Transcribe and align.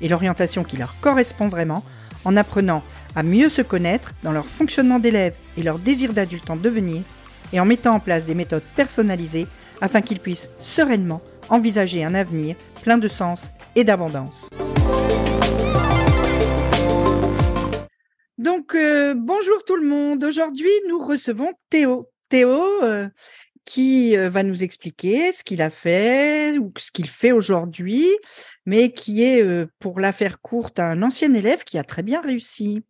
et 0.00 0.08
l'orientation 0.08 0.64
qui 0.64 0.76
leur 0.76 0.98
correspond 1.00 1.48
vraiment 1.48 1.84
en 2.24 2.36
apprenant 2.36 2.82
à 3.14 3.22
mieux 3.22 3.48
se 3.48 3.62
connaître 3.62 4.12
dans 4.22 4.32
leur 4.32 4.46
fonctionnement 4.46 4.98
d'élève 4.98 5.34
et 5.56 5.62
leur 5.62 5.78
désir 5.78 6.12
d'adulte 6.12 6.50
en 6.50 6.56
devenir 6.56 7.02
et 7.52 7.60
en 7.60 7.64
mettant 7.64 7.94
en 7.94 8.00
place 8.00 8.26
des 8.26 8.34
méthodes 8.34 8.64
personnalisées 8.76 9.46
afin 9.80 10.00
qu'ils 10.00 10.20
puissent 10.20 10.50
sereinement 10.58 11.22
envisager 11.48 12.04
un 12.04 12.14
avenir 12.14 12.56
plein 12.82 12.98
de 12.98 13.08
sens 13.08 13.52
et 13.76 13.84
d'abondance. 13.84 14.48
Donc, 18.38 18.74
euh, 18.74 19.14
bonjour 19.16 19.64
tout 19.64 19.76
le 19.76 19.86
monde. 19.86 20.24
Aujourd'hui, 20.24 20.70
nous 20.88 20.98
recevons 20.98 21.52
Théo. 21.70 22.10
Théo, 22.28 22.82
euh, 22.82 23.08
qui 23.64 24.16
euh, 24.16 24.28
va 24.28 24.42
nous 24.42 24.62
expliquer 24.62 25.32
ce 25.32 25.44
qu'il 25.44 25.62
a 25.62 25.70
fait 25.70 26.58
ou 26.58 26.72
ce 26.76 26.90
qu'il 26.90 27.08
fait 27.08 27.32
aujourd'hui, 27.32 28.06
mais 28.66 28.92
qui 28.92 29.22
est, 29.22 29.66
pour 29.78 30.00
la 30.00 30.12
faire 30.12 30.40
courte, 30.40 30.78
un 30.80 31.02
ancien 31.02 31.32
élève 31.34 31.64
qui 31.64 31.78
a 31.78 31.84
très 31.84 32.02
bien 32.02 32.20
réussi. 32.20 32.82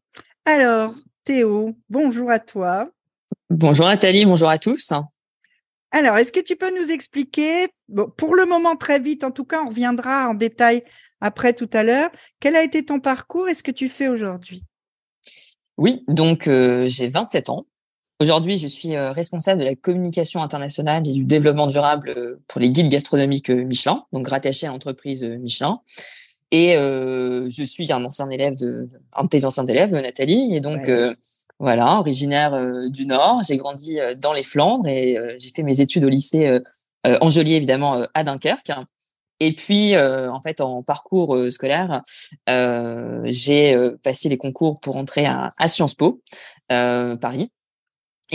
Alors, 0.45 0.95
Théo, 1.25 1.77
bonjour 1.89 2.31
à 2.31 2.39
toi. 2.39 2.91
Bonjour 3.51 3.87
Nathalie, 3.87 4.25
bonjour 4.25 4.49
à 4.49 4.59
tous. 4.59 4.93
Alors, 5.91 6.17
est-ce 6.17 6.33
que 6.33 6.41
tu 6.41 6.57
peux 6.57 6.77
nous 6.77 6.91
expliquer, 6.91 7.69
pour 8.17 8.35
le 8.35 8.47
moment 8.47 8.75
très 8.75 8.99
vite, 8.99 9.23
en 9.23 9.31
tout 9.31 9.45
cas, 9.45 9.63
on 9.63 9.69
reviendra 9.69 10.29
en 10.29 10.35
détail 10.35 10.83
après 11.21 11.53
tout 11.53 11.71
à 11.73 11.85
l'heure, 11.85 12.11
quel 12.41 12.57
a 12.57 12.63
été 12.63 12.85
ton 12.85 13.01
parcours 13.01 13.49
et 13.49 13.55
ce 13.55 13.63
que 13.63 13.71
tu 13.71 13.89
fais 13.89 14.09
aujourd'hui? 14.09 14.65
Oui, 15.77 16.05
donc 16.09 16.49
euh, 16.49 16.87
j'ai 16.89 17.09
27 17.09 17.49
ans. 17.49 17.67
Aujourd'hui, 18.21 18.59
je 18.59 18.69
suis 18.69 18.95
euh, 18.95 19.13
responsable 19.13 19.61
de 19.61 19.67
la 19.67 19.75
communication 19.75 20.43
internationale 20.43 21.07
et 21.07 21.13
du 21.13 21.25
développement 21.25 21.67
durable 21.67 22.13
euh, 22.17 22.43
pour 22.49 22.61
les 22.61 22.71
guides 22.71 22.89
gastronomiques 22.89 23.51
Michelin, 23.51 24.05
donc 24.13 24.29
rattaché 24.29 24.67
à 24.67 24.71
l'entreprise 24.71 25.25
Michelin. 25.25 25.81
Et 26.51 26.75
je 26.75 27.65
suis 27.65 27.93
un 27.93 28.05
ancien 28.05 28.31
élève 28.31 28.55
de, 28.55 28.89
un 29.15 29.25
de 29.25 29.29
tes 29.29 29.45
anciens 29.45 29.65
élèves, 29.65 29.93
Nathalie, 29.93 30.55
et 30.55 30.61
donc 30.61 30.89
voilà, 31.59 31.99
originaire 31.99 32.55
euh, 32.55 32.89
du 32.89 33.07
Nord. 33.07 33.43
J'ai 33.47 33.57
grandi 33.57 34.01
euh, 34.01 34.15
dans 34.15 34.33
les 34.33 34.43
Flandres 34.43 34.89
et 34.89 35.17
euh, 35.17 35.37
j'ai 35.39 35.51
fait 35.51 35.63
mes 35.63 35.81
études 35.81 36.05
au 36.05 36.09
lycée 36.09 36.61
Angelier, 37.21 37.55
évidemment, 37.55 38.07
à 38.15 38.25
Dunkerque. 38.25 38.73
Et 39.39 39.55
puis, 39.55 39.95
en 39.95 40.41
fait, 40.41 40.63
en 40.63 40.83
parcours 40.83 41.37
scolaire, 41.51 42.03
j'ai 43.25 43.77
passé 44.03 44.31
les 44.31 44.39
concours 44.39 44.81
pour 44.81 44.97
entrer 44.97 45.27
à, 45.27 45.53
à 45.59 45.69
Sciences 45.69 45.95
Po, 45.95 46.23
Paris. 46.69 47.51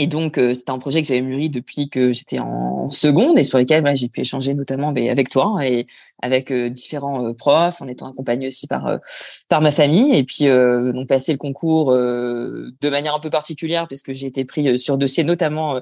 Et 0.00 0.06
donc, 0.06 0.38
euh, 0.38 0.54
c'était 0.54 0.70
un 0.70 0.78
projet 0.78 1.02
que 1.02 1.06
j'avais 1.06 1.20
mûri 1.20 1.50
depuis 1.50 1.90
que 1.90 2.10
j'étais 2.10 2.38
en, 2.38 2.88
seconde 2.88 3.38
et 3.38 3.44
sur 3.44 3.58
lequel 3.58 3.84
j'ai 3.94 4.08
pu 4.08 4.22
échanger 4.22 4.54
notamment 4.54 4.88
avec 4.88 5.28
toi 5.28 5.58
et 5.62 5.86
avec 6.22 6.50
euh, 6.50 6.70
différents 6.70 7.26
euh, 7.26 7.34
profs, 7.34 7.82
en 7.82 7.86
étant 7.86 8.10
accompagné 8.10 8.46
aussi 8.46 8.66
par 8.66 8.98
par 9.50 9.60
ma 9.60 9.70
famille. 9.70 10.16
Et 10.16 10.24
puis, 10.24 10.46
donc 10.46 11.06
passer 11.06 11.32
le 11.32 11.38
concours 11.38 11.92
de 11.92 12.88
manière 12.88 13.14
un 13.14 13.20
peu 13.20 13.28
particulière 13.28 13.88
parce 13.88 14.00
que 14.00 14.14
j'ai 14.14 14.26
été 14.26 14.46
pris 14.46 14.78
sur 14.78 14.96
dossier, 14.96 15.22
notamment 15.22 15.78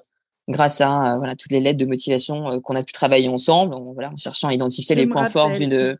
grâce 0.49 0.81
à 0.81 1.15
voilà 1.19 1.37
toutes 1.37 1.53
les 1.53 1.61
lettres 1.61 1.79
de 1.79 1.87
motivation 1.87 2.61
qu'on 2.61 2.75
a 2.75 2.83
pu 2.83 2.93
travailler 2.93 3.29
ensemble, 3.29 3.73
en, 3.75 3.93
voilà, 3.93 4.11
en 4.11 4.17
cherchant 4.17 4.49
à 4.49 4.53
identifier 4.53 4.97
les 4.97 5.07
points 5.07 5.27
forts 5.27 5.53
d'une 5.53 5.97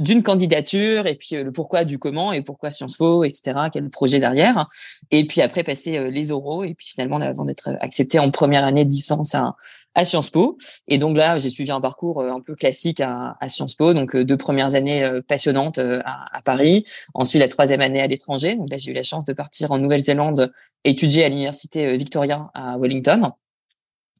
d'une 0.00 0.22
candidature 0.22 1.06
et 1.06 1.14
puis 1.14 1.36
euh, 1.36 1.44
le 1.44 1.52
pourquoi 1.52 1.84
du 1.84 1.98
comment 1.98 2.32
et 2.32 2.42
pourquoi 2.42 2.70
Sciences 2.70 2.96
Po, 2.96 3.22
etc. 3.22 3.58
Quel 3.72 3.88
projet 3.90 4.18
derrière. 4.18 4.68
Et 5.10 5.26
puis 5.26 5.42
après 5.42 5.62
passer 5.62 5.98
euh, 5.98 6.10
les 6.10 6.32
oraux 6.32 6.64
et 6.64 6.74
puis 6.74 6.88
finalement 6.88 7.18
avant 7.18 7.44
d'être 7.44 7.76
accepté 7.80 8.18
en 8.18 8.30
première 8.30 8.64
année 8.64 8.84
de 8.84 8.90
licence 8.90 9.34
à, 9.34 9.54
à 9.94 10.04
Sciences 10.04 10.30
Po. 10.30 10.58
Et 10.88 10.98
donc 10.98 11.16
là, 11.16 11.38
j'ai 11.38 11.50
suivi 11.50 11.70
un 11.70 11.80
parcours 11.80 12.20
euh, 12.20 12.32
un 12.32 12.40
peu 12.40 12.56
classique 12.56 13.00
à, 13.00 13.36
à 13.40 13.48
Sciences 13.48 13.74
Po. 13.74 13.94
Donc 13.94 14.16
deux 14.16 14.36
premières 14.36 14.74
années 14.74 15.08
passionnantes 15.28 15.78
à, 15.78 16.24
à, 16.32 16.42
Paris. 16.42 16.84
Ensuite 17.14 17.40
la 17.40 17.48
troisième 17.48 17.82
année 17.82 18.00
à 18.00 18.06
l'étranger. 18.06 18.56
Donc 18.56 18.70
là, 18.70 18.78
j'ai 18.78 18.90
eu 18.90 18.94
la 18.94 19.02
chance 19.02 19.24
de 19.24 19.32
partir 19.32 19.70
en 19.70 19.78
Nouvelle-Zélande 19.78 20.50
étudier 20.84 21.24
à 21.24 21.28
l'université 21.28 21.96
Victoria 21.96 22.50
à 22.54 22.78
Wellington. 22.78 23.32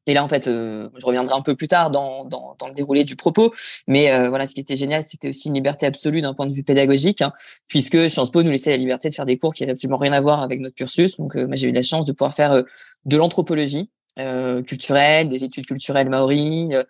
Et 0.06 0.14
là, 0.14 0.24
en 0.24 0.28
fait, 0.28 0.46
euh, 0.46 0.88
je 0.98 1.04
reviendrai 1.04 1.34
un 1.34 1.42
peu 1.42 1.54
plus 1.54 1.68
tard 1.68 1.90
dans, 1.90 2.24
dans, 2.24 2.56
le 2.66 2.74
déroulé 2.74 3.04
du 3.04 3.16
propos. 3.16 3.52
Mais 3.86 4.10
euh, 4.12 4.28
voilà, 4.28 4.46
ce 4.46 4.54
qui 4.54 4.60
était 4.60 4.76
génial, 4.76 5.02
c'était 5.04 5.28
aussi 5.28 5.48
une 5.48 5.54
liberté 5.54 5.86
absolue 5.86 6.20
d'un 6.20 6.34
point 6.34 6.46
de 6.46 6.52
vue 6.52 6.62
pédagogique, 6.62 7.22
hein, 7.22 7.32
puisque 7.68 8.08
Sciences 8.08 8.30
Po 8.30 8.42
nous 8.42 8.50
laissait 8.50 8.70
la 8.70 8.76
liberté 8.76 9.08
de 9.08 9.14
faire 9.14 9.26
des 9.26 9.38
cours 9.38 9.54
qui 9.54 9.62
n'avaient 9.62 9.72
absolument 9.72 9.98
rien 9.98 10.12
à 10.12 10.20
voir 10.20 10.42
avec 10.42 10.60
notre 10.60 10.74
cursus. 10.74 11.16
Donc, 11.18 11.36
euh, 11.36 11.46
moi, 11.46 11.56
j'ai 11.56 11.68
eu 11.68 11.72
la 11.72 11.82
chance 11.82 12.04
de 12.04 12.12
pouvoir 12.12 12.34
faire 12.34 12.62
de 13.04 13.16
l'anthropologie, 13.16 13.90
euh, 14.20 14.62
culturelles, 14.62 15.28
des 15.28 15.44
études 15.44 15.66
culturelles 15.66 16.08
maoris, 16.08 16.68
euh, 16.72 16.84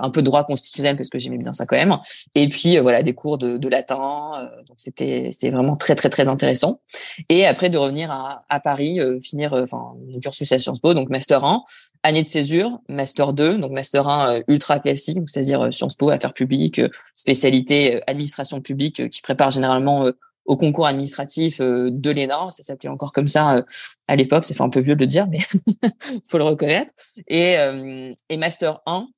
un 0.00 0.10
peu 0.10 0.20
de 0.20 0.26
droit 0.26 0.44
constitutionnel 0.44 0.96
parce 0.96 1.08
que 1.08 1.18
j'aimais 1.18 1.38
bien 1.38 1.52
ça 1.52 1.64
quand 1.64 1.76
même, 1.76 1.96
et 2.34 2.48
puis 2.48 2.76
euh, 2.76 2.82
voilà 2.82 3.02
des 3.02 3.14
cours 3.14 3.38
de, 3.38 3.56
de 3.56 3.68
latin. 3.68 4.50
donc 4.68 4.76
c'était 4.76 5.30
c'était 5.32 5.50
vraiment 5.50 5.76
très 5.76 5.94
très 5.94 6.10
très 6.10 6.28
intéressant. 6.28 6.80
Et 7.28 7.46
après 7.46 7.70
de 7.70 7.78
revenir 7.78 8.10
à, 8.10 8.44
à 8.48 8.60
Paris, 8.60 9.00
finir 9.22 9.52
enfin 9.54 9.94
le 10.12 10.20
cursus 10.20 10.50
à 10.52 10.58
Sciences 10.58 10.80
Po, 10.80 10.94
donc 10.94 11.08
master 11.08 11.44
1, 11.44 11.64
année 12.02 12.22
de 12.22 12.28
césure, 12.28 12.78
master 12.88 13.32
2, 13.32 13.58
donc 13.58 13.72
master 13.72 14.08
1 14.08 14.42
ultra 14.48 14.78
classique, 14.80 15.18
c'est-à-dire 15.26 15.72
Sciences 15.72 15.96
Po, 15.96 16.10
affaires 16.10 16.34
publiques, 16.34 16.80
spécialité 17.14 18.00
administration 18.06 18.60
publique 18.60 19.08
qui 19.08 19.22
prépare 19.22 19.50
généralement 19.50 20.10
au 20.46 20.56
concours 20.56 20.86
administratif 20.86 21.60
euh, 21.60 21.90
de 21.90 22.10
l'ENA, 22.10 22.48
ça 22.50 22.62
s'appelait 22.62 22.88
encore 22.88 23.12
comme 23.12 23.28
ça 23.28 23.56
euh, 23.56 23.62
à 24.08 24.16
l'époque, 24.16 24.44
ça 24.44 24.54
fait 24.54 24.62
un 24.62 24.68
peu 24.68 24.80
vieux 24.80 24.94
de 24.94 25.00
le 25.00 25.06
dire, 25.06 25.26
mais 25.28 25.40
faut 26.26 26.38
le 26.38 26.44
reconnaître. 26.44 26.92
Et, 27.28 27.58
euh, 27.58 28.12
et 28.28 28.36
master 28.36 28.80
1, 28.86 29.08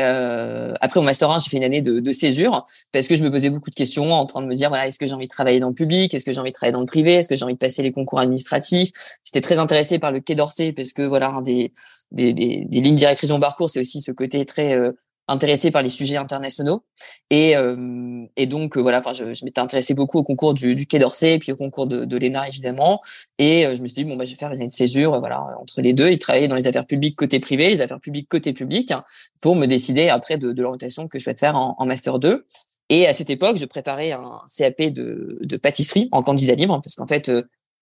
euh, 0.00 0.74
après 0.80 1.00
au 1.00 1.02
master 1.02 1.30
1, 1.30 1.38
j'ai 1.38 1.50
fait 1.50 1.56
une 1.56 1.64
année 1.64 1.82
de, 1.82 1.98
de, 1.98 2.12
césure 2.12 2.64
parce 2.92 3.08
que 3.08 3.16
je 3.16 3.24
me 3.24 3.30
posais 3.30 3.50
beaucoup 3.50 3.70
de 3.70 3.74
questions 3.74 4.12
en 4.12 4.26
train 4.26 4.42
de 4.42 4.46
me 4.46 4.54
dire 4.54 4.68
voilà 4.68 4.86
est-ce 4.86 4.98
que 4.98 5.06
j'ai 5.08 5.14
envie 5.14 5.26
de 5.26 5.32
travailler 5.32 5.58
dans 5.58 5.68
le 5.68 5.74
public, 5.74 6.14
est-ce 6.14 6.24
que 6.24 6.32
j'ai 6.32 6.38
envie 6.38 6.50
de 6.50 6.54
travailler 6.54 6.72
dans 6.72 6.80
le 6.80 6.86
privé, 6.86 7.14
est-ce 7.14 7.28
que 7.28 7.34
j'ai 7.34 7.44
envie 7.44 7.54
de 7.54 7.58
passer 7.58 7.82
les 7.82 7.90
concours 7.90 8.20
administratifs? 8.20 8.90
J'étais 9.24 9.40
très 9.40 9.58
intéressée 9.58 9.98
par 9.98 10.12
le 10.12 10.20
Quai 10.20 10.36
d'Orsay 10.36 10.72
parce 10.72 10.92
que 10.92 11.02
voilà 11.02 11.40
des, 11.44 11.72
des, 12.12 12.32
des, 12.32 12.64
des 12.64 12.80
lignes 12.80 12.94
directrices 12.94 13.28
de 13.28 13.34
mon 13.34 13.40
parcours, 13.40 13.70
c'est 13.70 13.80
aussi 13.80 14.00
ce 14.00 14.12
côté 14.12 14.44
très 14.44 14.78
euh, 14.78 14.92
intéressé 15.28 15.70
par 15.70 15.82
les 15.82 15.90
sujets 15.90 16.16
internationaux. 16.16 16.82
Et, 17.30 17.56
euh, 17.56 18.24
et 18.36 18.46
donc 18.46 18.76
euh, 18.76 18.80
voilà 18.80 18.98
enfin 18.98 19.12
je, 19.12 19.34
je 19.34 19.44
m'étais 19.44 19.60
intéressé 19.60 19.94
beaucoup 19.94 20.18
au 20.18 20.22
concours 20.22 20.54
du, 20.54 20.74
du 20.74 20.86
Quai 20.86 20.98
d'Orsay 20.98 21.34
et 21.34 21.38
puis 21.38 21.52
au 21.52 21.56
concours 21.56 21.86
de, 21.86 22.04
de 22.04 22.16
l'ENA 22.16 22.48
évidemment. 22.48 23.00
Et 23.38 23.66
euh, 23.66 23.76
je 23.76 23.82
me 23.82 23.86
suis 23.86 24.02
dit 24.02 24.04
bon 24.04 24.16
bah 24.16 24.24
je 24.24 24.30
vais 24.32 24.36
faire 24.36 24.52
une 24.52 24.70
césure 24.70 25.18
voilà 25.20 25.46
entre 25.60 25.80
les 25.82 25.92
deux 25.92 26.08
et 26.08 26.18
travailler 26.18 26.48
dans 26.48 26.56
les 26.56 26.66
affaires 26.66 26.86
publiques 26.86 27.16
côté 27.16 27.38
privé 27.38 27.68
les 27.68 27.82
affaires 27.82 28.00
publiques 28.00 28.28
côté 28.28 28.52
public 28.52 28.92
pour 29.40 29.54
me 29.54 29.66
décider 29.66 30.08
après 30.08 30.38
de, 30.38 30.52
de 30.52 30.62
l'orientation 30.62 31.06
que 31.06 31.18
je 31.18 31.24
souhaite 31.24 31.40
faire 31.40 31.56
en, 31.56 31.76
en 31.78 31.86
master 31.86 32.18
2 32.18 32.46
et 32.88 33.06
à 33.06 33.12
cette 33.12 33.30
époque 33.30 33.56
je 33.56 33.66
préparais 33.66 34.12
un 34.12 34.40
CAP 34.56 34.80
de, 34.92 35.38
de 35.40 35.56
pâtisserie 35.56 36.08
en 36.10 36.22
candidat 36.22 36.54
libre 36.54 36.80
parce 36.82 36.96
qu'en 36.96 37.06
fait 37.06 37.30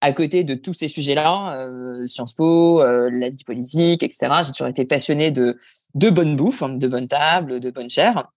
à 0.01 0.12
côté 0.12 0.45
de 0.45 0.55
tous 0.55 0.75
ces 0.75 0.89
sujets-là, 0.89 1.57
euh, 1.57 2.07
Sciences 2.07 2.34
Po, 2.34 2.83
euh, 2.83 3.11
la 3.11 3.31
vie 3.31 3.45
politique, 3.45 4.03
etc., 4.03 4.29
j'ai 4.45 4.53
toujours 4.53 4.69
été 4.69 4.84
passionnée 4.84 5.31
de, 5.31 5.57
de 5.95 6.11
bonne 6.11 6.37
bouffe, 6.37 6.62
hein, 6.62 6.71
de 6.71 6.87
bonne 6.87 7.09
table, 7.09 7.61
de 7.61 7.71
bonne 7.71 7.89
chair. 7.91 8.31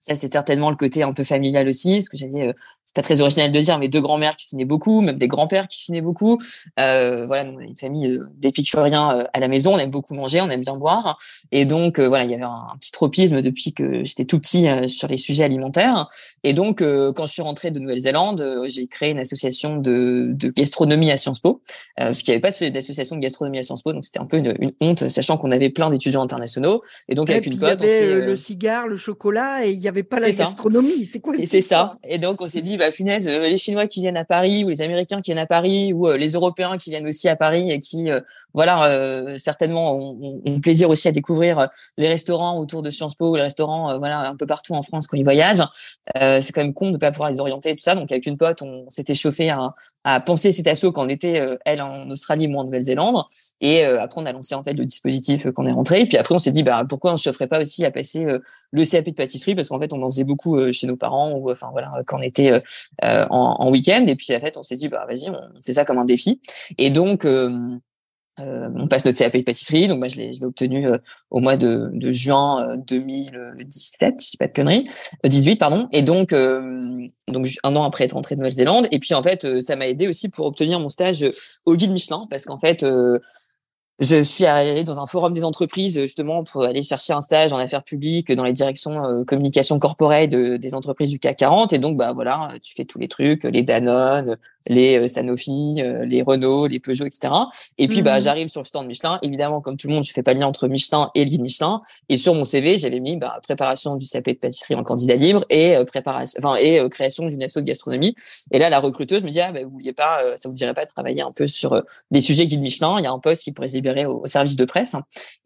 Ça, 0.00 0.14
c'est 0.14 0.32
certainement 0.32 0.70
le 0.70 0.76
côté 0.76 1.02
un 1.02 1.12
peu 1.12 1.24
familial 1.24 1.68
aussi, 1.68 1.96
parce 1.96 2.08
que 2.08 2.16
j'avais, 2.16 2.48
euh, 2.48 2.52
c'est 2.84 2.94
pas 2.94 3.02
très 3.02 3.20
original 3.20 3.50
de 3.50 3.60
dire, 3.60 3.78
mais 3.78 3.88
deux 3.88 4.00
grands-mères 4.00 4.36
qui 4.36 4.44
cuisinaient 4.44 4.66
beaucoup, 4.66 5.00
même 5.00 5.16
des 5.16 5.26
grands-pères 5.26 5.66
qui 5.66 5.78
cuisinaient 5.78 6.02
beaucoup. 6.02 6.38
Euh, 6.78 7.26
voilà, 7.26 7.50
on 7.50 7.58
a 7.58 7.62
une 7.62 7.76
famille 7.76 8.08
euh, 8.08 8.28
d'épicuriens 8.36 9.18
euh, 9.18 9.24
à 9.32 9.40
la 9.40 9.48
maison, 9.48 9.74
on 9.74 9.78
aime 9.78 9.90
beaucoup 9.90 10.14
manger, 10.14 10.40
on 10.42 10.50
aime 10.50 10.60
bien 10.60 10.76
boire. 10.76 11.18
Et 11.50 11.64
donc, 11.64 11.98
voilà, 11.98 12.24
il 12.24 12.30
y 12.30 12.34
avait 12.34 12.44
un, 12.44 12.76
petit 12.78 12.92
tropisme 12.92 13.40
depuis 13.40 13.72
que 13.72 14.04
j'étais 14.04 14.24
tout 14.24 14.38
petit 14.38 14.66
sur 14.88 15.08
les 15.08 15.16
sujets 15.16 15.44
alimentaires. 15.44 16.08
Et 16.42 16.52
donc, 16.52 16.82
quand 16.82 17.26
je 17.26 17.32
suis 17.32 17.42
rentrée 17.42 17.70
de 17.70 17.78
Nouvelle-Zélande, 17.78 18.64
j'ai 18.66 18.86
créé 18.86 19.10
une 19.10 19.18
association 19.18 19.78
de, 19.78 20.30
de, 20.32 20.50
gastronomie 20.50 21.10
à 21.10 21.16
Sciences 21.16 21.40
Po, 21.40 21.62
parce 21.96 22.22
qu'il 22.22 22.32
n'y 22.32 22.36
avait 22.36 22.52
pas 22.52 22.70
d'association 22.70 23.16
de 23.16 23.20
gastronomie 23.20 23.58
à 23.58 23.62
Sciences 23.62 23.82
Po, 23.82 23.92
donc 23.92 24.04
c'était 24.04 24.20
un 24.20 24.26
peu 24.26 24.36
une, 24.36 24.54
une 24.58 24.72
honte, 24.80 25.08
sachant 25.08 25.36
qu'on 25.38 25.50
avait 25.50 25.70
plein 25.70 25.88
d'étudiants 25.88 26.22
internationaux. 26.22 26.82
Et 27.08 27.14
donc, 27.14 27.30
avec 27.30 27.46
une 27.46 27.58
cote, 27.58 27.80
le 27.80 28.36
cigare, 28.36 28.86
le 28.86 28.96
chocolat, 28.96 29.66
et 29.66 29.70
il 29.70 29.80
y 29.80 29.88
avait 29.88 29.94
avait 29.94 30.02
pas 30.02 30.20
la 30.20 30.30
gastronomie. 30.30 31.06
C'est 31.06 31.20
quoi 31.20 31.34
C'est 31.36 31.62
ça. 31.62 31.98
Et 32.04 32.18
donc, 32.18 32.40
on 32.40 32.48
s'est 32.48 32.60
dit, 32.60 32.73
bah, 32.76 32.90
punaise, 32.90 33.26
euh, 33.26 33.48
les 33.48 33.56
Chinois 33.56 33.86
qui 33.86 34.00
viennent 34.00 34.16
à 34.16 34.24
Paris 34.24 34.64
ou 34.64 34.68
les 34.68 34.82
Américains 34.82 35.20
qui 35.20 35.30
viennent 35.30 35.42
à 35.42 35.46
Paris 35.46 35.92
ou 35.92 36.08
euh, 36.08 36.16
les 36.16 36.32
Européens 36.32 36.76
qui 36.76 36.90
viennent 36.90 37.06
aussi 37.06 37.28
à 37.28 37.36
Paris 37.36 37.70
et 37.70 37.80
qui, 37.80 38.08
voilà, 38.52 39.38
certainement 39.38 39.96
ont, 39.96 40.42
ont, 40.46 40.60
plaisir 40.60 40.88
aussi 40.88 41.08
à 41.08 41.12
découvrir 41.12 41.68
les 41.98 42.08
restaurants 42.08 42.58
autour 42.58 42.82
de 42.82 42.90
Sciences 42.90 43.14
Po 43.14 43.36
les 43.36 43.42
restaurants, 43.42 43.98
voilà, 43.98 44.28
un 44.28 44.36
peu 44.36 44.46
partout 44.46 44.74
en 44.74 44.82
France 44.82 45.06
quand 45.06 45.16
ils 45.16 45.24
voyagent. 45.24 45.62
c'est 46.14 46.52
quand 46.52 46.62
même 46.62 46.74
con 46.74 46.90
de 46.90 46.98
pas 46.98 47.10
pouvoir 47.10 47.30
les 47.30 47.40
orienter 47.40 47.70
et 47.70 47.76
tout 47.76 47.82
ça. 47.82 47.94
Donc, 47.94 48.10
avec 48.12 48.26
une 48.26 48.36
pote, 48.36 48.62
on 48.62 48.88
s'était 48.90 49.14
chauffé 49.14 49.50
à, 49.50 49.74
à 50.04 50.20
penser 50.20 50.52
cet 50.52 50.66
assaut 50.66 50.92
quand 50.92 51.06
on 51.06 51.08
était, 51.08 51.40
elle, 51.64 51.82
en 51.82 52.10
Australie, 52.10 52.46
moi 52.46 52.62
en 52.62 52.64
Nouvelle-Zélande. 52.64 53.24
Et 53.60 53.84
après, 53.84 54.20
on 54.20 54.26
a 54.26 54.32
lancé 54.32 54.54
en 54.54 54.62
fait 54.62 54.74
le 54.74 54.84
dispositif 54.84 55.50
qu'on 55.52 55.66
est 55.66 55.72
rentré. 55.72 56.02
Et 56.02 56.06
puis 56.06 56.16
après, 56.16 56.34
on 56.34 56.38
s'est 56.38 56.50
dit, 56.50 56.62
bah, 56.62 56.84
pourquoi 56.88 57.12
on 57.12 57.16
se 57.16 57.32
ferait 57.32 57.46
pas 57.46 57.62
aussi 57.62 57.84
à 57.84 57.90
passer 57.90 58.26
le 58.70 58.84
CAP 58.84 59.06
de 59.06 59.12
pâtisserie? 59.12 59.54
Parce 59.54 59.68
qu'en 59.68 59.80
fait, 59.80 59.92
on 59.92 60.02
en 60.02 60.10
faisait 60.10 60.24
beaucoup 60.24 60.72
chez 60.72 60.86
nos 60.86 60.96
parents 60.96 61.32
ou 61.32 61.50
enfin 61.50 61.68
voilà 61.72 61.92
quand 62.06 62.18
on 62.18 62.22
était 62.22 62.62
en, 63.02 63.26
en 63.30 63.70
week-end. 63.70 64.04
Et 64.06 64.16
puis 64.16 64.34
en 64.34 64.40
fait, 64.40 64.56
on 64.56 64.62
s'est 64.62 64.76
dit, 64.76 64.88
bah 64.88 65.06
vas-y, 65.08 65.30
on 65.30 65.62
fait 65.64 65.72
ça 65.72 65.84
comme 65.84 65.98
un 65.98 66.04
défi. 66.04 66.40
Et 66.78 66.90
donc 66.90 67.26
euh, 68.40 68.68
on 68.74 68.88
passe 68.88 69.04
notre 69.04 69.18
CAP 69.18 69.36
de 69.36 69.42
pâtisserie, 69.42 69.86
donc 69.86 69.98
moi 69.98 70.08
je 70.08 70.16
l'ai 70.16 70.42
obtenu 70.42 70.88
au 71.30 71.40
mois 71.40 71.56
de, 71.56 71.90
de 71.92 72.10
juin 72.10 72.76
2017, 72.78 74.14
je 74.20 74.30
dis 74.30 74.36
pas 74.36 74.48
de 74.48 74.52
conneries, 74.52 74.84
18 75.24 75.56
pardon. 75.56 75.88
Et 75.92 76.02
donc 76.02 76.34
donc 77.28 77.48
un 77.62 77.76
an 77.76 77.84
après 77.84 78.04
être 78.04 78.12
rentré 78.12 78.34
de 78.34 78.40
Nouvelle-Zélande. 78.40 78.88
Et 78.90 78.98
puis 78.98 79.14
en 79.14 79.22
fait 79.22 79.60
ça 79.60 79.76
m'a 79.76 79.86
aidé 79.86 80.08
aussi 80.08 80.28
pour 80.28 80.46
obtenir 80.46 80.80
mon 80.80 80.88
stage 80.88 81.24
au 81.64 81.76
guide 81.76 81.92
Michelin 81.92 82.22
parce 82.28 82.44
qu'en 82.44 82.58
fait 82.58 82.84
je 84.00 84.22
suis 84.22 84.44
allé 84.44 84.82
dans 84.82 84.98
un 84.98 85.06
forum 85.06 85.32
des 85.32 85.44
entreprises 85.44 86.00
justement 86.00 86.42
pour 86.42 86.64
aller 86.64 86.82
chercher 86.82 87.12
un 87.12 87.20
stage 87.20 87.52
en 87.52 87.58
affaires 87.58 87.84
publiques 87.84 88.32
dans 88.32 88.42
les 88.42 88.52
directions 88.52 89.04
euh, 89.04 89.24
communication 89.24 89.78
corporate 89.78 90.30
de, 90.30 90.56
des 90.56 90.74
entreprises 90.74 91.10
du 91.10 91.20
CAC 91.20 91.36
40 91.38 91.72
et 91.72 91.78
donc 91.78 91.96
bah 91.96 92.12
voilà 92.12 92.54
tu 92.60 92.74
fais 92.74 92.84
tous 92.84 92.98
les 92.98 93.06
trucs 93.06 93.44
les 93.44 93.62
Danone 93.62 94.36
les 94.66 94.98
euh, 94.98 95.06
Sanofi 95.06 95.76
euh, 95.78 96.04
les 96.04 96.22
Renault 96.22 96.66
les 96.66 96.80
Peugeot 96.80 97.04
etc 97.04 97.34
et 97.78 97.88
puis 97.88 98.02
bah 98.02 98.16
mmh 98.16 98.20
j'arrive 98.20 98.48
sur 98.48 98.60
le 98.60 98.66
stand 98.66 98.86
Michelin. 98.86 99.18
Évidemment 99.22 99.60
comme 99.60 99.76
tout 99.76 99.88
le 99.88 99.94
monde 99.94 100.04
je 100.04 100.12
fais 100.12 100.22
pas 100.22 100.32
le 100.32 100.40
lien 100.40 100.46
entre 100.46 100.68
Michelin 100.68 101.10
et 101.14 101.24
le 101.24 101.30
guide 101.30 101.42
Michelin. 101.42 101.82
Et 102.08 102.16
sur 102.16 102.34
mon 102.34 102.44
CV 102.44 102.78
j'avais 102.78 103.00
mis 103.00 103.16
bah, 103.16 103.38
préparation 103.42 103.96
du 103.96 104.06
CAP 104.06 104.26
de 104.26 104.32
pâtisserie 104.34 104.74
en 104.74 104.84
candidat 104.84 105.16
libre 105.16 105.44
et 105.50 105.76
préparation 105.86 106.38
enfin 106.42 106.56
et 106.56 106.80
création 106.88 107.26
d'une 107.26 107.42
asso 107.42 107.56
de 107.56 107.62
gastronomie. 107.62 108.14
Et 108.52 108.58
là 108.58 108.70
la 108.70 108.80
recruteuse 108.80 109.24
me 109.24 109.30
dit 109.30 109.40
ah 109.40 109.52
bah, 109.52 109.60
vous 109.64 109.70
vouliez 109.70 109.92
pas 109.92 110.22
ça 110.36 110.48
vous 110.48 110.54
dirait 110.54 110.74
pas 110.74 110.84
de 110.84 110.90
travailler 110.90 111.22
un 111.22 111.32
peu 111.32 111.46
sur 111.46 111.82
les 112.10 112.20
sujets 112.20 112.46
guide 112.46 112.60
Michelin. 112.60 112.96
Il 112.98 113.04
y 113.04 113.06
a 113.06 113.12
un 113.12 113.18
poste 113.18 113.42
qui 113.42 113.52
pourrait 113.52 113.68
au, 114.06 114.26
service 114.26 114.56
de 114.56 114.64
presse. 114.64 114.96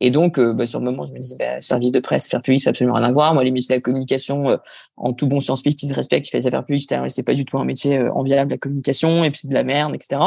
Et 0.00 0.10
donc, 0.10 0.38
euh, 0.38 0.52
bah, 0.52 0.66
sur 0.66 0.78
le 0.78 0.84
moment, 0.84 1.04
je 1.04 1.12
me 1.12 1.18
dis, 1.18 1.34
bah, 1.38 1.60
service 1.60 1.92
de 1.92 2.00
presse, 2.00 2.28
faire 2.28 2.42
public, 2.42 2.60
c'est 2.60 2.70
absolument 2.70 2.96
rien 2.96 3.04
à 3.04 3.12
voir. 3.12 3.34
Moi, 3.34 3.44
les 3.44 3.50
métiers 3.50 3.74
de 3.74 3.74
la 3.74 3.80
communication, 3.80 4.48
euh, 4.48 4.56
en 4.96 5.12
tout 5.12 5.26
bon 5.26 5.40
science 5.40 5.62
qui 5.62 5.86
se 5.86 5.94
respecte, 5.94 6.24
qui 6.24 6.30
fait 6.30 6.38
les 6.38 6.46
affaires 6.46 6.64
publiques, 6.64 6.92
c'est 7.08 7.22
pas 7.22 7.34
du 7.34 7.44
tout 7.44 7.58
un 7.58 7.64
métier 7.64 7.98
euh, 7.98 8.12
enviable, 8.12 8.50
la 8.50 8.58
communication, 8.58 9.07
et 9.24 9.30
puis 9.30 9.48
de 9.48 9.54
la 9.54 9.64
merde, 9.64 9.94
etc. 9.94 10.20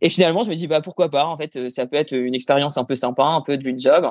Et 0.00 0.08
finalement, 0.08 0.42
je 0.42 0.50
me 0.50 0.54
dis, 0.54 0.66
bah, 0.66 0.80
pourquoi 0.80 1.10
pas? 1.10 1.26
En 1.26 1.36
fait, 1.36 1.68
ça 1.70 1.86
peut 1.86 1.96
être 1.96 2.12
une 2.12 2.34
expérience 2.34 2.76
un 2.76 2.84
peu 2.84 2.94
sympa, 2.94 3.24
un 3.24 3.40
peu 3.40 3.56
dream 3.56 3.78
job. 3.78 4.10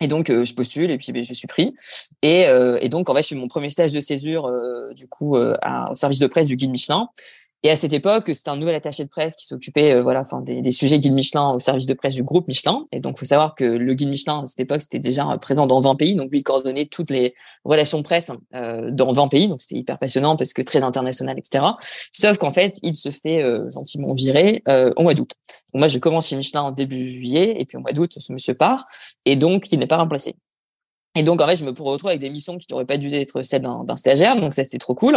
Et 0.00 0.08
donc, 0.08 0.28
je 0.28 0.54
postule 0.54 0.90
et 0.90 0.98
puis 0.98 1.12
ben, 1.12 1.22
je 1.22 1.32
suis 1.32 1.46
pris. 1.46 1.74
Et, 2.20 2.46
et, 2.80 2.88
donc, 2.88 3.08
en 3.08 3.14
fait, 3.14 3.22
je 3.22 3.26
suis 3.28 3.36
mon 3.36 3.48
premier 3.48 3.70
stage 3.70 3.92
de 3.92 4.00
césure, 4.00 4.50
du 4.94 5.06
coup, 5.08 5.36
à, 5.36 5.90
au 5.92 5.94
service 5.94 6.18
de 6.18 6.26
presse 6.26 6.46
du 6.46 6.56
guide 6.56 6.72
Michelin. 6.72 7.08
Et 7.66 7.70
à 7.70 7.76
cette 7.76 7.94
époque, 7.94 8.24
c'était 8.26 8.50
un 8.50 8.56
nouvel 8.56 8.74
attaché 8.74 9.04
de 9.04 9.08
presse 9.08 9.36
qui 9.36 9.46
s'occupait, 9.46 9.94
euh, 9.94 10.02
voilà, 10.02 10.20
enfin 10.20 10.42
des, 10.42 10.70
sujets 10.70 10.98
guide 10.98 11.14
Michelin 11.14 11.48
au 11.52 11.58
service 11.58 11.86
de 11.86 11.94
presse 11.94 12.12
du 12.12 12.22
groupe 12.22 12.46
Michelin. 12.46 12.84
Et 12.92 13.00
donc, 13.00 13.18
faut 13.18 13.24
savoir 13.24 13.54
que 13.54 13.64
le 13.64 13.94
guide 13.94 14.10
Michelin 14.10 14.42
à 14.42 14.44
cette 14.44 14.60
époque, 14.60 14.82
c'était 14.82 14.98
déjà 14.98 15.24
présent 15.38 15.66
dans 15.66 15.80
20 15.80 15.94
pays. 15.94 16.14
Donc, 16.14 16.30
lui, 16.30 16.40
il 16.40 16.42
coordonnait 16.42 16.84
toutes 16.84 17.08
les 17.08 17.34
relations 17.64 17.96
de 17.96 18.02
presse 18.02 18.30
euh, 18.54 18.90
dans 18.90 19.10
20 19.12 19.28
pays. 19.28 19.48
Donc, 19.48 19.62
c'était 19.62 19.76
hyper 19.76 19.98
passionnant 19.98 20.36
parce 20.36 20.52
que 20.52 20.60
très 20.60 20.82
international, 20.84 21.38
etc. 21.38 21.64
Sauf 22.12 22.36
qu'en 22.36 22.50
fait, 22.50 22.76
il 22.82 22.94
se 22.94 23.08
fait 23.08 23.42
euh, 23.42 23.64
gentiment 23.70 24.12
virer 24.12 24.62
euh, 24.68 24.90
au 24.96 25.02
mois 25.02 25.14
d'août. 25.14 25.32
moi, 25.72 25.88
je 25.88 25.98
commence 25.98 26.28
chez 26.28 26.36
Michelin 26.36 26.64
en 26.64 26.70
début 26.70 27.10
juillet 27.10 27.56
et 27.58 27.64
puis 27.64 27.78
au 27.78 27.80
mois 27.80 27.92
d'août, 27.92 28.12
ce 28.18 28.30
monsieur 28.30 28.54
part 28.54 28.86
et 29.24 29.36
donc 29.36 29.72
il 29.72 29.78
n'est 29.78 29.86
pas 29.86 29.96
remplacé. 29.96 30.36
Et 31.16 31.22
donc, 31.22 31.40
en 31.40 31.46
fait, 31.46 31.56
je 31.56 31.64
me 31.64 31.70
retrouve 31.70 32.08
avec 32.08 32.20
des 32.20 32.30
missions 32.30 32.56
qui 32.56 32.66
n'auraient 32.70 32.84
pas 32.84 32.96
dû 32.96 33.12
être 33.14 33.42
celles 33.42 33.62
d'un 33.62 33.96
stagiaire. 33.96 34.38
Donc, 34.40 34.52
ça, 34.52 34.64
c'était 34.64 34.78
trop 34.78 34.94
cool. 34.94 35.16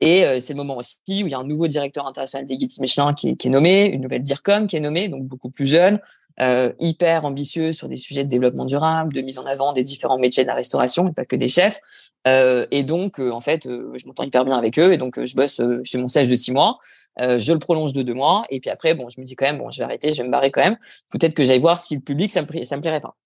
Et 0.00 0.24
euh, 0.24 0.40
c'est 0.40 0.52
le 0.52 0.58
moment 0.58 0.76
aussi 0.76 0.98
où 1.08 1.26
il 1.26 1.28
y 1.28 1.34
a 1.34 1.38
un 1.38 1.44
nouveau 1.44 1.68
directeur 1.68 2.06
international 2.06 2.46
des 2.46 2.56
guides 2.56 2.72
Michelin 2.80 3.14
qui, 3.14 3.36
qui, 3.36 3.48
est 3.48 3.50
nommé, 3.50 3.86
une 3.86 4.02
nouvelle 4.02 4.22
DIRCOM 4.22 4.66
qui 4.66 4.76
est 4.76 4.80
nommée, 4.80 5.08
donc 5.08 5.24
beaucoup 5.24 5.50
plus 5.50 5.66
jeune, 5.66 6.00
euh, 6.40 6.72
hyper 6.78 7.24
ambitieux 7.24 7.72
sur 7.72 7.88
des 7.88 7.96
sujets 7.96 8.24
de 8.24 8.28
développement 8.28 8.64
durable, 8.64 9.14
de 9.14 9.20
mise 9.22 9.38
en 9.38 9.46
avant 9.46 9.72
des 9.72 9.82
différents 9.82 10.18
métiers 10.18 10.44
de 10.44 10.48
la 10.48 10.54
restauration, 10.54 11.08
et 11.08 11.12
pas 11.12 11.24
que 11.24 11.34
des 11.34 11.48
chefs. 11.48 11.80
Euh, 12.26 12.66
et 12.70 12.82
donc, 12.82 13.18
euh, 13.18 13.30
en 13.30 13.40
fait, 13.40 13.66
euh, 13.66 13.92
je 13.96 14.06
m'entends 14.06 14.22
hyper 14.22 14.44
bien 14.44 14.56
avec 14.56 14.78
eux. 14.78 14.92
Et 14.92 14.98
donc, 14.98 15.22
je 15.24 15.34
bosse 15.34 15.60
chez 15.84 15.98
mon 15.98 16.08
stage 16.08 16.28
de 16.28 16.36
six 16.36 16.52
mois. 16.52 16.78
je 17.18 17.52
le 17.52 17.58
prolonge 17.58 17.92
de 17.92 18.02
deux 18.02 18.14
mois. 18.14 18.44
Et 18.50 18.60
puis 18.60 18.70
après, 18.70 18.94
bon, 18.94 19.08
je 19.08 19.20
me 19.20 19.26
dis 19.26 19.34
quand 19.34 19.46
même, 19.46 19.58
bon, 19.58 19.70
je 19.70 19.78
vais 19.78 19.84
arrêter, 19.84 20.10
je 20.10 20.18
vais 20.18 20.24
me 20.24 20.32
barrer 20.32 20.50
quand 20.50 20.62
même. 20.62 20.76
Peut-être 21.10 21.34
que 21.34 21.44
j'aille 21.44 21.58
voir 21.58 21.76
si 21.76 21.94
le 21.96 22.00
public, 22.02 22.30
ça 22.30 22.42
me, 22.42 22.62
ça 22.62 22.76
me 22.76 22.82
plairait 22.82 23.00
pas. 23.00 23.16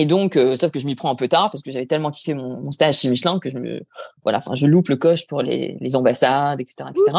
Et 0.00 0.06
donc, 0.06 0.38
euh, 0.38 0.56
sauf 0.56 0.70
que 0.70 0.78
je 0.78 0.86
m'y 0.86 0.94
prends 0.94 1.10
un 1.10 1.14
peu 1.14 1.28
tard 1.28 1.50
parce 1.50 1.62
que 1.62 1.70
j'avais 1.70 1.84
tellement 1.84 2.10
kiffé 2.10 2.32
mon, 2.32 2.58
mon, 2.62 2.70
stage 2.70 2.96
chez 2.96 3.10
Michelin 3.10 3.38
que 3.38 3.50
je 3.50 3.58
me, 3.58 3.82
voilà, 4.22 4.38
enfin, 4.38 4.54
je 4.54 4.64
loupe 4.64 4.88
le 4.88 4.96
coche 4.96 5.26
pour 5.26 5.42
les, 5.42 5.76
les 5.78 5.94
ambassades, 5.94 6.58
etc., 6.58 6.88
etc. 6.88 7.18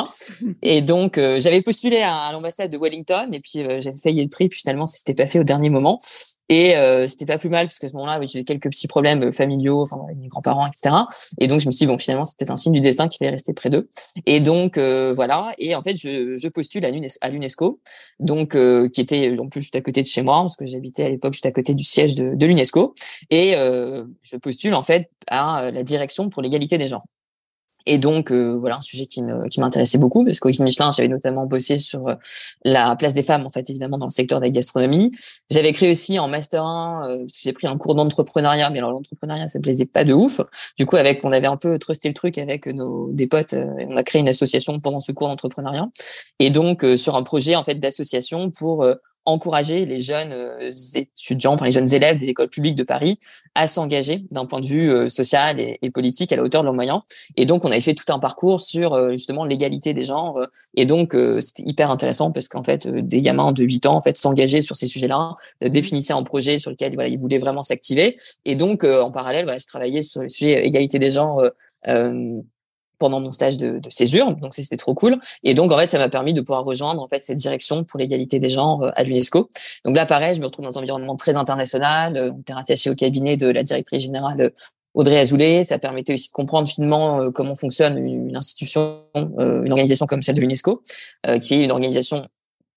Et 0.64 0.82
donc, 0.82 1.20
euh, 1.20 1.40
j'avais 1.40 1.62
postulé 1.62 2.02
à, 2.02 2.32
l'ambassade 2.32 2.72
de 2.72 2.80
Wellington 2.80 3.30
et 3.34 3.40
puis 3.40 3.60
euh, 3.60 3.80
j'avais 3.80 4.00
failli 4.00 4.24
le 4.24 4.30
prix, 4.30 4.50
puis 4.50 4.62
finalement, 4.62 4.88
c'était 4.88 5.14
pas 5.14 5.28
fait 5.28 5.38
au 5.38 5.44
dernier 5.44 5.70
moment. 5.70 6.00
Et 6.50 6.76
c'était 7.08 7.26
pas 7.26 7.38
plus 7.38 7.48
mal 7.48 7.68
parce 7.68 7.80
que 7.80 7.88
ce 7.88 7.94
moment-là, 7.94 8.20
j'avais 8.26 8.44
quelques 8.44 8.70
petits 8.70 8.90
problèmes 8.90 9.32
familiaux, 9.32 9.84
enfin 9.84 9.98
avec 10.04 10.18
mes 10.18 10.28
grands-parents, 10.28 10.68
etc. 10.68 10.94
Et 11.40 11.48
donc 11.48 11.62
je 11.62 11.66
me 11.66 11.72
suis 11.72 11.86
dit 11.86 11.88
bon, 11.90 11.98
finalement, 11.98 12.26
c'est 12.26 12.38
peut-être 12.38 12.52
un 12.52 12.58
signe 12.58 12.74
du 12.74 12.82
destin 12.82 13.08
qu'il 13.08 13.20
fallait 13.20 13.32
rester 13.32 13.54
près 13.54 13.70
d'eux. 13.70 13.88
Et 14.26 14.42
donc 14.42 14.78
voilà. 14.78 15.54
Et 15.60 15.76
en 15.76 15.82
fait, 15.82 15.96
je, 15.96 16.36
je 16.36 16.48
postule 16.50 16.86
à 16.86 17.30
l'UNESCO, 17.30 17.80
donc 18.20 18.58
qui 18.92 19.00
était 19.00 19.34
en 19.40 19.48
plus 19.48 19.62
juste 19.62 19.78
à 19.78 19.82
côté 19.82 20.02
de 20.02 20.08
chez 20.08 20.24
moi 20.24 20.42
parce 20.42 20.58
que 20.58 20.66
j'habitais 20.66 21.06
à 21.06 21.10
l'époque 21.10 21.32
juste 21.32 21.46
à 21.46 21.52
côté 21.52 21.74
du 21.74 21.86
siège 21.86 22.16
de, 22.16 22.36
de 22.36 22.46
l'UNESCO. 22.46 22.71
Et 23.30 23.54
je 23.54 24.38
postule 24.38 24.74
en 24.74 24.84
fait 24.84 25.10
à 25.28 25.72
la 25.72 25.84
direction 25.84 26.30
pour 26.30 26.42
l'égalité 26.42 26.78
des 26.78 26.88
genres. 26.88 27.06
Et 27.86 27.98
donc 27.98 28.32
euh, 28.32 28.58
voilà 28.60 28.78
un 28.78 28.82
sujet 28.82 29.06
qui 29.06 29.22
me 29.24 29.48
qui 29.48 29.60
m'intéressait 29.60 29.98
beaucoup 29.98 30.24
parce 30.24 30.40
qu'au 30.40 30.50
Michelin 30.50 30.92
j'avais 30.92 31.08
notamment 31.08 31.46
bossé 31.46 31.78
sur 31.78 32.08
euh, 32.08 32.16
la 32.64 32.96
place 32.96 33.14
des 33.14 33.24
femmes 33.24 33.46
en 33.46 33.50
fait 33.50 33.70
évidemment 33.70 33.98
dans 33.98 34.06
le 34.06 34.12
secteur 34.12 34.40
de 34.40 34.46
la 34.46 34.52
gastronomie. 34.52 35.12
J'avais 35.50 35.72
créé 35.74 35.92
aussi 35.92 36.20
en 36.20 36.28
master 36.28 36.64
1 36.64 37.02
euh, 37.08 37.26
j'ai 37.42 37.54
pris 37.54 37.68
un 37.68 37.78
cours 37.78 37.96
d'entrepreneuriat 37.96 38.70
mais 38.70 38.80
alors 38.80 38.92
l'entrepreneuriat 38.92 39.48
ça 39.48 39.60
me 39.60 39.64
plaisait 39.64 39.86
pas 39.86 40.04
de 40.04 40.14
ouf. 40.14 40.42
Du 40.78 40.86
coup 40.86 40.98
avec 40.98 41.24
on 41.26 41.32
avait 41.32 41.48
un 41.48 41.58
peu 41.58 41.80
trusté 41.80 42.08
le 42.08 42.14
truc 42.14 42.38
avec 42.38 42.68
nos 42.68 43.12
des 43.12 43.28
potes 43.28 43.54
on 43.54 43.98
a 43.98 44.04
créé 44.04 44.20
une 44.20 44.30
association 44.30 44.78
pendant 44.78 45.00
ce 45.00 45.12
cours 45.12 45.28
d'entrepreneuriat 45.28 45.90
et 46.40 46.50
donc 46.50 46.86
sur 46.98 47.16
un 47.16 47.24
projet 47.24 47.56
en 47.56 47.64
fait 47.64 47.76
d'association 47.76 48.52
pour 48.52 48.86
encourager 49.26 49.86
les 49.86 50.02
jeunes 50.02 50.32
euh, 50.34 50.70
étudiants, 50.96 51.54
enfin 51.54 51.66
les 51.66 51.72
jeunes 51.72 51.94
élèves 51.94 52.18
des 52.18 52.30
écoles 52.30 52.50
publiques 52.50 52.76
de 52.76 52.84
Paris 52.84 53.20
à 53.54 53.68
s'engager 53.68 54.24
d'un 54.32 54.46
point 54.46 54.60
de 54.60 54.66
vue 54.66 54.92
euh, 54.92 55.10
social 55.10 55.60
et, 55.60 55.92
politique 55.92 56.32
à 56.32 56.36
la 56.36 56.44
hauteur 56.44 56.62
de 56.62 56.66
leurs 56.66 56.74
moyens. 56.74 57.02
Et 57.36 57.46
donc, 57.46 57.66
on 57.66 57.72
avait 57.72 57.82
fait 57.82 57.94
tout 57.94 58.12
un 58.12 58.20
parcours 58.20 58.62
sur 58.62 58.94
euh, 58.94 59.12
justement 59.12 59.46
l'égalité 59.46 59.94
des 59.94 60.04
genres. 60.04 60.40
Et 60.76 60.86
donc, 60.86 61.16
c'était 61.42 61.64
hyper 61.66 61.92
intéressant 61.92 62.32
parce 62.32 62.48
qu'en 62.48 62.64
fait, 62.64 62.88
des 62.88 63.22
gamins 63.22 63.52
de 63.52 63.64
8 63.64 63.86
ans 63.86 63.96
en 63.96 64.02
fait 64.02 64.18
s'engageaient 64.18 64.62
sur 64.62 64.76
ces 64.76 64.88
sujets-là, 64.88 65.36
définissaient 65.62 66.14
un 66.14 66.24
projet 66.24 66.58
sur 66.58 66.72
lequel 66.72 66.94
voilà, 66.94 67.10
ils 67.10 67.20
voulaient 67.20 67.38
vraiment 67.38 67.64
s'activer. 67.64 68.18
Et 68.46 68.56
donc, 68.56 68.84
en 68.84 69.12
parallèle, 69.12 69.44
voilà, 69.44 69.58
je 69.58 69.68
travaillais 69.68 70.02
sur 70.02 70.22
le 70.22 70.30
sujet 70.30 70.66
égalité 70.66 70.98
des 70.98 71.12
genres 71.12 71.42
pendant 73.02 73.20
mon 73.20 73.32
stage 73.32 73.58
de, 73.58 73.80
de 73.80 73.90
césure. 73.90 74.36
Donc 74.36 74.54
c'était 74.54 74.78
trop 74.78 74.94
cool. 74.94 75.20
Et 75.44 75.56
donc 75.56 75.72
en 75.72 75.78
fait, 75.78 75.88
ça 75.88 75.98
m'a 75.98 76.08
permis 76.08 76.34
de 76.34 76.42
pouvoir 76.42 76.64
rejoindre 76.64 77.02
en 77.02 77.08
fait 77.08 77.24
cette 77.24 77.38
direction 77.38 77.84
pour 77.84 78.00
l'égalité 78.00 78.40
des 78.40 78.48
genres 78.48 78.84
euh, 78.84 78.92
à 78.96 79.04
l'UNESCO. 79.04 79.50
Donc 79.86 79.96
là, 79.96 80.06
pareil, 80.06 80.36
je 80.36 80.40
me 80.40 80.46
retrouve 80.46 80.66
dans 80.66 80.78
un 80.78 80.82
environnement 80.82 81.16
très 81.16 81.36
international. 81.36 82.16
Euh, 82.16 82.32
on 82.32 82.40
était 82.40 82.54
rattaché 82.54 82.92
au 82.92 82.96
cabinet 82.96 83.38
de 83.38 83.50
la 83.50 83.64
directrice 83.64 84.04
générale 84.04 84.42
euh, 84.42 84.50
Audrey 84.94 85.18
Azoulay. 85.18 85.64
Ça 85.64 85.80
permettait 85.80 86.14
aussi 86.14 86.28
de 86.28 86.34
comprendre 86.34 86.70
finement 86.70 87.32
comment 87.32 87.56
fonctionne 87.56 87.98
une 87.98 88.36
institution, 88.36 89.00
une 89.16 89.72
organisation 89.72 90.06
comme 90.06 90.22
celle 90.22 90.36
de 90.36 90.42
l'UNESCO, 90.42 90.84
qui 91.42 91.54
est 91.54 91.64
une 91.64 91.72
organisation 91.72 92.28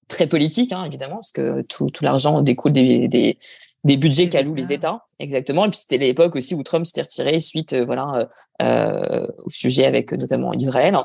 très 0.06 0.28
politique, 0.28 0.72
hein, 0.72 0.84
évidemment, 0.84 1.16
parce 1.16 1.32
que 1.32 1.62
tout, 1.62 1.90
tout 1.90 2.04
l'argent 2.04 2.40
découle 2.40 2.70
des, 2.70 3.08
des, 3.08 3.36
des 3.84 3.96
budgets 3.98 4.28
qu'allouent 4.28 4.54
les 4.54 4.72
États, 4.72 5.04
exactement. 5.18 5.66
Et 5.66 5.70
puis 5.70 5.78
c'était 5.78 5.98
l'époque 5.98 6.36
aussi 6.36 6.54
où 6.54 6.62
Trump 6.62 6.86
s'était 6.86 7.02
retiré 7.02 7.38
suite, 7.38 7.74
euh, 7.74 7.84
voilà, 7.84 8.10
euh, 8.16 8.26
euh, 8.62 9.26
au 9.44 9.50
sujet 9.50 9.84
avec 9.84 10.12
notamment 10.12 10.52
Israël. 10.54 10.96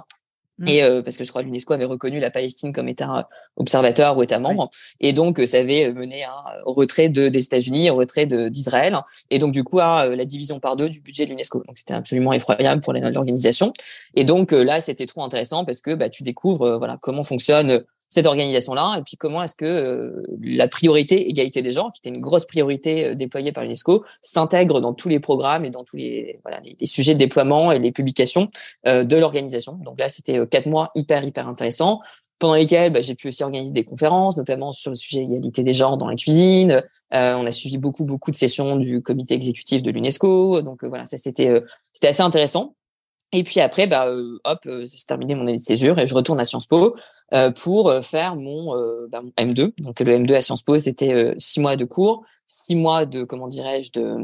Mm. 0.58 0.68
Et 0.68 0.82
parce 1.04 1.16
que 1.16 1.24
je 1.24 1.30
crois 1.30 1.42
que 1.42 1.48
l'UNESCO 1.48 1.74
avait 1.74 1.86
reconnu 1.86 2.20
la 2.20 2.32
Palestine 2.32 2.74
comme 2.74 2.90
État 2.90 3.30
observateur 3.56 4.18
ou 4.18 4.24
État 4.24 4.40
membre, 4.40 4.70
et 5.00 5.14
donc 5.14 5.40
ça 5.48 5.60
avait 5.60 5.94
mené 5.94 6.26
à 6.26 6.32
un 6.32 6.62
retrait 6.66 7.08
de, 7.08 7.30
des 7.30 7.44
États-Unis, 7.46 7.88
un 7.88 7.94
retrait 7.94 8.26
d'Israël, 8.26 8.98
et 9.30 9.40
donc 9.40 9.54
du 9.54 9.64
coup 9.64 9.80
à 9.80 10.06
la 10.08 10.26
division 10.26 10.60
par 10.60 10.76
deux 10.76 10.90
du 10.90 11.00
budget 11.00 11.24
de 11.24 11.30
l'UNESCO. 11.30 11.64
Donc 11.66 11.78
c'était 11.78 11.94
absolument 11.94 12.34
effroyable 12.34 12.82
pour 12.82 12.92
l'organisation. 12.92 13.72
Et 14.16 14.26
donc 14.26 14.52
là, 14.52 14.82
c'était 14.82 15.06
trop 15.06 15.24
intéressant 15.24 15.64
parce 15.64 15.80
que 15.80 15.96
bah, 15.96 16.10
tu 16.10 16.24
découvres 16.24 16.78
voilà 16.78 16.98
comment 17.02 17.24
fonctionne 17.24 17.86
cette 18.10 18.26
organisation-là 18.26 18.98
et 19.00 19.04
puis 19.04 19.18
comment 19.18 19.44
est-ce 19.44 19.56
que 19.56 20.24
la 20.42 20.68
priorité 20.68 21.30
égalité 21.30 21.62
des 21.62 21.72
genres, 21.72 21.92
qui 21.94 22.02
était 22.02 22.16
une 22.16 22.22
grosse 22.22 22.46
priorité 22.46 23.16
déployée 23.16 23.52
par 23.52 23.64
l'UNESCO, 23.64 24.04
s'intègre 24.22 24.82
dans 24.82 24.94
tous 24.94 25.10
les 25.10 25.20
programmes 25.20 25.64
et 25.64 25.70
dans 25.70 25.84
tous 25.84 25.96
les, 25.96 26.40
voilà, 26.44 26.60
les, 26.62 26.86
sujets 26.86 27.14
de 27.14 27.20
déploiement 27.20 27.72
et 27.72 27.80
les 27.80 27.92
publications 27.92 28.50
de 28.86 29.16
l'organisation. 29.16 29.74
Donc 29.84 30.00
là, 30.00 30.10
c'était 30.10 30.46
quatre 30.48 30.66
mois 30.66 30.92
hyper 30.96 31.24
hyper 31.24 31.48
intéressants 31.48 32.02
pendant 32.40 32.56
lesquels 32.56 32.92
bah, 32.92 33.02
j'ai 33.02 33.16
pu 33.16 33.28
aussi 33.28 33.44
organiser 33.44 33.72
des 33.72 33.84
conférences, 33.84 34.38
notamment 34.38 34.72
sur 34.72 34.92
le 34.92 34.96
sujet 34.96 35.22
égalité 35.22 35.62
des 35.62 35.74
genres 35.74 35.98
dans 35.98 36.08
la 36.08 36.16
cuisine. 36.16 36.82
Euh, 37.14 37.36
on 37.36 37.46
a 37.46 37.52
suivi 37.52 37.78
beaucoup 37.78 38.06
beaucoup 38.06 38.32
de 38.32 38.36
sessions 38.36 38.78
du 38.78 39.02
comité 39.02 39.36
exécutif 39.36 39.84
de 39.84 39.92
l'UNESCO. 39.92 40.62
Donc 40.62 40.84
euh, 40.84 40.88
voilà, 40.88 41.06
ça 41.06 41.18
c'était 41.18 41.50
euh, 41.50 41.62
c'était 41.94 42.08
assez 42.08 42.24
intéressant. 42.24 42.76
Et 43.32 43.44
puis 43.44 43.60
après, 43.60 43.88
bah, 43.88 44.12
hop, 44.44 44.60
j'ai 44.64 45.04
terminé 45.08 45.36
mon 45.36 45.42
année 45.42 45.58
de 45.58 45.62
césure 45.62 46.00
et 46.00 46.06
je 46.06 46.16
retourne 46.16 46.40
à 46.40 46.46
Sciences 46.46 46.68
Po 46.68 46.96
pour 47.62 47.94
faire 48.04 48.36
mon, 48.36 48.74
bah, 49.10 49.22
mon, 49.22 49.30
M2. 49.38 49.74
Donc 49.78 50.00
le 50.00 50.18
M2 50.18 50.34
à 50.34 50.42
Sciences 50.42 50.64
Po, 50.64 50.80
c'était 50.80 51.36
six 51.38 51.60
mois 51.60 51.76
de 51.76 51.86
cours, 51.86 52.24
six 52.48 52.76
mois 52.76 53.06
de 53.06 53.24
comment 53.24 53.48
dirais-je 53.48 53.92
de 53.92 54.16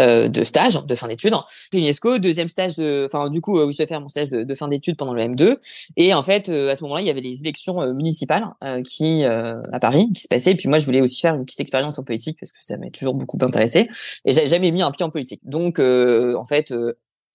euh, 0.00 0.28
de 0.28 0.42
stage 0.42 0.82
de 0.86 0.94
fin 0.94 1.08
d'études. 1.08 1.34
L'UNESCO, 1.72 2.18
deuxième 2.18 2.48
stage 2.48 2.76
de, 2.76 3.06
enfin 3.06 3.28
du 3.28 3.40
coup, 3.40 3.58
euh, 3.58 3.70
je 3.70 3.76
vais 3.76 3.86
faire 3.86 4.00
mon 4.00 4.08
stage 4.08 4.30
de, 4.30 4.54
fin 4.54 4.68
d'études 4.68 4.96
pendant 4.96 5.12
le 5.12 5.20
M2. 5.20 5.56
Et 5.96 6.14
en 6.14 6.22
fait, 6.22 6.48
euh, 6.48 6.70
à 6.70 6.74
ce 6.74 6.82
moment-là, 6.84 7.02
il 7.02 7.06
y 7.06 7.10
avait 7.10 7.20
les 7.20 7.40
élections 7.40 7.92
municipales 7.92 8.46
qui 8.88 9.24
à 9.24 9.80
Paris 9.80 10.08
qui 10.14 10.22
se 10.22 10.28
passaient. 10.28 10.52
Et 10.52 10.56
puis 10.56 10.68
moi, 10.68 10.78
je 10.78 10.86
voulais 10.86 11.00
aussi 11.00 11.20
faire 11.20 11.34
une 11.34 11.44
petite 11.44 11.60
expérience 11.60 11.98
en 11.98 12.04
politique 12.04 12.38
parce 12.40 12.52
que 12.52 12.58
ça 12.62 12.76
m'a 12.78 12.88
toujours 12.90 13.14
beaucoup 13.14 13.38
intéressé. 13.42 13.88
Et 14.24 14.32
j'avais 14.32 14.46
jamais 14.46 14.70
mis 14.70 14.82
un 14.82 14.90
pied 14.90 15.04
en 15.04 15.10
politique. 15.10 15.40
Donc 15.44 15.78
en 15.78 16.44
fait, 16.46 16.72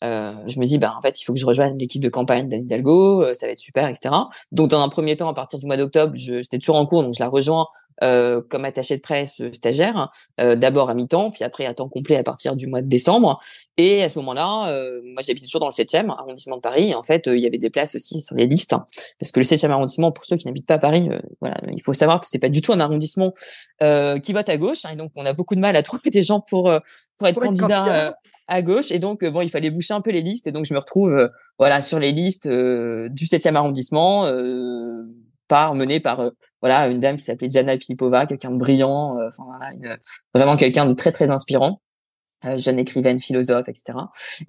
euh, 0.05 0.33
je 0.47 0.59
me 0.59 0.65
dis, 0.65 0.77
bah, 0.77 0.93
en 0.97 1.01
fait, 1.01 1.19
il 1.19 1.25
faut 1.25 1.33
que 1.33 1.39
je 1.39 1.45
rejoigne 1.45 1.77
l'équipe 1.77 2.01
de 2.01 2.09
campagne 2.09 2.47
d'Anne 2.47 2.61
Hidalgo, 2.61 3.23
euh, 3.23 3.33
ça 3.33 3.47
va 3.47 3.51
être 3.51 3.59
super, 3.59 3.87
etc. 3.87 4.13
Donc, 4.51 4.69
dans 4.69 4.81
un 4.81 4.89
premier 4.89 5.15
temps, 5.15 5.29
à 5.29 5.33
partir 5.33 5.59
du 5.59 5.65
mois 5.65 5.77
d'octobre, 5.77 6.13
j'étais 6.15 6.59
toujours 6.59 6.75
en 6.75 6.85
cours, 6.85 7.03
donc 7.03 7.13
je 7.15 7.23
la 7.23 7.29
rejoins 7.29 7.67
euh, 8.03 8.41
comme 8.49 8.65
attachée 8.65 8.97
de 8.97 9.01
presse 9.01 9.39
euh, 9.41 9.53
stagiaire, 9.53 10.11
euh, 10.39 10.55
d'abord 10.55 10.89
à 10.89 10.93
mi-temps, 10.93 11.31
puis 11.31 11.43
après 11.43 11.65
à 11.65 11.73
temps 11.73 11.87
complet 11.87 12.17
à 12.17 12.23
partir 12.23 12.55
du 12.55 12.67
mois 12.67 12.81
de 12.81 12.87
décembre. 12.87 13.39
Et 13.77 14.03
à 14.03 14.09
ce 14.09 14.17
moment-là, 14.19 14.71
moi, 15.03 15.21
j'habitais 15.21 15.45
toujours 15.45 15.61
dans 15.61 15.67
le 15.67 15.71
7e 15.71 16.09
arrondissement 16.09 16.55
de 16.57 16.61
Paris. 16.61 16.89
Et 16.89 16.95
en 16.95 17.03
fait, 17.03 17.27
il 17.27 17.39
y 17.39 17.47
avait 17.47 17.57
des 17.57 17.69
places 17.69 17.95
aussi 17.95 18.21
sur 18.21 18.35
les 18.35 18.47
listes, 18.47 18.75
parce 19.19 19.31
que 19.31 19.39
le 19.39 19.45
7e 19.45 19.69
arrondissement, 19.69 20.11
pour 20.11 20.25
ceux 20.25 20.37
qui 20.37 20.47
n'habitent 20.47 20.67
pas 20.67 20.75
à 20.75 20.79
Paris, 20.79 21.09
voilà, 21.41 21.57
il 21.71 21.81
faut 21.81 21.93
savoir 21.93 22.21
que 22.21 22.27
c'est 22.27 22.39
pas 22.39 22.49
du 22.49 22.61
tout 22.61 22.71
un 22.71 22.79
arrondissement 22.79 23.33
qui 23.81 24.33
vote 24.33 24.49
à 24.49 24.57
gauche, 24.57 24.85
hein, 24.85 24.91
et 24.93 24.95
donc 24.95 25.11
on 25.15 25.25
a 25.25 25.33
beaucoup 25.33 25.55
de 25.55 25.59
mal 25.59 25.75
à 25.75 25.81
trouver 25.81 26.09
des 26.09 26.21
gens 26.21 26.39
pour 26.39 26.71
pour 27.17 27.27
être 27.27 27.39
candidat 27.39 28.15
à 28.47 28.61
gauche. 28.61 28.91
Et 28.91 28.99
donc, 28.99 29.23
euh, 29.23 29.31
bon, 29.31 29.41
il 29.41 29.49
fallait 29.49 29.69
boucher 29.69 29.93
un 29.93 30.01
peu 30.01 30.11
les 30.11 30.21
listes. 30.21 30.47
Et 30.47 30.51
donc, 30.51 30.65
je 30.65 30.73
me 30.73 30.79
retrouve, 30.79 31.11
euh, 31.11 31.27
voilà, 31.57 31.81
sur 31.81 31.99
les 31.99 32.11
listes 32.11 32.45
euh, 32.45 33.09
du 33.09 33.25
7e 33.25 33.55
arrondissement, 33.55 34.25
par 35.47 35.75
mené 35.75 35.99
par 35.99 36.29
voilà 36.61 36.87
une 36.87 36.99
dame 36.99 37.17
qui 37.17 37.23
s'appelait 37.23 37.49
Jana 37.49 37.77
Filipova, 37.77 38.25
quelqu'un 38.25 38.51
de 38.51 38.57
brillant, 38.57 39.17
enfin 39.27 39.43
voilà, 39.45 39.97
vraiment 40.33 40.55
quelqu'un 40.55 40.85
de 40.85 40.93
très 40.93 41.11
très 41.11 41.31
inspirant. 41.31 41.79
Euh, 42.45 42.57
jeune 42.57 42.77
écrivaine, 42.79 43.19
philosophe, 43.19 43.67
etc. 43.69 43.97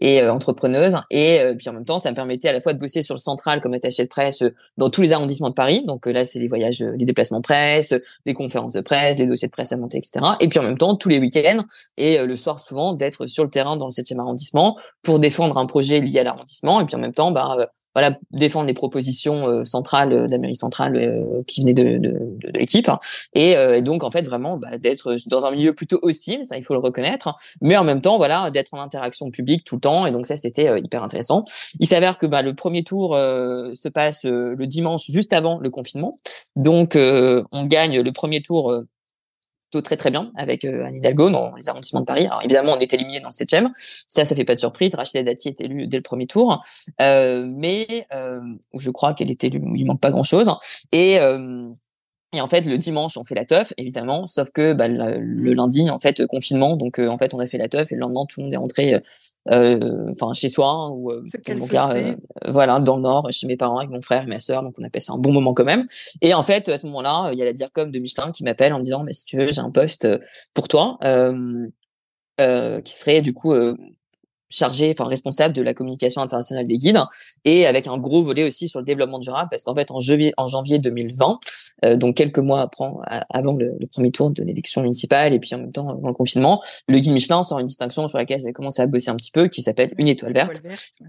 et 0.01 0.21
euh, 0.21 0.33
entrepreneuse. 0.33 0.97
Et 1.11 1.41
euh, 1.41 1.55
puis 1.55 1.69
en 1.69 1.73
même 1.73 1.85
temps, 1.85 1.99
ça 1.99 2.11
me 2.11 2.17
permettait 2.17 2.49
à 2.49 2.53
la 2.53 2.61
fois 2.61 2.75
de 2.75 2.79
bosser 2.79 3.01
sur 3.01 3.15
le 3.15 3.21
central 3.21 3.61
comme 3.61 3.73
attaché 3.73 4.03
de 4.03 4.09
presse 4.09 4.43
dans 4.77 4.91
tous 4.91 5.03
les 5.03 5.13
arrondissements 5.13 5.49
de 5.49 5.55
Paris. 5.55 5.85
Donc 5.87 6.07
là, 6.07 6.25
c'est 6.25 6.39
les 6.39 6.49
voyages, 6.49 6.81
les 6.81 7.05
déplacements 7.07 7.41
presse, 7.41 7.95
les 8.27 8.35
conférences 8.35 8.75
de 8.75 8.81
presse, 8.81 9.19
les 9.19 9.27
dossiers 9.27 9.49
de 9.49 9.53
presse 9.53 9.73
à 9.73 9.77
monter, 9.77 9.99
etc. 9.99 10.25
Et 10.41 10.49
puis 10.49 10.59
en 10.59 10.63
même 10.63 10.77
temps, 10.77 10.95
tous 10.97 11.09
les 11.09 11.19
week-ends 11.19 11.65
et 11.97 12.19
le 12.19 12.37
soir 12.37 12.61
souvent 12.61 12.93
d'être 12.93 13.27
sur 13.27 13.45
le 13.45 13.51
terrain 13.51 13.77
dans 13.77 13.87
le 13.87 13.91
7e 13.91 14.21
arrondissement 14.21 14.77
pour 15.03 15.19
défendre 15.19 15.57
un 15.57 15.67
projet 15.67 16.01
lié 16.01 16.21
à 16.21 16.25
l'arrondissement. 16.25 16.81
Et 16.81 16.87
puis 16.87 16.97
en 16.97 17.01
même 17.01 17.15
temps, 17.15 17.31
bah 17.31 17.71
voilà 17.97 18.19
défendre 18.31 18.67
les 18.67 18.75
propositions 18.75 19.49
euh, 19.49 19.65
centrales 19.65 20.13
euh, 20.13 20.27
d'Amérique 20.27 20.59
centrale 20.59 20.97
euh, 20.97 21.43
qui 21.47 21.63
venaient 21.63 21.73
de, 21.73 21.97
de, 21.97 22.19
de, 22.37 22.59
l'équipe 22.59 22.91
hein. 22.91 23.01
et, 23.33 23.53
et, 23.53 23.81
donc 23.81 24.05
en 24.05 24.11
fait 24.11 24.21
vraiment 24.21 24.59
bah, 24.59 24.77
d'être 24.77 25.17
dans 25.29 25.47
un 25.47 25.51
milieu 25.53 25.73
plutôt 25.73 25.99
hostile 26.03 26.45
ça 26.45 26.59
il 26.59 26.63
faut 26.63 26.75
le 26.75 26.81
reconnaître 26.81 27.35
mais 27.63 27.75
en 27.79 27.85
même 27.85 28.03
temps 28.03 28.19
voilà 28.19 28.51
d'être 28.51 28.75
en 28.75 28.83
interaction 28.83 29.31
publique 29.31 29.65
tout 29.65 29.77
le 29.77 29.81
temps 29.81 30.05
et 30.05 30.13
donc 30.13 30.27
ça 30.27 30.37
c'était 30.37 30.79
hyper 30.79 31.03
intéressant. 31.03 31.45
Il 31.81 31.87
s'avère 31.87 32.19
que 32.19 32.27
bah, 32.27 32.43
le 32.43 32.55
premier 32.55 32.85
tour 32.85 33.15
se 33.15 33.89
passe 33.89 34.25
le 34.25 34.67
dimanche 34.67 35.07
juste 35.09 35.33
avant 35.33 35.59
le 35.59 35.71
confinement. 35.71 36.19
Donc 36.55 36.97
on 36.97 37.65
gagne 37.65 38.01
le 38.01 38.13
premier 38.13 38.43
tour 38.43 38.85
très 39.81 39.97
très 39.97 40.11
bien 40.11 40.29
avec 40.37 40.65
euh, 40.65 40.85
Anne 40.85 40.97
Hidalgo 40.97 41.31
dans 41.31 41.55
les 41.55 41.69
arrondissements 41.69 42.01
de 42.01 42.07
Paris. 42.07 42.27
Alors 42.27 42.43
évidemment, 42.43 42.75
on 42.75 42.79
est 42.79 42.93
éliminé 42.93 43.21
dans 43.21 43.29
le 43.29 43.33
7e. 43.33 43.71
Ça, 44.09 44.25
ça 44.25 44.35
fait 44.35 44.45
pas 44.45 44.55
de 44.55 44.61
surprise. 44.61 44.95
Rachida 44.95 45.23
Dati 45.23 45.49
est 45.49 45.61
élue 45.61 45.87
dès 45.87 45.97
le 45.97 46.03
premier 46.03 46.27
tour. 46.27 46.63
Euh, 47.01 47.47
mais 47.47 48.07
euh, 48.13 48.41
je 48.79 48.91
crois 48.91 49.15
qu'elle 49.15 49.31
est 49.31 49.45
élue, 49.45 49.63
il 49.75 49.87
manque 49.87 50.01
pas 50.01 50.11
grand-chose. 50.11 50.53
Et 50.93 51.19
euh, 51.21 51.69
et 52.37 52.41
en 52.43 52.47
fait, 52.49 52.61
le 52.63 52.77
dimanche, 52.77 53.17
on 53.17 53.25
fait 53.25 53.35
la 53.35 53.47
teuf, 53.47 53.73
évidemment, 53.79 54.27
sauf 54.27 54.51
que 54.51 54.75
bah, 54.75 54.89
le, 54.89 55.55
lundi, 55.55 55.89
en 55.89 55.99
fait, 55.99 56.27
confinement, 56.27 56.77
donc 56.77 56.99
euh, 56.99 57.09
en 57.09 57.17
fait, 57.17 57.33
on 57.33 57.39
a 57.39 57.47
fait 57.47 57.57
la 57.57 57.69
teuf 57.69 57.91
et 57.93 57.95
le 57.95 58.03
lendemain, 58.03 58.27
tout 58.29 58.41
le 58.41 58.45
monde 58.45 58.53
est 58.53 58.59
rentré, 58.59 58.95
euh, 58.95 59.01
euh, 59.51 60.33
chez 60.35 60.51
soi 60.51 60.91
ou 60.91 61.13
mon 61.57 61.67
cas, 61.67 61.95
voilà, 62.47 62.79
dans 62.81 62.97
le 62.97 63.03
nord, 63.03 63.29
chez 63.31 63.47
mes 63.47 63.57
parents 63.57 63.79
avec 63.79 63.91
mon 63.91 64.03
frère 64.03 64.25
et 64.25 64.27
ma 64.27 64.39
sœur, 64.39 64.63
donc 64.63 64.75
on 64.79 64.85
a 64.85 64.91
passé 64.91 65.13
un 65.13 65.19
bon 65.19 65.33
moment 65.33 65.55
quand 65.55 65.65
même. 65.65 65.87
Et 66.21 66.35
en 66.35 66.43
fait, 66.43 66.69
à 66.69 66.77
ce 66.77 66.85
moment-là, 66.87 67.31
il 67.33 67.39
y 67.39 67.43
a 67.43 67.47
la 67.47 67.55
DIRCOM 67.55 67.91
de 67.91 67.99
Michelin 67.99 68.31
qui 68.33 68.45
m'appelle 68.45 68.75
en 68.75 68.79
me 68.79 68.85
disant, 68.85 69.03
mais 69.03 69.15
si 69.15 69.25
tu 69.25 69.39
veux, 69.39 69.51
j'ai 69.51 69.61
un 69.61 69.71
poste 69.71 70.07
pour 70.53 70.69
toi, 70.69 70.99
qui 72.39 72.93
serait 72.93 73.23
du 73.23 73.33
coup 73.33 73.55
chargé, 74.49 74.91
enfin 74.91 75.09
responsable 75.09 75.55
de 75.55 75.63
la 75.63 75.75
communication 75.75 76.23
internationale 76.23 76.67
des 76.67 76.79
guides, 76.79 77.01
et 77.45 77.67
avec 77.67 77.87
un 77.87 77.99
gros 77.99 78.23
volet 78.23 78.45
aussi 78.45 78.69
sur 78.69 78.79
le 78.79 78.85
développement 78.85 79.19
durable, 79.19 79.49
parce 79.51 79.65
qu'en 79.65 79.75
fait 79.75 79.91
en 79.91 80.01
janvier, 80.01 80.33
en 80.37 80.47
janvier 80.47 80.79
2020, 80.79 81.39
euh, 81.85 81.97
donc 81.97 82.17
quelques 82.17 82.39
mois 82.39 82.61
après, 82.61 82.87
avant 83.31 83.55
le, 83.55 83.77
premier 83.93 84.11
tour 84.11 84.31
de 84.31 84.43
l'élection 84.43 84.83
municipale, 84.83 85.33
et 85.35 85.39
puis 85.39 85.55
en 85.55 85.59
même 85.59 85.73
temps 85.73 85.89
avant 85.89 86.09
le 86.09 86.15
confinement, 86.15 86.63
le 86.89 86.99
guide 86.99 87.13
Michelin 87.13 87.43
sort 87.43 87.59
une 87.59 87.67
distinction 87.67 88.07
sur 88.09 88.19
laquelle 88.19 88.41
j'avais 88.41 88.53
commencé 88.53 88.83
à 88.83 88.87
bosser 88.87 89.11
un 89.11 89.17
petit 89.17 89.31
peu, 89.31 89.49
qui 89.49 89.63
s'appelle 89.63 89.93
une 89.99 90.09
étoile 90.09 90.33
verte, 90.33 90.63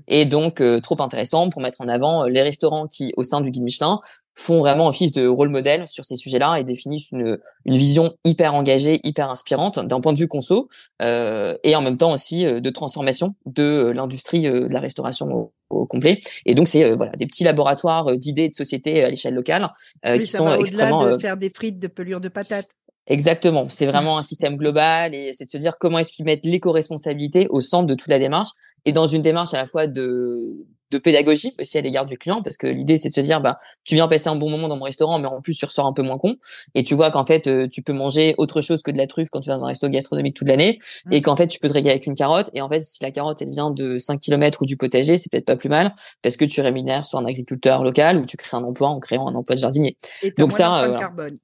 et 0.07 0.25
donc 0.25 0.61
euh, 0.61 0.79
trop 0.79 1.01
intéressant 1.01 1.49
pour 1.49 1.61
mettre 1.61 1.81
en 1.81 1.87
avant 1.87 2.25
les 2.25 2.41
restaurants 2.41 2.87
qui, 2.87 3.13
au 3.17 3.23
sein 3.23 3.41
du 3.41 3.51
guide 3.51 3.63
Michelin, 3.63 3.99
font 4.37 4.59
vraiment 4.59 4.87
office 4.87 5.11
de 5.11 5.27
rôle 5.27 5.49
modèle 5.49 5.87
sur 5.87 6.05
ces 6.05 6.15
sujets-là 6.15 6.57
et 6.57 6.63
définissent 6.63 7.11
une, 7.11 7.39
une 7.65 7.75
vision 7.75 8.15
hyper 8.23 8.53
engagée, 8.53 9.01
hyper 9.03 9.31
inspirante 9.31 9.79
d'un 9.79 9.99
point 9.99 10.13
de 10.13 10.19
vue 10.19 10.27
conso 10.27 10.69
euh, 11.01 11.57
et 11.63 11.75
en 11.75 11.81
même 11.81 11.97
temps 11.97 12.13
aussi 12.13 12.45
euh, 12.45 12.59
de 12.59 12.69
transformation 12.69 13.33
de 13.47 13.63
euh, 13.63 13.93
l'industrie 13.93 14.47
euh, 14.47 14.67
de 14.67 14.73
la 14.73 14.79
restauration 14.79 15.51
au, 15.69 15.85
complet. 15.87 16.21
Et 16.45 16.53
donc 16.53 16.67
c'est 16.67 16.91
voilà 16.91 17.13
des 17.13 17.25
petits 17.25 17.43
laboratoires 17.43 18.17
d'idées 18.17 18.47
de 18.47 18.53
société 18.53 19.03
à 19.03 19.09
l'échelle 19.09 19.33
locale 19.33 19.69
qui 20.03 20.25
sont 20.25 20.53
extrêmement 20.55 21.05
de 21.05 21.17
faire 21.17 21.35
des 21.35 21.49
frites 21.49 21.79
de 21.79 21.87
pelure 21.87 22.21
de 22.21 22.29
patates. 22.29 22.69
Exactement, 23.05 23.69
c'est 23.69 23.85
vraiment 23.85 24.17
un 24.17 24.21
système 24.21 24.57
global 24.57 25.15
et 25.15 25.33
c'est 25.33 25.45
de 25.45 25.49
se 25.49 25.57
dire 25.57 25.77
comment 25.77 25.99
est-ce 25.99 26.11
qu'ils 26.13 26.25
mettent 26.25 26.45
l'éco-responsabilité 26.45 27.47
au 27.49 27.61
centre 27.61 27.85
de 27.85 27.95
toute 27.95 28.09
la 28.09 28.19
démarche 28.19 28.49
et 28.85 28.91
dans 28.91 29.05
une 29.05 29.21
démarche 29.21 29.53
à 29.53 29.57
la 29.57 29.65
fois 29.65 29.87
de 29.87 30.65
de 30.91 30.97
pédagogie 30.97 31.53
aussi 31.59 31.77
à 31.77 31.81
l'égard 31.81 32.05
du 32.05 32.17
client 32.17 32.41
parce 32.41 32.57
que 32.57 32.67
l'idée 32.67 32.97
c'est 32.97 33.09
de 33.09 33.13
se 33.13 33.21
dire 33.21 33.41
bah 33.41 33.59
tu 33.83 33.95
viens 33.95 34.07
passer 34.07 34.29
un 34.29 34.35
bon 34.35 34.49
moment 34.49 34.67
dans 34.67 34.77
mon 34.77 34.85
restaurant 34.85 35.19
mais 35.19 35.27
en 35.27 35.41
plus 35.41 35.55
tu 35.55 35.65
ressors 35.65 35.85
un 35.85 35.93
peu 35.93 36.01
moins 36.01 36.17
con 36.17 36.35
et 36.75 36.83
tu 36.83 36.95
vois 36.95 37.11
qu'en 37.11 37.25
fait 37.25 37.47
euh, 37.47 37.67
tu 37.67 37.81
peux 37.81 37.93
manger 37.93 38.35
autre 38.37 38.61
chose 38.61 38.81
que 38.81 38.91
de 38.91 38.97
la 38.97 39.07
truffe 39.07 39.29
quand 39.29 39.39
tu 39.39 39.49
vas 39.49 39.57
dans 39.57 39.65
un 39.65 39.67
resto 39.67 39.89
gastronomique 39.89 40.35
toute 40.35 40.47
l'année 40.47 40.77
mmh. 41.05 41.13
et 41.13 41.21
qu'en 41.21 41.35
fait 41.35 41.47
tu 41.47 41.59
peux 41.59 41.67
te 41.67 41.73
régaler 41.73 41.91
avec 41.91 42.07
une 42.07 42.15
carotte 42.15 42.49
et 42.53 42.61
en 42.61 42.69
fait 42.69 42.83
si 42.83 43.03
la 43.03 43.11
carotte 43.11 43.41
elle 43.41 43.51
vient 43.51 43.71
de 43.71 43.97
5 43.97 44.19
km 44.19 44.61
ou 44.61 44.65
du 44.65 44.77
potager 44.77 45.17
c'est 45.17 45.31
peut-être 45.31 45.45
pas 45.45 45.57
plus 45.57 45.69
mal 45.69 45.93
parce 46.21 46.37
que 46.37 46.45
tu 46.45 46.61
rémunères 46.61 47.05
sur 47.05 47.19
un 47.19 47.25
agriculteur 47.25 47.83
local 47.83 48.17
ou 48.17 48.25
tu 48.25 48.37
crées 48.37 48.57
un 48.57 48.63
emploi 48.63 48.89
en 48.89 48.99
créant 48.99 49.27
un 49.27 49.35
emploi 49.35 49.55
de 49.55 49.61
jardinier 49.61 49.97
donc 50.37 50.51
ça 50.51 50.83
euh, 50.83 50.97
carbone. 50.97 51.37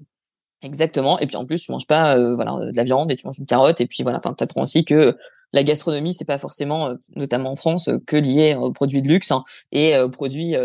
Exactement. 0.62 1.20
Et 1.20 1.28
puis 1.28 1.36
en 1.36 1.46
plus, 1.46 1.62
tu 1.62 1.72
manges 1.72 1.88
pas 1.88 2.18
euh, 2.18 2.36
voilà 2.36 2.54
de 2.72 2.76
la 2.76 2.84
viande 2.84 3.12
et 3.12 3.16
tu 3.16 3.28
manges 3.28 3.38
une 3.38 3.46
carotte. 3.46 3.82
Et 3.82 3.86
puis 3.86 4.02
voilà, 4.04 4.18
enfin, 4.18 4.34
tu 4.34 4.44
apprends 4.44 4.64
aussi 4.64 4.86
que 4.86 5.18
la 5.54 5.64
gastronomie, 5.64 6.14
c'est 6.14 6.26
pas 6.26 6.38
forcément, 6.38 6.88
euh, 6.88 6.96
notamment 7.16 7.52
en 7.52 7.56
France, 7.56 7.88
euh, 7.88 7.98
que 8.06 8.18
lié 8.18 8.56
aux 8.56 8.72
produits 8.72 9.02
de 9.02 9.08
luxe 9.08 9.32
hein, 9.32 9.44
et 9.72 9.98
aux 9.98 10.10
produits, 10.10 10.56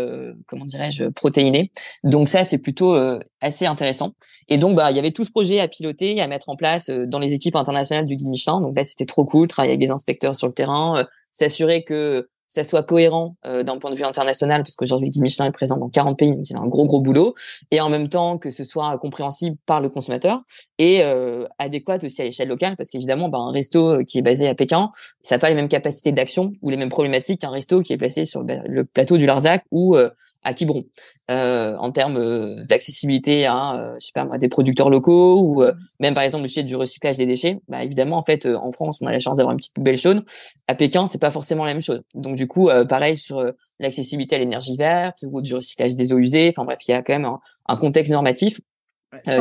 comment 0.47 0.65
dirais-je, 0.65 1.05
protéinés. 1.05 1.71
Donc 2.03 2.27
ça, 2.27 2.43
c'est 2.43 2.57
plutôt 2.57 2.97
assez 3.41 3.65
intéressant. 3.65 4.13
Et 4.47 4.57
donc, 4.57 4.75
bah, 4.75 4.91
il 4.91 4.95
y 4.95 4.99
avait 4.99 5.11
tout 5.11 5.23
ce 5.23 5.31
projet 5.31 5.59
à 5.59 5.67
piloter, 5.67 6.19
à 6.21 6.27
mettre 6.27 6.49
en 6.49 6.55
place 6.55 6.89
dans 6.89 7.19
les 7.19 7.33
équipes 7.33 7.55
internationales 7.55 8.05
du 8.05 8.15
guide 8.15 8.27
Michelin. 8.27 8.61
Donc 8.61 8.75
là, 8.75 8.83
c'était 8.83 9.05
trop 9.05 9.25
cool, 9.25 9.47
travailler 9.47 9.73
avec 9.73 9.79
des 9.79 9.91
inspecteurs 9.91 10.35
sur 10.35 10.47
le 10.47 10.53
terrain, 10.53 11.05
s'assurer 11.31 11.83
que 11.83 12.29
ça 12.49 12.63
soit 12.63 12.83
cohérent 12.83 13.37
euh, 13.45 13.63
d'un 13.63 13.77
point 13.77 13.91
de 13.91 13.95
vue 13.95 14.03
international, 14.03 14.63
parce 14.63 14.75
qu'aujourd'hui 14.75 15.09
Guy 15.09 15.21
Michelin 15.21 15.45
est 15.45 15.51
présent 15.51 15.77
dans 15.77 15.87
40 15.87 16.17
pays, 16.17 16.35
donc 16.35 16.49
il 16.49 16.57
a 16.57 16.59
un 16.59 16.67
gros 16.67 16.85
gros 16.85 16.99
boulot, 16.99 17.35
et 17.71 17.79
en 17.79 17.89
même 17.89 18.09
temps 18.09 18.37
que 18.37 18.49
ce 18.49 18.63
soit 18.63 18.97
compréhensible 18.97 19.55
par 19.65 19.79
le 19.79 19.89
consommateur 19.89 20.41
et 20.79 21.03
euh, 21.03 21.45
adéquat 21.59 21.99
aussi 22.03 22.21
à 22.21 22.25
l'échelle 22.25 22.49
locale, 22.49 22.75
parce 22.75 22.89
qu'évidemment, 22.89 23.29
bah, 23.29 23.37
un 23.37 23.51
resto 23.51 23.99
euh, 23.99 24.03
qui 24.03 24.17
est 24.17 24.23
basé 24.23 24.49
à 24.49 24.55
Pékin, 24.55 24.91
ça 25.21 25.35
n'a 25.35 25.39
pas 25.39 25.49
les 25.49 25.55
mêmes 25.55 25.69
capacités 25.69 26.11
d'action 26.11 26.51
ou 26.61 26.71
les 26.71 26.77
mêmes 26.77 26.89
problématiques 26.89 27.41
qu'un 27.41 27.51
resto 27.51 27.81
qui 27.81 27.93
est 27.93 27.97
placé 27.97 28.25
sur 28.25 28.43
le 28.43 28.83
plateau 28.83 29.17
du 29.17 29.25
Larzac 29.25 29.63
ou 29.71 29.95
à 30.43 30.53
Quiberon. 30.53 30.85
Euh, 31.31 31.75
en 31.77 31.91
termes 31.91 32.65
d'accessibilité 32.65 33.45
à 33.45 33.95
je 33.99 34.05
sais 34.05 34.11
pas 34.13 34.37
des 34.37 34.47
producteurs 34.47 34.89
locaux 34.89 35.41
ou 35.41 35.63
même 35.99 36.13
par 36.13 36.23
exemple 36.23 36.43
le 36.43 36.47
sujet 36.47 36.63
du 36.63 36.75
recyclage 36.75 37.17
des 37.17 37.25
déchets 37.25 37.59
bah 37.67 37.83
évidemment 37.83 38.17
en 38.17 38.23
fait 38.23 38.45
en 38.45 38.71
France 38.71 38.99
on 39.01 39.07
a 39.07 39.11
la 39.11 39.19
chance 39.19 39.37
d'avoir 39.37 39.51
une 39.51 39.57
petite 39.57 39.73
poubelle 39.73 39.97
chaude. 39.97 40.23
À 40.67 40.75
Pékin 40.75 41.07
c'est 41.07 41.21
pas 41.21 41.31
forcément 41.31 41.65
la 41.65 41.73
même 41.73 41.81
chose. 41.81 42.01
Donc 42.15 42.35
du 42.35 42.47
coup 42.47 42.69
pareil 42.87 43.17
sur 43.17 43.43
l'accessibilité 43.79 44.35
à 44.35 44.39
l'énergie 44.39 44.77
verte 44.77 45.23
ou 45.23 45.41
du 45.41 45.53
recyclage 45.53 45.95
des 45.95 46.13
eaux 46.13 46.19
usées. 46.19 46.49
Enfin 46.49 46.65
bref 46.65 46.79
il 46.87 46.91
y 46.91 46.93
a 46.93 47.01
quand 47.01 47.13
même 47.13 47.29
un, 47.67 47.77
contexte 47.77 48.11
normatif 48.11 48.59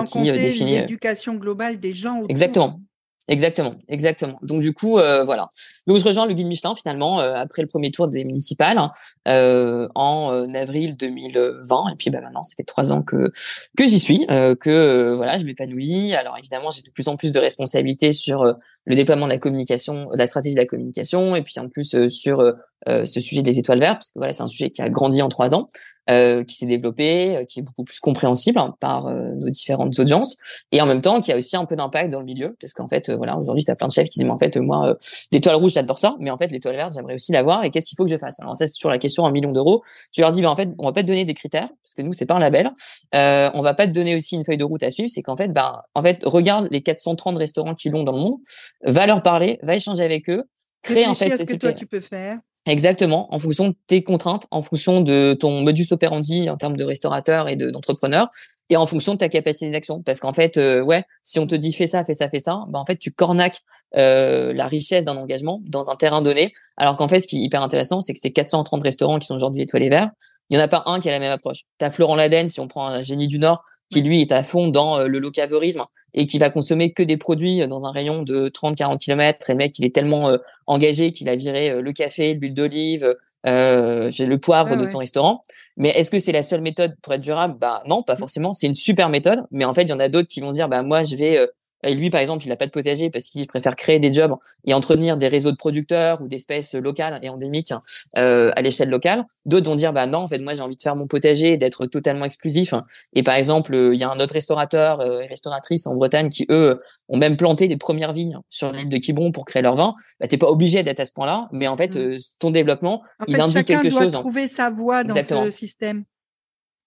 qui 0.06 0.30
définit 0.32 0.72
l'éducation 0.72 1.34
globale 1.34 1.78
des 1.78 1.92
gens 1.92 2.24
exactement 2.28 2.80
Exactement, 3.28 3.74
exactement. 3.88 4.38
Donc 4.40 4.62
du 4.62 4.72
coup, 4.72 4.98
euh, 4.98 5.22
voilà. 5.22 5.50
Donc 5.86 5.98
je 5.98 6.04
rejoins 6.04 6.24
le 6.24 6.32
guide 6.32 6.46
Michelin 6.46 6.74
finalement 6.74 7.20
euh, 7.20 7.34
après 7.34 7.60
le 7.60 7.68
premier 7.68 7.90
tour 7.90 8.08
des 8.08 8.24
municipales 8.24 8.80
euh, 9.28 9.86
en 9.94 10.54
avril 10.54 10.96
2020. 10.96 11.90
Et 11.92 11.96
puis 11.96 12.08
bah, 12.08 12.22
maintenant, 12.22 12.42
ça 12.42 12.54
fait 12.56 12.64
trois 12.64 12.90
ans 12.90 13.02
que 13.02 13.30
que 13.76 13.86
j'y 13.86 14.00
suis, 14.00 14.26
que 14.26 15.12
voilà, 15.14 15.36
je 15.36 15.44
m'épanouis. 15.44 16.14
Alors 16.14 16.38
évidemment, 16.38 16.70
j'ai 16.70 16.80
de 16.80 16.90
plus 16.90 17.06
en 17.08 17.16
plus 17.16 17.30
de 17.30 17.38
responsabilités 17.38 18.12
sur 18.12 18.44
le 18.86 18.94
déploiement 18.94 19.26
de 19.26 19.32
la 19.32 19.38
communication, 19.38 20.08
de 20.10 20.16
la 20.16 20.26
stratégie 20.26 20.54
de 20.54 20.60
la 20.60 20.66
communication, 20.66 21.36
et 21.36 21.42
puis 21.42 21.60
en 21.60 21.68
plus 21.68 22.08
sur 22.08 22.42
ce 22.86 23.20
sujet 23.20 23.42
des 23.42 23.58
étoiles 23.58 23.80
vertes, 23.80 23.98
parce 23.98 24.10
que 24.12 24.18
voilà, 24.18 24.32
c'est 24.32 24.42
un 24.42 24.46
sujet 24.46 24.70
qui 24.70 24.80
a 24.80 24.88
grandi 24.88 25.20
en 25.20 25.28
trois 25.28 25.54
ans. 25.54 25.68
Euh, 26.10 26.42
qui 26.42 26.56
s'est 26.56 26.64
développé, 26.64 27.36
euh, 27.36 27.44
qui 27.44 27.58
est 27.58 27.62
beaucoup 27.62 27.84
plus 27.84 28.00
compréhensible 28.00 28.58
hein, 28.58 28.74
par 28.80 29.08
euh, 29.08 29.34
nos 29.34 29.50
différentes 29.50 29.98
audiences, 29.98 30.38
et 30.72 30.80
en 30.80 30.86
même 30.86 31.02
temps 31.02 31.20
qui 31.20 31.32
a 31.32 31.36
aussi 31.36 31.54
un 31.54 31.66
peu 31.66 31.76
d'impact 31.76 32.10
dans 32.10 32.20
le 32.20 32.24
milieu, 32.24 32.56
parce 32.58 32.72
qu'en 32.72 32.88
fait, 32.88 33.10
voilà, 33.10 33.36
aujourd'hui, 33.36 33.62
tu 33.62 33.70
as 33.70 33.76
plein 33.76 33.88
de 33.88 33.92
chefs 33.92 34.08
qui 34.08 34.20
disent, 34.20 34.30
en 34.30 34.38
fait, 34.38 34.56
moi, 34.56 34.96
l'étoile 35.32 35.56
rouge, 35.56 35.72
j'adore 35.72 35.98
ça, 35.98 36.16
mais 36.18 36.30
en 36.30 36.38
fait, 36.38 36.50
l'étoile 36.50 36.76
verte, 36.76 36.92
j'aimerais 36.94 37.12
aussi 37.12 37.32
l'avoir, 37.32 37.62
et 37.64 37.70
qu'est-ce 37.70 37.86
qu'il 37.86 37.96
faut 37.96 38.06
que 38.06 38.10
je 38.10 38.16
fasse? 38.16 38.40
Alors 38.40 38.56
ça, 38.56 38.66
c'est 38.66 38.72
toujours 38.72 38.90
la 38.90 38.96
question 38.96 39.26
un 39.26 39.30
million 39.30 39.52
d'euros. 39.52 39.82
Tu 40.10 40.22
leur 40.22 40.30
dis, 40.30 40.40
ben, 40.40 40.48
en 40.48 40.56
fait, 40.56 40.70
on 40.78 40.86
va 40.86 40.92
pas 40.92 41.02
te 41.02 41.06
donner 41.08 41.26
des 41.26 41.34
critères, 41.34 41.68
parce 41.82 41.92
que 41.94 42.00
nous, 42.00 42.14
c'est 42.14 42.24
pas 42.24 42.36
un 42.36 42.38
label. 42.38 42.70
Euh, 43.14 43.50
on 43.52 43.60
va 43.60 43.74
pas 43.74 43.86
te 43.86 43.92
donner 43.92 44.16
aussi 44.16 44.34
une 44.34 44.46
feuille 44.46 44.56
de 44.56 44.64
route 44.64 44.82
à 44.82 44.88
suivre, 44.88 45.10
c'est 45.10 45.22
qu'en 45.22 45.36
fait, 45.36 45.48
ben, 45.48 45.82
en 45.94 46.02
fait, 46.02 46.20
regarde 46.24 46.68
les 46.70 46.80
430 46.80 47.36
restaurants 47.36 47.74
qui 47.74 47.90
l'ont 47.90 48.04
dans 48.04 48.12
le 48.12 48.20
monde, 48.20 48.38
va 48.82 49.06
leur 49.06 49.22
parler, 49.22 49.58
va 49.62 49.74
échanger 49.74 50.04
avec 50.04 50.30
eux, 50.30 50.44
créer 50.82 51.06
en 51.06 51.14
fait 51.14 51.36
ce 51.36 51.42
que 51.42 51.54
toi 51.54 51.74
tu 51.74 51.86
peux 51.86 52.00
faire 52.00 52.38
Exactement, 52.66 53.32
en 53.32 53.38
fonction 53.38 53.68
de 53.68 53.74
tes 53.86 54.02
contraintes, 54.02 54.46
en 54.50 54.60
fonction 54.60 55.00
de 55.00 55.34
ton 55.34 55.62
modus 55.62 55.86
operandi 55.90 56.50
en 56.50 56.56
termes 56.56 56.76
de 56.76 56.84
restaurateur 56.84 57.48
et 57.48 57.56
d'entrepreneur, 57.56 58.28
et 58.70 58.76
en 58.76 58.86
fonction 58.86 59.14
de 59.14 59.18
ta 59.18 59.28
capacité 59.28 59.70
d'action. 59.70 60.02
Parce 60.02 60.20
qu'en 60.20 60.32
fait, 60.32 60.58
euh, 60.58 60.82
ouais, 60.82 61.04
si 61.24 61.38
on 61.38 61.46
te 61.46 61.54
dit 61.54 61.72
fais 61.72 61.86
ça, 61.86 62.04
fais 62.04 62.12
ça, 62.12 62.28
fais 62.28 62.40
ça, 62.40 62.64
bah 62.68 62.78
en 62.78 62.84
fait 62.84 62.96
tu 62.96 63.10
cornaques 63.10 63.60
euh, 63.96 64.52
la 64.52 64.66
richesse 64.66 65.04
d'un 65.04 65.16
engagement 65.16 65.62
dans 65.64 65.90
un 65.90 65.96
terrain 65.96 66.20
donné. 66.20 66.52
Alors 66.76 66.96
qu'en 66.96 67.08
fait, 67.08 67.20
ce 67.20 67.26
qui 67.26 67.38
est 67.38 67.44
hyper 67.44 67.62
intéressant, 67.62 68.00
c'est 68.00 68.12
que 68.12 68.20
ces 68.20 68.32
430 68.32 68.82
restaurants 68.82 69.18
qui 69.18 69.26
sont 69.26 69.34
aujourd'hui 69.34 69.62
étoilés 69.62 69.88
verts, 69.88 70.10
il 70.50 70.56
y 70.56 70.60
en 70.60 70.62
a 70.62 70.68
pas 70.68 70.82
un 70.86 70.98
qui 71.00 71.08
a 71.08 71.12
la 71.12 71.18
même 71.18 71.32
approche. 71.32 71.64
T'as 71.78 71.90
Florent 71.90 72.16
Laden, 72.16 72.48
si 72.48 72.60
on 72.60 72.68
prend 72.68 72.86
un 72.86 73.00
génie 73.00 73.28
du 73.28 73.38
Nord, 73.38 73.62
qui 73.90 74.02
lui 74.02 74.20
est 74.20 74.32
à 74.32 74.42
fond 74.42 74.68
dans 74.68 74.98
euh, 74.98 75.06
le 75.06 75.18
locavorisme 75.18 75.84
et 76.14 76.26
qui 76.26 76.38
va 76.38 76.50
consommer 76.50 76.92
que 76.92 77.02
des 77.02 77.16
produits 77.16 77.66
dans 77.66 77.86
un 77.86 77.92
rayon 77.92 78.22
de 78.22 78.48
30-40 78.48 78.98
km. 78.98 79.50
Et 79.50 79.52
le 79.52 79.58
mec, 79.58 79.78
il 79.78 79.84
est 79.84 79.94
tellement 79.94 80.30
euh, 80.30 80.38
engagé 80.66 81.12
qu'il 81.12 81.28
a 81.28 81.36
viré 81.36 81.70
euh, 81.70 81.80
le 81.80 81.92
café, 81.92 82.34
l'huile 82.34 82.54
d'olive, 82.54 83.16
euh, 83.46 84.10
le 84.18 84.36
poivre 84.36 84.76
de 84.76 84.84
son 84.84 84.98
restaurant. 84.98 85.42
Mais 85.76 85.90
est-ce 85.90 86.10
que 86.10 86.18
c'est 86.18 86.32
la 86.32 86.42
seule 86.42 86.60
méthode 86.60 86.94
pour 87.02 87.14
être 87.14 87.20
durable? 87.20 87.56
Bah 87.58 87.82
non, 87.86 88.02
pas 88.02 88.16
forcément. 88.16 88.52
C'est 88.52 88.66
une 88.66 88.74
super 88.74 89.08
méthode, 89.08 89.44
mais 89.50 89.64
en 89.64 89.74
fait, 89.74 89.82
il 89.82 89.90
y 89.90 89.92
en 89.92 90.00
a 90.00 90.08
d'autres 90.08 90.28
qui 90.28 90.40
vont 90.40 90.52
dire 90.52 90.68
bah 90.68 90.82
moi, 90.82 91.02
je 91.02 91.16
vais 91.16 91.48
et 91.84 91.94
lui, 91.94 92.10
par 92.10 92.20
exemple, 92.20 92.44
il 92.44 92.48
n'a 92.48 92.56
pas 92.56 92.66
de 92.66 92.70
potager 92.70 93.10
parce 93.10 93.26
qu'il 93.26 93.46
préfère 93.46 93.76
créer 93.76 93.98
des 93.98 94.12
jobs 94.12 94.34
et 94.64 94.74
entretenir 94.74 95.16
des 95.16 95.28
réseaux 95.28 95.50
de 95.50 95.56
producteurs 95.56 96.20
ou 96.20 96.28
d'espèces 96.28 96.74
locales 96.74 97.18
et 97.22 97.28
endémiques 97.28 97.72
euh, 98.16 98.50
à 98.56 98.62
l'échelle 98.62 98.90
locale. 98.90 99.24
D'autres 99.46 99.68
vont 99.68 99.76
dire, 99.76 99.92
bah 99.92 100.06
non, 100.06 100.18
en 100.18 100.28
fait, 100.28 100.38
moi, 100.38 100.54
j'ai 100.54 100.62
envie 100.62 100.76
de 100.76 100.82
faire 100.82 100.96
mon 100.96 101.06
potager, 101.06 101.56
d'être 101.56 101.86
totalement 101.86 102.24
exclusif. 102.24 102.74
Et 103.14 103.22
par 103.22 103.36
exemple, 103.36 103.74
euh, 103.74 103.94
il 103.94 104.00
y 104.00 104.04
a 104.04 104.10
un 104.10 104.18
autre 104.18 104.34
restaurateur 104.34 105.00
euh, 105.00 105.20
et 105.20 105.26
restauratrice 105.26 105.86
en 105.86 105.94
Bretagne 105.94 106.28
qui, 106.30 106.46
eux, 106.50 106.80
ont 107.08 107.16
même 107.16 107.36
planté 107.36 107.68
des 107.68 107.76
premières 107.76 108.12
vignes 108.12 108.38
sur 108.48 108.72
l'île 108.72 108.88
de 108.88 108.96
Quiberon 108.96 109.30
pour 109.30 109.44
créer 109.44 109.62
leur 109.62 109.76
vin. 109.76 109.94
Bah, 110.20 110.26
t'es 110.26 110.38
pas 110.38 110.48
obligé 110.48 110.82
d'être 110.82 111.00
à 111.00 111.04
ce 111.04 111.12
point-là, 111.12 111.48
mais 111.52 111.68
en 111.68 111.76
fait, 111.76 111.96
mmh. 111.96 112.16
ton 112.38 112.50
développement, 112.50 113.02
il 113.28 113.40
indique 113.40 113.66
quelque 113.66 113.88
doit 113.88 114.02
chose. 114.02 114.12
trouver 114.12 114.48
sa 114.48 114.70
voie 114.70 115.04
dans 115.04 115.14
ce 115.14 115.50
système. 115.50 116.04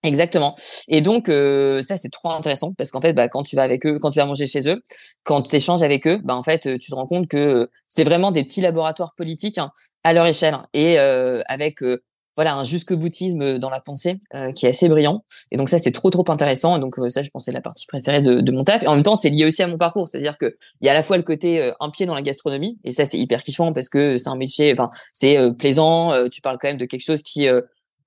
Exactement. 0.04 0.56
Et 0.88 1.02
donc 1.02 1.30
euh, 1.30 1.84
ça 1.84 1.96
c'est 1.96 2.10
trop 2.10 2.32
intéressant 2.32 2.74
parce 2.74 2.90
qu'en 2.90 3.02
fait 3.02 3.14
bah, 3.14 3.30
quand 3.30 3.44
tu 3.44 3.56
vas 3.56 3.62
avec 3.62 3.86
eux, 3.86 4.00
quand 4.00 4.10
tu 4.10 4.18
vas 4.18 4.26
manger 4.26 4.48
chez 4.48 4.68
eux, 4.68 4.82
quand 5.24 5.44
tu 5.44 5.56
échanges 5.56 5.84
avec 5.84 6.08
eux, 6.08 6.20
bah 6.24 6.36
en 6.36 6.42
fait 6.42 6.80
tu 6.80 6.90
te 6.90 6.96
rends 6.96 7.06
compte 7.06 7.28
que 7.28 7.70
c'est 7.88 8.04
vraiment 8.04 8.32
des 8.32 8.44
petits 8.44 8.62
laboratoires 8.62 9.14
politiques 9.16 9.60
hein, 9.60 9.72
à 10.04 10.14
leur 10.14 10.26
échelle 10.26 10.58
et 10.74 10.98
euh, 10.98 11.44
avec 11.46 11.84
euh, 11.84 12.02
voilà 12.36 12.56
un 12.56 12.64
jusque 12.64 12.94
boutisme 12.94 13.60
dans 13.60 13.70
la 13.70 13.80
pensée 13.80 14.20
qui 14.56 14.66
est 14.66 14.70
assez 14.70 14.90
brillant. 14.90 15.24
Et 15.52 15.58
donc 15.58 15.70
ça 15.70 15.78
c'est 15.78 15.92
trop 15.92 16.10
trop 16.10 16.24
intéressant. 16.30 16.78
Et 16.78 16.80
donc 16.80 16.96
ça 17.10 17.22
je 17.22 17.30
pense 17.30 17.46
c'est 17.46 17.52
la 17.52 17.62
partie 17.62 17.86
préférée 17.86 18.22
de, 18.24 18.40
de, 18.40 18.52
mon 18.52 18.64
taf. 18.64 18.82
Et 18.82 18.88
en 18.88 18.96
même 18.96 19.04
temps 19.04 19.18
c'est 19.18 19.30
lié 19.30 19.46
aussi 19.46 19.62
à 19.62 19.68
mon 19.68 19.78
parcours, 19.78 20.08
c'est-à-dire 20.08 20.38
que 20.38 20.56
il 20.80 20.86
y 20.86 20.90
a 20.90 20.94
à 20.94 20.96
la 20.96 21.04
fois 21.04 21.18
le 21.18 21.24
côté 21.24 21.72
un 21.80 21.90
pied 21.92 22.08
dans 22.08 22.16
la 22.16 22.22
gastronomie 22.24 22.80
et 22.86 22.92
ça 22.92 23.06
c'est 23.06 23.20
hyper 23.20 23.44
kiffant 23.44 23.74
parce 23.74 23.90
que 23.90 24.18
c'est 24.18 24.30
un 24.30 24.38
métier, 24.38 24.72
enfin 24.72 24.90
c'est 25.14 25.38
plaisant. 25.60 26.30
tu 26.30 26.42
parles 26.42 26.58
quand 26.60 26.70
même 26.70 26.78
de 26.78 26.86
quelque 26.86 27.04
chose 27.04 27.22
qui 27.22 27.48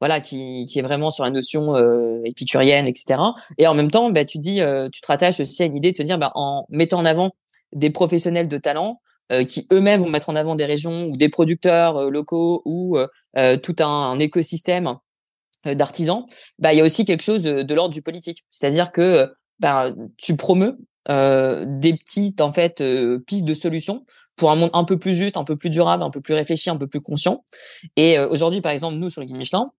voilà, 0.04 0.20
qui, 0.20 0.66
qui 0.66 0.80
est 0.80 0.82
vraiment 0.82 1.11
sur 1.11 1.25
la 1.25 1.30
notion 1.30 1.75
euh, 1.76 2.20
épicurienne, 2.26 2.86
etc. 2.86 3.23
Et 3.56 3.67
en 3.67 3.73
même 3.73 3.90
temps, 3.90 4.10
bah, 4.10 4.26
tu 4.26 4.36
dis, 4.36 4.60
euh, 4.60 4.90
tu 4.93 5.00
te 5.00 5.06
rattaches 5.06 5.40
aussi 5.40 5.62
à 5.62 5.67
une 5.67 5.76
idée 5.76 5.93
de 5.93 5.97
te 5.97 6.02
dire, 6.02 6.19
bah, 6.19 6.30
en 6.34 6.67
mettant 6.69 6.99
en 6.99 7.06
avant 7.06 7.30
des 7.73 7.88
professionnels 7.88 8.47
de 8.47 8.58
talent 8.58 9.00
euh, 9.32 9.45
qui 9.45 9.67
eux-mêmes 9.73 10.02
vont 10.02 10.10
mettre 10.10 10.28
en 10.28 10.36
avant 10.36 10.56
des 10.56 10.67
régions 10.67 11.06
ou 11.06 11.17
des 11.17 11.30
producteurs 11.30 11.97
euh, 11.97 12.10
locaux 12.10 12.60
ou 12.67 12.99
euh, 13.38 13.56
tout 13.56 13.76
un, 13.78 14.19
écosystème 14.19 14.99
d'artisans, 15.64 16.26
bah, 16.58 16.75
il 16.75 16.76
y 16.76 16.82
a 16.82 16.84
aussi 16.84 17.06
quelque 17.06 17.23
chose 17.23 17.43
de, 17.43 17.62
de 17.62 17.75
l'ordre 17.75 17.95
du 17.95 18.02
politique. 18.02 18.45
C'est-à-dire 18.50 18.93
que 18.93 19.32
bah, 19.58 19.90
tu 20.19 20.36
promeus 20.36 20.76
des 21.08 21.97
petites 21.97 22.43
en 22.43 22.52
fait 22.52 22.82
pistes 23.26 23.47
de 23.47 23.54
solutions 23.54 24.04
pour 24.36 24.50
un 24.50 24.56
monde 24.56 24.71
un 24.75 24.84
peu 24.84 24.99
plus 24.99 25.14
juste, 25.14 25.38
un 25.38 25.45
peu 25.45 25.56
plus 25.56 25.71
durable, 25.71 26.02
un 26.02 26.10
peu 26.10 26.21
plus 26.21 26.34
réfléchi, 26.34 26.69
un 26.69 26.76
peu 26.76 26.86
plus 26.86 27.00
conscient. 27.00 27.45
Et 27.97 28.19
aujourd'hui, 28.19 28.60
par 28.60 28.73
exemple, 28.73 28.97
nous 28.97 29.08
sur 29.08 29.23
le 29.23 29.26
guide 29.26 29.38
Michelin, 29.38 29.73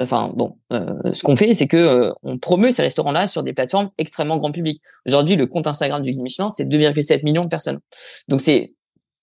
enfin 0.00 0.32
bon, 0.34 0.56
euh, 0.72 0.94
ce 1.12 1.22
qu'on 1.22 1.36
fait, 1.36 1.52
c'est 1.54 1.66
que 1.66 1.76
euh, 1.76 2.12
on 2.22 2.38
promeut 2.38 2.72
ces 2.72 2.82
restaurants-là 2.82 3.26
sur 3.26 3.42
des 3.42 3.52
plateformes 3.52 3.90
extrêmement 3.98 4.38
grand 4.38 4.50
public. 4.50 4.80
Aujourd'hui, 5.06 5.36
le 5.36 5.46
compte 5.46 5.66
Instagram 5.66 6.02
du 6.02 6.12
Guide 6.12 6.22
Michelin, 6.22 6.48
c'est 6.48 6.64
2,7 6.64 7.22
millions 7.24 7.44
de 7.44 7.48
personnes. 7.48 7.80
Donc 8.28 8.40
c'est 8.40 8.74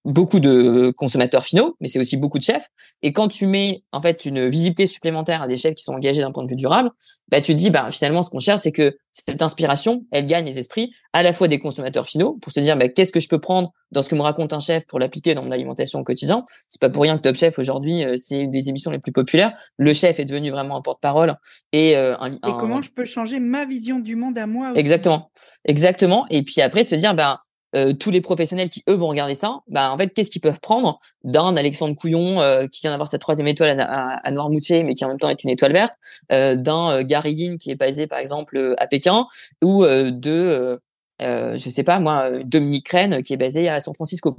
beaucoup 0.08 0.40
de 0.40 0.94
consommateurs 0.96 1.44
finaux, 1.44 1.76
mais 1.82 1.90
c'est 1.90 2.00
aussi 2.00 2.16
beaucoup 2.16 2.38
de 2.38 2.44
chefs. 2.44 2.70
Et 3.02 3.12
quand 3.12 3.28
tu 3.28 3.46
mets 3.46 3.84
en 3.92 4.02
fait 4.02 4.26
une 4.26 4.48
visibilité 4.48 4.88
supplémentaire 4.88 5.42
à 5.42 5.48
des 5.48 5.58
chefs 5.58 5.76
qui 5.76 5.84
sont 5.84 5.94
engagés 5.94 6.22
d'un 6.22 6.32
point 6.32 6.46
de 6.46 6.50
vue 6.50 6.56
durable, 6.56 6.92
bah 7.30 7.42
tu 7.42 7.54
te 7.54 7.58
dis 7.58 7.70
bah 7.70 7.90
finalement 7.92 8.22
ce 8.22 8.30
qu'on 8.30 8.40
cherche 8.40 8.62
c'est 8.62 8.72
que 8.72 8.98
cette 9.12 9.42
inspiration, 9.42 10.06
elle 10.12 10.26
gagne 10.26 10.46
les 10.46 10.60
esprits 10.60 10.94
à 11.12 11.24
la 11.24 11.34
fois 11.34 11.50
des 11.50 11.60
consommateurs 11.60 12.06
finaux 12.06 12.38
pour 12.42 12.54
se 12.54 12.60
dire 12.62 12.78
bah, 12.78 12.88
qu'est-ce 12.88 13.12
que 13.12 13.20
je 13.20 13.28
peux 13.28 13.40
prendre 13.40 13.74
dans 13.92 14.02
ce 14.02 14.08
que 14.08 14.16
me 14.16 14.22
raconte 14.22 14.54
un 14.54 14.60
chef 14.60 14.86
pour 14.86 14.98
l'appliquer 14.98 15.36
dans 15.36 15.44
mon 15.44 15.52
alimentation 15.52 16.00
au 16.00 16.04
quotidien. 16.04 16.46
C'est 16.70 16.80
pas 16.80 16.90
pour 16.90 17.04
rien 17.04 17.18
que 17.18 17.22
Top 17.22 17.36
Chef 17.36 17.60
aujourd'hui 17.60 18.06
euh, 18.06 18.16
c'est 18.16 18.38
une 18.38 18.52
des 18.52 18.70
émissions 18.70 18.92
les 18.92 19.00
plus 19.00 19.12
populaires. 19.12 19.58
Le 19.78 19.92
chef 19.92 20.20
est 20.20 20.26
devenu 20.26 20.52
vraiment 20.52 20.78
un 20.78 20.82
porte-parole 20.82 21.36
et 21.74 21.98
euh, 21.98 22.16
un, 22.20 22.32
et 22.32 22.40
comment 22.60 22.82
je 22.82 22.92
peux 22.92 23.06
changer 23.06 23.40
ma 23.40 23.66
vision 23.66 24.00
du 24.00 24.16
monde 24.16 24.38
à 24.38 24.48
moi 24.48 24.72
aussi? 24.72 24.80
Exactement, 24.80 25.32
exactement. 25.66 26.26
Et 26.30 26.44
puis 26.44 26.62
après 26.62 26.84
de 26.86 26.88
se 26.88 26.96
dire 26.96 27.14
bah 27.14 27.42
euh, 27.78 27.94
tous 27.94 28.12
les 28.12 28.22
professionnels 28.22 28.70
qui 28.70 28.84
eux 28.90 28.96
vont 28.96 29.08
regarder 29.08 29.36
ça, 29.36 29.60
bah 29.68 29.92
en 29.92 29.98
fait 29.98 30.10
qu'est-ce 30.10 30.32
qu'ils 30.32 30.42
peuvent 30.42 30.60
prendre 30.60 31.00
d'un 31.24 31.56
Alexandre 31.56 31.96
Couillon 31.96 32.42
euh, 32.42 32.68
qui 32.68 32.82
vient 32.82 32.92
d'avoir 32.92 33.08
sa 33.08 33.20
troisième 33.20 33.48
étoile 33.48 33.80
à, 33.80 34.18
à, 34.24 34.32
Noirmoutier 34.32 34.84
mais 34.84 34.96
qui 34.96 35.06
en 35.06 35.10
même 35.10 35.20
temps 35.20 35.30
est 35.30 35.44
une 35.44 35.50
étoile 35.50 35.74
verte, 35.74 35.94
euh, 36.32 36.56
d'un 36.56 36.92
euh, 36.92 37.04
Gary 37.04 37.34
Yin 37.34 37.58
qui 37.58 37.72
est 37.72 37.76
basé 37.76 38.08
par 38.08 38.20
exemple 38.20 38.76
à 38.78 38.88
Pékin 38.88 39.28
ou 39.62 39.86
de 39.86 40.80
je 41.20 41.70
sais 41.70 41.84
pas 41.84 42.00
moi 42.00 42.30
Dominique 42.44 42.90
Rennes 42.90 43.22
qui 43.22 43.34
est 43.34 43.38
basé 43.38 43.70
à 43.70 43.80
San 43.80 43.94
Francisco. 43.94 44.36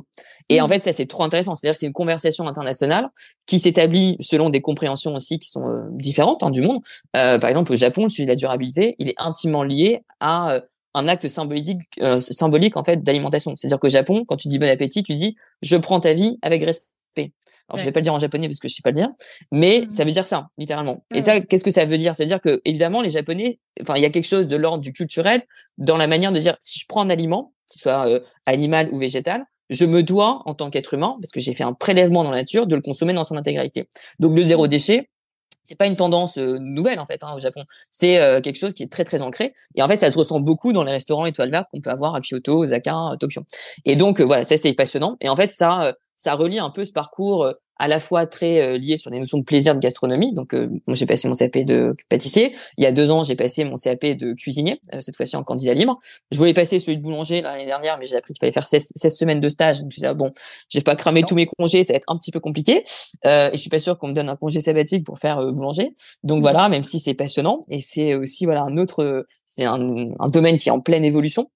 Et 0.48 0.60
en 0.60 0.66
mmh. 0.66 0.70
fait 0.70 0.84
ça 0.84 0.92
c'est 0.92 1.06
trop 1.06 1.22
intéressant, 1.22 1.54
c'est-à-dire 1.54 1.74
que 1.74 1.80
c'est 1.80 1.86
une 1.86 1.92
conversation 1.92 2.48
internationale 2.48 3.08
qui 3.46 3.58
s'établit 3.58 4.16
selon 4.20 4.50
des 4.50 4.60
compréhensions 4.60 5.14
aussi 5.14 5.38
qui 5.38 5.48
sont 5.48 5.86
différentes 5.92 6.42
hein, 6.42 6.50
du 6.50 6.62
monde. 6.62 6.80
par 7.12 7.46
exemple 7.46 7.72
au 7.72 7.76
Japon 7.76 8.04
le 8.04 8.08
sujet 8.08 8.24
de 8.26 8.30
la 8.30 8.36
durabilité 8.36 8.96
il 8.98 9.08
est 9.08 9.16
intimement 9.18 9.62
lié 9.62 10.02
à 10.20 10.60
un 10.94 11.08
acte 11.08 11.28
symbolique, 11.28 11.82
euh, 12.00 12.16
symbolique 12.16 12.76
en 12.76 12.84
fait 12.84 13.02
d'alimentation. 13.02 13.54
C'est-à-dire 13.56 13.78
qu'au 13.78 13.88
Japon, 13.88 14.24
quand 14.26 14.36
tu 14.36 14.48
dis 14.48 14.58
bon 14.58 14.70
appétit, 14.70 15.02
tu 15.02 15.14
dis 15.14 15.36
je 15.62 15.76
prends 15.76 16.00
ta 16.00 16.12
vie 16.12 16.38
avec 16.42 16.62
respect. 16.64 17.32
Alors 17.68 17.78
je 17.78 17.84
vais 17.84 17.92
pas 17.92 18.00
le 18.00 18.04
dire 18.04 18.14
en 18.14 18.18
japonais 18.18 18.48
parce 18.48 18.60
que 18.60 18.68
je 18.68 18.74
sais 18.74 18.82
pas 18.82 18.90
le 18.90 18.96
dire, 18.96 19.10
mais 19.52 19.82
mmh. 19.82 19.90
ça 19.90 20.04
veut 20.04 20.10
dire 20.10 20.26
ça 20.26 20.48
littéralement. 20.56 21.04
Et 21.14 21.20
ça, 21.20 21.40
qu'est-ce 21.40 21.64
que 21.64 21.70
ça 21.70 21.84
veut 21.84 21.98
dire? 21.98 22.14
C'est-à-dire 22.14 22.40
que 22.40 22.62
évidemment 22.64 23.02
les 23.02 23.10
Japonais, 23.10 23.58
enfin 23.82 23.94
il 23.96 24.02
y 24.02 24.06
a 24.06 24.10
quelque 24.10 24.26
chose 24.26 24.48
de 24.48 24.56
l'ordre 24.56 24.82
du 24.82 24.92
culturel 24.92 25.42
dans 25.76 25.98
la 25.98 26.06
manière 26.06 26.32
de 26.32 26.38
dire 26.38 26.56
si 26.60 26.80
je 26.80 26.86
prends 26.88 27.02
un 27.02 27.10
aliment, 27.10 27.52
qu'il 27.70 27.82
soit 27.82 28.08
euh, 28.08 28.20
animal 28.46 28.88
ou 28.92 28.96
végétal, 28.96 29.44
je 29.68 29.84
me 29.84 30.02
dois 30.02 30.40
en 30.46 30.54
tant 30.54 30.70
qu'être 30.70 30.94
humain, 30.94 31.16
parce 31.20 31.30
que 31.30 31.40
j'ai 31.40 31.52
fait 31.52 31.64
un 31.64 31.74
prélèvement 31.74 32.24
dans 32.24 32.30
la 32.30 32.38
nature, 32.38 32.66
de 32.66 32.74
le 32.74 32.80
consommer 32.80 33.12
dans 33.12 33.24
son 33.24 33.36
intégralité. 33.36 33.86
Donc 34.18 34.34
le 34.34 34.42
zéro 34.42 34.64
mmh. 34.64 34.68
déchet, 34.68 35.10
c'est 35.62 35.76
pas 35.76 35.86
une 35.86 35.96
tendance 35.96 36.36
nouvelle 36.38 37.00
en 37.00 37.06
fait 37.06 37.22
hein, 37.22 37.34
au 37.36 37.40
Japon. 37.40 37.62
C'est 37.90 38.20
euh, 38.20 38.40
quelque 38.40 38.56
chose 38.56 38.74
qui 38.74 38.82
est 38.82 38.90
très 38.90 39.04
très 39.04 39.22
ancré 39.22 39.52
et 39.74 39.82
en 39.82 39.88
fait 39.88 39.98
ça 39.98 40.10
se 40.10 40.18
ressent 40.18 40.40
beaucoup 40.40 40.72
dans 40.72 40.84
les 40.84 40.92
restaurants 40.92 41.26
étoiles 41.26 41.50
vertes 41.50 41.68
qu'on 41.70 41.80
peut 41.80 41.90
avoir 41.90 42.14
à 42.14 42.20
Kyoto, 42.20 42.62
Osaka, 42.62 43.12
Tokyo. 43.20 43.42
Et 43.84 43.96
donc 43.96 44.20
euh, 44.20 44.24
voilà, 44.24 44.44
ça 44.44 44.56
c'est 44.56 44.72
passionnant 44.72 45.16
et 45.20 45.28
en 45.28 45.36
fait 45.36 45.50
ça 45.52 45.94
ça 46.18 46.34
relie 46.34 46.58
un 46.58 46.68
peu 46.68 46.84
ce 46.84 46.92
parcours 46.92 47.54
à 47.78 47.88
la 47.88 48.00
fois 48.00 48.26
très 48.26 48.60
euh, 48.60 48.78
lié 48.78 48.96
sur 48.96 49.10
les 49.10 49.18
notions 49.18 49.38
de 49.38 49.44
plaisir 49.44 49.74
de 49.74 49.80
gastronomie. 49.80 50.34
Donc, 50.34 50.52
euh, 50.54 50.68
moi, 50.86 50.94
j'ai 50.94 51.06
passé 51.06 51.28
mon 51.28 51.34
CAP 51.34 51.58
de 51.58 51.94
pâtissier. 52.08 52.54
Il 52.76 52.84
y 52.84 52.86
a 52.86 52.92
deux 52.92 53.10
ans, 53.10 53.22
j'ai 53.22 53.36
passé 53.36 53.64
mon 53.64 53.76
CAP 53.76 54.04
de 54.04 54.32
cuisinier, 54.34 54.80
euh, 54.94 55.00
cette 55.00 55.16
fois-ci 55.16 55.36
en 55.36 55.44
candidat 55.44 55.74
libre. 55.74 55.98
Je 56.32 56.38
voulais 56.38 56.54
passer 56.54 56.78
celui 56.78 56.96
de 56.96 57.02
boulanger 57.02 57.40
l'année 57.40 57.66
dernière, 57.66 57.98
mais 57.98 58.06
j'ai 58.06 58.16
appris 58.16 58.34
qu'il 58.34 58.40
fallait 58.40 58.52
faire 58.52 58.66
16, 58.66 58.92
16, 58.96 59.16
semaines 59.16 59.40
de 59.40 59.48
stage. 59.48 59.80
Donc, 59.80 59.92
je 59.92 60.00
dit, 60.00 60.14
bon, 60.14 60.32
je 60.70 60.78
vais 60.78 60.82
pas 60.82 60.96
cramer 60.96 61.22
tous 61.22 61.34
mes 61.34 61.46
congés, 61.46 61.84
ça 61.84 61.92
va 61.92 61.98
être 61.98 62.10
un 62.10 62.16
petit 62.16 62.32
peu 62.32 62.40
compliqué. 62.40 62.82
et 63.24 63.50
je 63.52 63.56
suis 63.56 63.70
pas 63.70 63.78
sûr 63.78 63.96
qu'on 63.98 64.08
me 64.08 64.12
donne 64.12 64.28
un 64.28 64.36
congé 64.36 64.60
sabbatique 64.60 65.04
pour 65.04 65.18
faire 65.18 65.40
boulanger. 65.52 65.94
Donc, 66.24 66.42
voilà, 66.42 66.68
même 66.68 66.84
si 66.84 66.98
c'est 66.98 67.14
passionnant. 67.14 67.62
Et 67.68 67.80
c'est 67.80 68.14
aussi, 68.14 68.44
voilà, 68.44 68.62
un 68.62 68.76
autre, 68.76 69.26
c'est 69.46 69.64
un, 69.64 69.80
un 70.18 70.28
domaine 70.28 70.58
qui 70.58 70.68
est 70.68 70.72
en 70.72 70.80
pleine 70.80 71.04
évolution. 71.04 71.48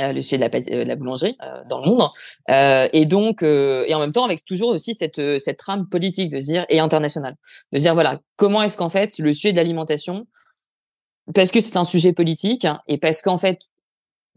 Euh, 0.00 0.12
le 0.12 0.20
sujet 0.22 0.38
de 0.38 0.42
la, 0.42 0.92
euh, 0.92 0.96
boulangerie 0.96 1.36
euh, 1.42 1.62
dans 1.68 1.80
le 1.80 1.86
monde 1.86 2.08
euh, 2.50 2.88
et 2.92 3.06
donc 3.06 3.42
et 3.42 3.94
en 3.94 4.00
même 4.00 4.12
temps 4.12 4.24
avec 4.24 4.44
toujours 4.44 4.70
aussi 4.70 4.94
cette 4.94 5.20
cette 5.40 5.56
trame 5.56 5.88
politique 5.88 6.30
de 6.30 6.38
dire 6.38 6.66
et 6.68 6.80
internationale 6.80 7.36
de 7.72 7.78
dire 7.78 7.94
voilà 7.94 8.20
comment 8.36 8.62
est-ce 8.62 8.76
qu'en 8.76 8.88
fait 8.88 9.18
le 9.18 9.32
sujet 9.32 9.52
de 9.52 9.56
l'alimentation 9.56 10.26
parce 11.34 11.50
que 11.50 11.60
c'est 11.60 11.76
un 11.76 11.84
sujet 11.84 12.12
politique 12.12 12.66
et 12.88 12.98
parce 12.98 13.22
qu'en 13.22 13.38
fait 13.38 13.60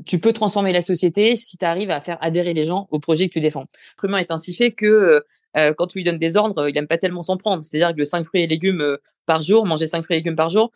tu 0.05 0.19
peux 0.19 0.33
transformer 0.33 0.73
la 0.73 0.81
société 0.81 1.35
si 1.35 1.57
tu 1.57 1.65
arrives 1.65 1.91
à 1.91 2.01
faire 2.01 2.17
adhérer 2.21 2.53
les 2.53 2.63
gens 2.63 2.87
au 2.91 2.99
projet 2.99 3.27
que 3.27 3.33
tu 3.33 3.39
défends. 3.39 3.65
L'humain 4.01 4.17
est 4.17 4.31
ainsi 4.31 4.53
fait 4.53 4.71
que 4.71 5.23
quand 5.53 5.87
tu 5.87 5.99
lui 5.99 6.03
donnes 6.03 6.17
des 6.17 6.35
ordres, 6.35 6.67
il 6.67 6.77
aime 6.77 6.87
pas 6.87 6.97
tellement 6.97 7.21
s'en 7.21 7.37
prendre. 7.37 7.63
C'est-à-dire 7.63 7.95
que 7.95 8.03
5 8.03 8.25
fruits 8.25 8.41
et 8.41 8.47
légumes 8.47 8.97
par 9.27 9.43
jour, 9.43 9.67
manger 9.67 9.85
5 9.85 10.03
fruits 10.03 10.15
et 10.15 10.19
légumes 10.19 10.35
par 10.35 10.49
jour, 10.49 10.71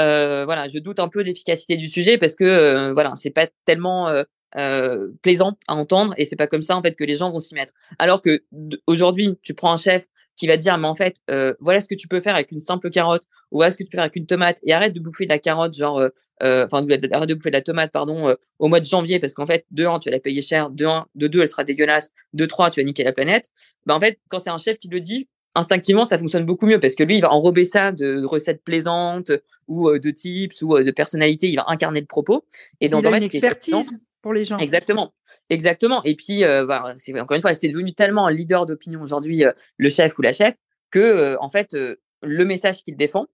euh, 0.00 0.44
voilà, 0.44 0.68
je 0.68 0.78
doute 0.78 1.00
un 1.00 1.08
peu 1.08 1.22
l'efficacité 1.22 1.76
du 1.76 1.88
sujet 1.88 2.18
parce 2.18 2.36
que 2.36 2.44
euh, 2.44 2.92
voilà, 2.92 3.14
c'est 3.16 3.30
pas 3.30 3.48
tellement 3.64 4.08
euh, 4.08 4.22
euh, 4.56 5.08
plaisant 5.22 5.58
à 5.66 5.74
entendre 5.74 6.14
et 6.16 6.24
c'est 6.24 6.36
pas 6.36 6.46
comme 6.46 6.62
ça 6.62 6.76
en 6.76 6.82
fait 6.82 6.94
que 6.96 7.04
les 7.04 7.14
gens 7.14 7.30
vont 7.30 7.40
s'y 7.40 7.54
mettre. 7.54 7.72
Alors 7.98 8.22
que 8.22 8.42
aujourd'hui, 8.86 9.38
tu 9.42 9.54
prends 9.54 9.72
un 9.72 9.76
chef 9.76 10.06
qui 10.36 10.46
va 10.46 10.56
dire 10.56 10.78
mais 10.78 10.86
en 10.88 10.94
fait, 10.94 11.16
voilà 11.60 11.80
ce 11.80 11.88
que 11.88 11.96
tu 11.96 12.06
peux 12.08 12.20
faire 12.20 12.34
avec 12.34 12.52
une 12.52 12.60
simple 12.60 12.90
carotte 12.90 13.24
ou 13.50 13.58
voilà 13.58 13.70
ce 13.70 13.76
que 13.76 13.82
tu 13.82 13.90
peux 13.90 13.96
faire 13.96 14.04
avec 14.04 14.16
une 14.16 14.26
tomate 14.26 14.58
et 14.62 14.72
arrête 14.72 14.92
de 14.92 15.00
bouffer 15.00 15.24
de 15.24 15.30
la 15.30 15.38
carotte 15.40 15.74
genre 15.74 16.00
enfin 16.40 16.86
arrête 17.12 17.28
de 17.28 17.34
bouffer 17.34 17.50
de 17.50 17.56
la 17.56 17.62
tomate 17.62 17.90
pardon 17.90 18.36
au 18.60 18.68
mois 18.68 18.78
de 18.78 18.84
janvier 18.84 19.18
parce 19.18 19.34
qu'en 19.34 19.46
fait 19.46 19.66
de 19.72 19.84
un 19.84 19.98
tu 19.98 20.10
vas 20.10 20.14
la 20.14 20.20
payer 20.20 20.42
cher, 20.42 20.70
de 20.70 20.86
un 20.86 21.06
de 21.16 21.26
deux 21.26 21.42
elle 21.42 21.48
sera 21.48 21.64
dégueulasse, 21.64 22.12
de 22.34 22.46
trois 22.46 22.70
tu 22.70 22.80
vas 22.80 22.84
niquer 22.84 23.02
la 23.02 23.12
planète. 23.12 23.50
Ben 23.86 23.96
en 23.96 24.00
fait, 24.00 24.18
quand 24.28 24.38
c'est 24.38 24.50
un 24.50 24.58
chef 24.58 24.78
qui 24.78 24.88
le 24.88 25.00
dit, 25.00 25.28
instinctivement, 25.58 26.04
ça 26.04 26.18
fonctionne 26.18 26.44
beaucoup 26.44 26.66
mieux 26.66 26.80
parce 26.80 26.94
que 26.94 27.02
lui, 27.02 27.16
il 27.16 27.20
va 27.20 27.32
enrober 27.32 27.64
ça 27.64 27.92
de 27.92 28.24
recettes 28.24 28.62
plaisantes 28.62 29.32
ou 29.66 29.88
euh, 29.88 29.98
de 29.98 30.10
tips 30.10 30.62
ou 30.62 30.76
euh, 30.76 30.84
de 30.84 30.90
personnalités. 30.90 31.48
Il 31.48 31.56
va 31.56 31.64
incarner 31.68 32.00
le 32.00 32.06
propos. 32.06 32.44
Et 32.80 32.88
donc, 32.88 33.02
il 33.02 33.12
a 33.12 33.16
une 33.16 33.22
expertise 33.22 33.90
pour 34.22 34.32
les 34.32 34.44
gens. 34.44 34.58
Exactement, 34.58 35.12
exactement. 35.50 36.02
Et 36.04 36.14
puis, 36.16 36.44
euh, 36.44 36.66
c'est 36.96 37.18
encore 37.20 37.34
une 37.34 37.42
fois, 37.42 37.54
c'est 37.54 37.68
devenu 37.68 37.92
tellement 37.94 38.26
un 38.26 38.32
leader 38.32 38.66
d'opinion 38.66 39.02
aujourd'hui, 39.02 39.44
le 39.76 39.90
chef 39.90 40.18
ou 40.18 40.22
la 40.22 40.32
chef, 40.32 40.54
que 40.90 41.36
en 41.40 41.50
fait, 41.50 41.76
le 42.22 42.44
message 42.44 42.82
qu'il 42.82 42.96
défend 42.96 43.26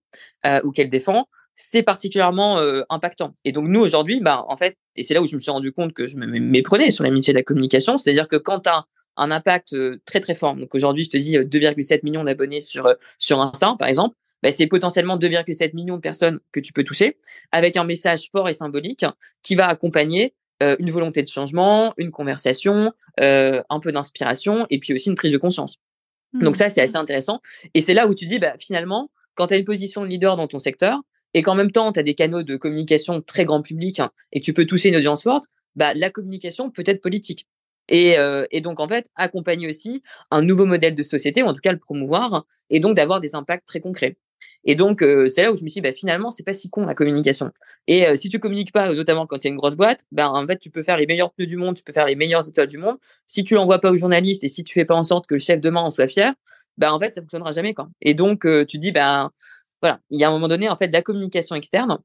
ou 0.65 0.71
qu'elle 0.73 0.91
défend, 0.91 1.27
c'est 1.57 1.83
particulièrement 1.83 2.59
impactant. 2.91 3.35
Et 3.45 3.53
donc 3.53 3.69
nous 3.69 3.81
aujourd'hui, 3.81 4.21
bah 4.21 4.45
en 4.49 4.57
fait, 4.57 4.77
et 4.97 5.03
c'est 5.03 5.15
là 5.15 5.23
où 5.23 5.27
je 5.27 5.37
me 5.37 5.41
suis 5.41 5.51
rendu 5.51 5.73
compte 5.73 5.95
que 5.95 6.07
je 6.07 6.17
me 6.17 6.27
méprenais 6.27 6.91
sur 6.91 7.05
l'amitié 7.05 7.33
de 7.33 7.39
la 7.39 7.45
communication, 7.45 7.97
c'est-à-dire 7.97 8.29
que 8.29 8.37
quand 8.37 8.61
tu 8.61 8.69
as 8.69 8.85
un 9.17 9.31
impact 9.31 9.77
très 10.05 10.21
très 10.21 10.35
fort. 10.35 10.57
Donc 10.57 10.75
aujourd'hui, 10.75 11.05
je 11.05 11.11
te 11.11 11.17
dis 11.17 11.37
2,7 11.39 12.01
millions 12.03 12.25
d'abonnés 12.25 12.61
sur 12.61 12.95
sur 13.19 13.41
Insta, 13.41 13.77
par 13.79 13.89
exemple. 13.89 14.17
Bah, 14.43 14.53
c'est 14.53 14.67
potentiellement 14.67 15.17
2,7 15.17 15.75
millions 15.75 15.97
de 15.97 16.03
personnes 16.03 16.39
que 16.53 16.61
tu 16.61 16.75
peux 16.75 16.85
toucher 16.85 17.17
avec 17.51 17.77
un 17.77 17.85
message 17.85 18.29
fort 18.31 18.49
et 18.49 18.53
symbolique 18.53 19.07
qui 19.43 19.55
va 19.55 19.67
accompagner 19.69 20.35
une 20.79 20.91
volonté 20.91 21.23
de 21.23 21.29
changement, 21.29 21.93
une 21.97 22.11
conversation, 22.11 22.93
un 23.19 23.81
peu 23.83 23.93
d'inspiration 23.93 24.67
et 24.71 24.79
puis 24.79 24.93
aussi 24.95 25.09
une 25.09 25.17
prise 25.17 25.33
de 25.33 25.39
conscience. 25.39 25.79
Donc 26.35 26.57
mmh. 26.57 26.59
ça, 26.59 26.69
c'est 26.69 26.81
assez 26.81 26.97
intéressant. 26.97 27.41
Et 27.75 27.81
c'est 27.81 27.95
là 27.95 28.07
où 28.07 28.15
tu 28.15 28.27
dis, 28.27 28.39
bah, 28.39 28.55
finalement, 28.59 29.11
quand 29.35 29.49
tu 29.49 29.55
as 29.55 29.57
une 29.57 29.65
position 29.65 30.03
de 30.03 30.09
leader 30.09 30.37
dans 30.37 30.49
ton 30.49 30.59
secteur 30.59 31.01
et 31.33 31.43
qu'en 31.43 31.55
même 31.55 31.71
temps, 31.71 31.93
tu 31.93 32.01
as 32.01 32.03
des 32.03 32.15
canaux 32.15 32.43
de 32.43 32.57
communication 32.57 33.21
très 33.23 33.45
grand 33.45 33.63
public 33.63 34.01
hein, 34.01 34.11
et 34.33 34.41
que 34.41 34.45
tu 34.45 34.53
peux 34.53 34.67
toucher 34.67 34.89
une 34.89 34.97
audience 34.97 35.23
forte, 35.23 35.45
bah, 35.77 35.95
la 35.95 36.11
communication 36.11 36.71
peut 36.71 36.85
être 36.87 37.01
politique. 37.01 37.47
Et, 37.89 38.19
euh, 38.19 38.47
et, 38.51 38.61
donc, 38.61 38.81
en 38.81 38.89
fait, 38.89 39.07
accompagner 39.17 39.69
aussi 39.69 40.03
un 40.31 40.43
nouveau 40.43 40.67
modèle 40.67 40.95
de 40.95 41.03
société, 41.03 41.43
ou 41.43 41.47
en 41.47 41.55
tout 41.55 41.61
cas 41.61 41.73
le 41.73 41.79
promouvoir, 41.79 42.47
et 42.71 42.81
donc 42.81 42.97
d'avoir 42.97 43.21
des 43.21 43.35
impacts 43.35 43.67
très 43.67 43.81
concrets. 43.81 44.17
Et 44.65 44.75
donc, 44.77 45.03
euh, 45.03 45.29
c'est 45.29 45.43
là 45.43 45.53
où 45.53 45.57
je 45.57 45.63
me 45.63 45.69
suis 45.69 45.81
dit, 45.81 45.89
bah, 45.89 45.93
finalement, 45.93 46.31
c'est 46.31 46.43
pas 46.43 46.55
si 46.55 46.71
con 46.71 46.87
la 46.87 46.95
communication. 46.95 47.53
Et 47.87 48.07
euh, 48.07 48.17
si 48.17 48.31
tu 48.31 48.39
communiques 48.39 48.73
pas, 48.73 48.93
notamment 48.95 49.27
quand 49.27 49.43
y 49.45 49.47
a 49.47 49.51
une 49.51 49.57
grosse 49.57 49.77
boîte, 49.77 50.07
bah, 50.13 50.31
en 50.31 50.47
fait, 50.47 50.59
tu 50.59 50.71
peux 50.71 50.83
faire 50.83 50.97
les 50.97 51.07
meilleurs 51.07 51.33
pneus 51.33 51.47
du 51.47 51.57
monde, 51.57 51.77
tu 51.77 51.83
peux 51.83 51.93
faire 51.93 52.07
les 52.07 52.17
meilleures 52.17 52.49
étoiles 52.49 52.69
du 52.69 52.79
monde. 52.79 52.97
Si 53.27 53.45
tu 53.45 53.55
l'envoies 53.55 53.81
pas 53.81 53.91
aux 53.91 53.97
journalistes 53.97 54.45
et 54.45 54.49
si 54.49 54.65
tu 54.65 54.73
fais 54.75 54.87
pas 54.87 54.95
en 54.95 55.05
sorte 55.05 55.27
que 55.27 55.35
le 55.35 55.41
chef 55.41 55.61
demain 55.61 55.83
en 55.83 55.91
soit 55.91 56.09
fier, 56.09 56.33
bah, 56.79 56.95
en 56.95 56.99
fait, 56.99 57.15
ça 57.15 57.21
fonctionnera 57.21 57.53
jamais, 57.53 57.75
quoi. 57.75 57.91
Et 58.01 58.15
donc, 58.15 58.47
tu 58.69 58.79
dis, 58.79 58.93
bah, 58.93 59.33
voilà, 59.83 60.01
il 60.11 60.19
y 60.19 60.25
a 60.25 60.29
un 60.29 60.33
moment 60.33 60.49
donné, 60.49 60.69
en 60.71 60.77
fait, 60.77 60.89
la 60.89 61.03
communication 61.03 61.57
externe, 61.57 61.99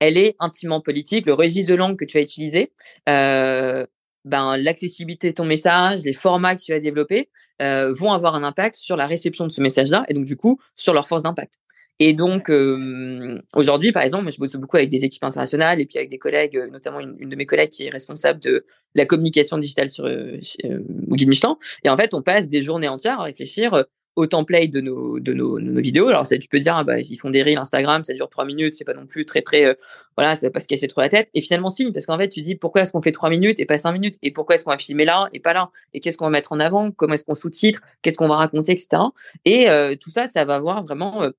elle 0.00 0.16
est 0.16 0.36
intimement 0.38 0.80
politique. 0.80 1.26
Le 1.26 1.34
registre 1.34 1.70
de 1.70 1.76
langue 1.76 1.98
que 1.98 2.04
tu 2.04 2.16
vas 2.18 2.22
utiliser, 2.22 2.72
euh, 3.08 3.86
ben, 4.24 4.56
l'accessibilité 4.56 5.30
de 5.30 5.34
ton 5.34 5.44
message, 5.44 6.02
les 6.04 6.12
formats 6.12 6.56
que 6.56 6.62
tu 6.62 6.72
as 6.72 6.80
développés 6.80 7.30
euh, 7.62 7.92
vont 7.92 8.12
avoir 8.12 8.34
un 8.34 8.42
impact 8.42 8.76
sur 8.76 8.96
la 8.96 9.06
réception 9.06 9.46
de 9.46 9.52
ce 9.52 9.60
message-là 9.60 10.04
et 10.08 10.14
donc 10.14 10.24
du 10.24 10.36
coup 10.36 10.58
sur 10.76 10.94
leur 10.94 11.06
force 11.08 11.22
d'impact. 11.22 11.58
Et 12.00 12.12
donc 12.12 12.50
euh, 12.50 13.38
aujourd'hui, 13.54 13.92
par 13.92 14.02
exemple, 14.02 14.30
je 14.30 14.38
bosse 14.38 14.56
beaucoup 14.56 14.76
avec 14.76 14.90
des 14.90 15.04
équipes 15.04 15.22
internationales 15.24 15.80
et 15.80 15.86
puis 15.86 15.98
avec 15.98 16.10
des 16.10 16.18
collègues, 16.18 16.56
euh, 16.56 16.68
notamment 16.68 17.00
une, 17.00 17.28
de 17.28 17.36
mes 17.36 17.46
collègues 17.46 17.70
qui 17.70 17.86
est 17.86 17.90
responsable 17.90 18.40
de 18.40 18.66
la 18.94 19.06
communication 19.06 19.58
digitale 19.58 19.88
sur 19.88 20.06
euh, 20.06 20.38
Guide 20.62 21.28
Michelin. 21.28 21.56
Et 21.84 21.88
en 21.88 21.96
fait, 21.96 22.12
on 22.12 22.22
passe 22.22 22.48
des 22.48 22.62
journées 22.62 22.88
entières 22.88 23.20
à 23.20 23.24
réfléchir 23.24 23.84
au 24.16 24.26
template 24.26 24.70
de 24.70 24.80
nos 24.80 25.18
de 25.20 25.32
nos, 25.32 25.58
nos 25.58 25.80
vidéos. 25.80 26.08
Alors 26.08 26.26
ça, 26.26 26.38
tu 26.38 26.48
peux 26.48 26.60
dire, 26.60 26.76
ah, 26.76 26.84
bah, 26.84 27.00
ils 27.00 27.16
font 27.16 27.30
des 27.30 27.42
reels 27.42 27.58
Instagram, 27.58 28.04
ça 28.04 28.14
dure 28.14 28.28
trois 28.28 28.44
minutes, 28.44 28.74
c'est 28.74 28.84
pas 28.84 28.94
non 28.94 29.06
plus 29.06 29.26
très 29.26 29.42
très, 29.42 29.64
euh, 29.66 29.74
voilà, 30.16 30.36
ça 30.36 30.46
va 30.46 30.50
pas 30.50 30.60
se 30.60 30.68
casser 30.68 30.88
trop 30.88 31.00
la 31.00 31.08
tête. 31.08 31.28
Et 31.34 31.40
finalement, 31.40 31.70
si, 31.70 31.90
parce 31.92 32.06
qu'en 32.06 32.18
fait, 32.18 32.28
tu 32.28 32.40
dis 32.40 32.54
pourquoi 32.54 32.82
est-ce 32.82 32.92
qu'on 32.92 33.02
fait 33.02 33.12
trois 33.12 33.30
minutes 33.30 33.58
et 33.60 33.66
pas 33.66 33.78
cinq 33.78 33.92
minutes, 33.92 34.16
et 34.22 34.30
pourquoi 34.30 34.54
est-ce 34.54 34.64
qu'on 34.64 34.70
va 34.70 34.78
filmer 34.78 35.04
là 35.04 35.28
et 35.32 35.40
pas 35.40 35.52
là, 35.52 35.70
et 35.92 36.00
qu'est-ce 36.00 36.16
qu'on 36.16 36.26
va 36.26 36.30
mettre 36.30 36.52
en 36.52 36.60
avant, 36.60 36.90
comment 36.90 37.14
est-ce 37.14 37.24
qu'on 37.24 37.34
sous-titre, 37.34 37.80
qu'est-ce 38.02 38.16
qu'on 38.16 38.28
va 38.28 38.36
raconter, 38.36 38.72
etc. 38.72 39.02
Et 39.44 39.68
euh, 39.68 39.96
tout 39.96 40.10
ça, 40.10 40.26
ça 40.26 40.44
va 40.44 40.56
avoir 40.56 40.84
vraiment 40.84 41.22
euh, 41.22 41.30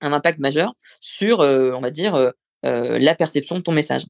un 0.00 0.12
impact 0.12 0.38
majeur 0.38 0.74
sur, 1.00 1.40
on 1.40 1.80
va 1.80 1.90
dire, 1.90 2.32
la 2.62 3.14
perception 3.14 3.56
de 3.56 3.62
ton 3.62 3.72
message. 3.72 4.04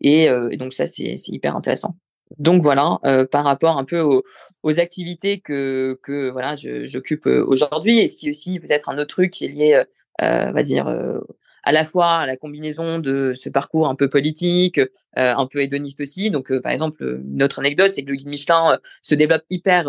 Et, 0.00 0.26
et 0.26 0.56
donc 0.56 0.74
ça, 0.74 0.86
c'est 0.86 1.16
hyper 1.26 1.56
intéressant. 1.56 1.96
Donc 2.38 2.62
voilà, 2.62 2.98
euh, 3.04 3.26
par 3.26 3.44
rapport 3.44 3.78
un 3.78 3.84
peu 3.84 4.00
aux, 4.00 4.22
activités 4.80 5.40
que, 5.40 5.98
que 6.02 6.30
voilà, 6.30 6.54
j'occupe 6.54 7.26
euh, 7.26 7.44
aujourd'hui, 7.46 7.98
et 7.98 8.08
ce 8.08 8.28
aussi 8.30 8.58
peut-être 8.58 8.88
un 8.88 8.96
autre 8.96 9.08
truc 9.08 9.30
qui 9.30 9.44
est 9.44 9.48
lié, 9.48 9.82
euh, 10.22 10.50
va 10.50 10.62
dire, 10.62 10.88
à 11.66 11.72
la 11.72 11.84
fois 11.84 12.16
à 12.16 12.26
la 12.26 12.36
combinaison 12.36 12.98
de 12.98 13.34
ce 13.34 13.48
parcours 13.50 13.88
un 13.88 13.94
peu 13.94 14.08
politique, 14.08 14.80
un 15.16 15.46
peu 15.46 15.60
hédoniste 15.60 16.00
aussi. 16.00 16.30
Donc, 16.30 16.52
par 16.60 16.72
exemple, 16.72 17.20
une 17.24 17.42
autre 17.42 17.58
anecdote, 17.58 17.92
c'est 17.92 18.02
que 18.04 18.10
le 18.10 18.16
guide 18.16 18.28
Michelin 18.28 18.78
se 19.02 19.14
développe 19.14 19.44
hyper 19.50 19.88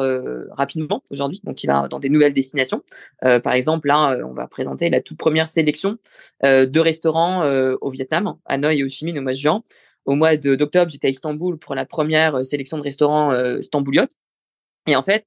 rapidement 0.51 1.03
aujourd'hui. 1.11 1.41
Donc, 1.43 1.63
il 1.63 1.67
va 1.67 1.87
dans 1.87 1.99
des 1.99 2.09
nouvelles 2.09 2.33
destinations. 2.33 2.83
par 3.21 3.53
exemple, 3.53 3.87
là, 3.87 4.17
on 4.25 4.33
va 4.33 4.47
présenter 4.47 4.89
la 4.89 5.01
toute 5.01 5.17
première 5.17 5.47
sélection 5.47 5.97
de 6.43 6.79
restaurants 6.79 7.45
au 7.81 7.89
Vietnam, 7.91 8.35
à 8.45 8.55
Hanoï 8.55 8.79
et 8.79 8.83
au 8.83 8.89
Chi 8.89 9.05
Minh 9.05 9.17
au 9.19 9.21
mois 9.21 9.33
de 9.33 9.37
juin 9.37 9.63
au 10.05 10.15
mois 10.15 10.35
d'octobre, 10.37 10.89
j'étais 10.89 11.07
à 11.07 11.11
Istanbul 11.11 11.57
pour 11.57 11.75
la 11.75 11.85
première 11.85 12.35
euh, 12.35 12.43
sélection 12.43 12.77
de 12.77 12.83
restaurants 12.83 13.31
euh, 13.31 13.61
Stambouliot. 13.61 14.07
Et 14.87 14.95
en 14.95 15.03
fait, 15.03 15.25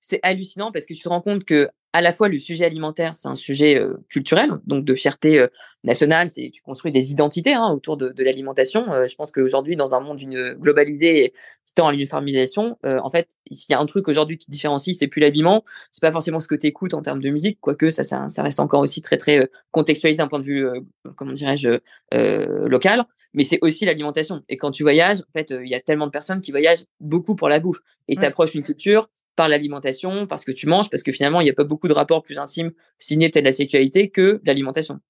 c'est 0.00 0.20
hallucinant 0.22 0.72
parce 0.72 0.86
que 0.86 0.94
tu 0.94 1.02
te 1.02 1.08
rends 1.08 1.22
compte 1.22 1.44
que 1.44 1.68
à 1.92 2.00
la 2.00 2.12
fois 2.12 2.28
le 2.28 2.38
sujet 2.38 2.64
alimentaire, 2.64 3.16
c'est 3.16 3.28
un 3.28 3.34
sujet 3.34 3.76
euh, 3.76 3.94
culturel, 4.08 4.50
donc 4.66 4.84
de 4.84 4.94
fierté 4.94 5.40
euh, 5.40 5.48
nationale, 5.82 6.28
c'est 6.28 6.50
tu 6.52 6.62
construis 6.62 6.92
des 6.92 7.10
identités 7.10 7.54
hein, 7.54 7.68
autour 7.70 7.96
de, 7.96 8.10
de 8.10 8.22
l'alimentation. 8.22 8.92
Euh, 8.92 9.06
je 9.06 9.16
pense 9.16 9.32
qu'aujourd'hui, 9.32 9.76
dans 9.76 9.94
un 9.94 10.00
monde 10.00 10.18
d'une 10.18 10.54
globalisée 10.54 11.32
tant 11.74 11.88
à 11.88 11.92
l'uniformisation, 11.92 12.76
en 12.82 13.10
fait, 13.10 13.28
s'il 13.52 13.72
y 13.72 13.76
a 13.76 13.78
un 13.78 13.86
truc 13.86 14.08
aujourd'hui 14.08 14.38
qui 14.38 14.50
différencie, 14.50 14.96
c'est 14.98 15.06
plus 15.06 15.20
l'habillement, 15.20 15.64
c'est 15.92 16.00
pas 16.00 16.10
forcément 16.10 16.40
ce 16.40 16.48
que 16.48 16.56
tu 16.56 16.66
écoutes 16.66 16.94
en 16.94 17.00
termes 17.00 17.20
de 17.20 17.30
musique, 17.30 17.58
quoique 17.60 17.90
ça, 17.90 18.02
ça, 18.02 18.28
ça 18.28 18.42
reste 18.42 18.58
encore 18.58 18.80
aussi 18.80 19.02
très 19.02 19.18
très 19.18 19.48
contextualisé 19.70 20.18
d'un 20.18 20.26
point 20.26 20.40
de 20.40 20.44
vue, 20.44 20.66
comment 21.14 21.30
dirais-je, 21.30 21.78
local, 22.12 23.04
mais 23.34 23.44
c'est 23.44 23.60
aussi 23.62 23.84
l'alimentation. 23.84 24.42
Et 24.48 24.56
quand 24.56 24.72
tu 24.72 24.82
voyages, 24.82 25.20
en 25.20 25.32
fait, 25.32 25.50
il 25.50 25.68
y 25.68 25.76
a 25.76 25.80
tellement 25.80 26.06
de 26.06 26.10
personnes 26.10 26.40
qui 26.40 26.50
voyagent 26.50 26.86
beaucoup 26.98 27.36
pour 27.36 27.48
la 27.48 27.60
bouffe, 27.60 27.78
et 28.08 28.16
tu 28.16 28.24
approches 28.24 28.56
une 28.56 28.64
culture 28.64 29.08
par 29.36 29.48
l'alimentation, 29.48 30.26
parce 30.26 30.44
que 30.44 30.52
tu 30.52 30.66
manges, 30.66 30.90
parce 30.90 31.02
que 31.02 31.12
finalement, 31.12 31.40
il 31.40 31.44
n'y 31.44 31.50
a 31.50 31.54
pas 31.54 31.64
beaucoup 31.64 31.88
de 31.88 31.92
rapports 31.92 32.22
plus 32.22 32.38
intimes 32.38 32.72
signés 32.98 33.30
peut-être 33.30 33.44
de 33.44 33.48
la 33.48 33.54
sexualité 33.54 34.10
que 34.10 34.40
l'alimentation. 34.44 35.00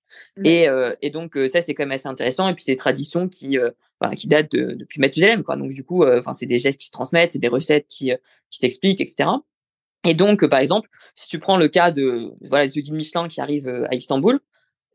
Et, 0.45 0.69
euh, 0.69 0.95
et, 1.03 1.11
donc, 1.11 1.37
euh, 1.37 1.49
ça, 1.49 1.61
c'est 1.61 1.75
quand 1.75 1.83
même 1.83 1.93
assez 1.93 2.09
intéressant. 2.09 2.49
Et 2.49 2.55
puis, 2.55 2.65
c'est 2.65 2.73
des 2.73 2.77
traditions 2.77 3.29
qui, 3.29 3.59
euh, 3.59 3.71
qui 4.17 4.29
datent 4.29 4.53
de, 4.53 4.75
depuis 4.75 5.01
Mathusalem. 5.01 5.43
Quoi. 5.43 5.57
Donc, 5.57 5.73
du 5.73 5.85
coup, 5.85 6.05
enfin 6.07 6.33
c'est 6.33 6.47
des 6.47 6.59
gestes 6.59 6.81
qui 6.81 6.87
se 6.87 6.93
transmettent, 6.93 7.33
c'est 7.33 7.39
des 7.39 7.49
recettes 7.49 7.87
qui, 7.89 8.13
qui 8.51 8.59
s'expliquent, 8.59 9.01
etc. 9.01 9.31
Et 10.05 10.15
donc, 10.15 10.47
par 10.47 10.61
exemple, 10.61 10.89
si 11.15 11.29
tu 11.29 11.39
prends 11.39 11.57
le 11.57 11.69
cas 11.69 11.91
de 11.91 12.31
voilà, 12.43 12.69
ce 12.69 12.79
guide 12.79 12.95
Michelin 12.95 13.29
qui 13.29 13.41
arrive 13.41 13.69
à 13.91 13.95
Istanbul, 13.95 14.41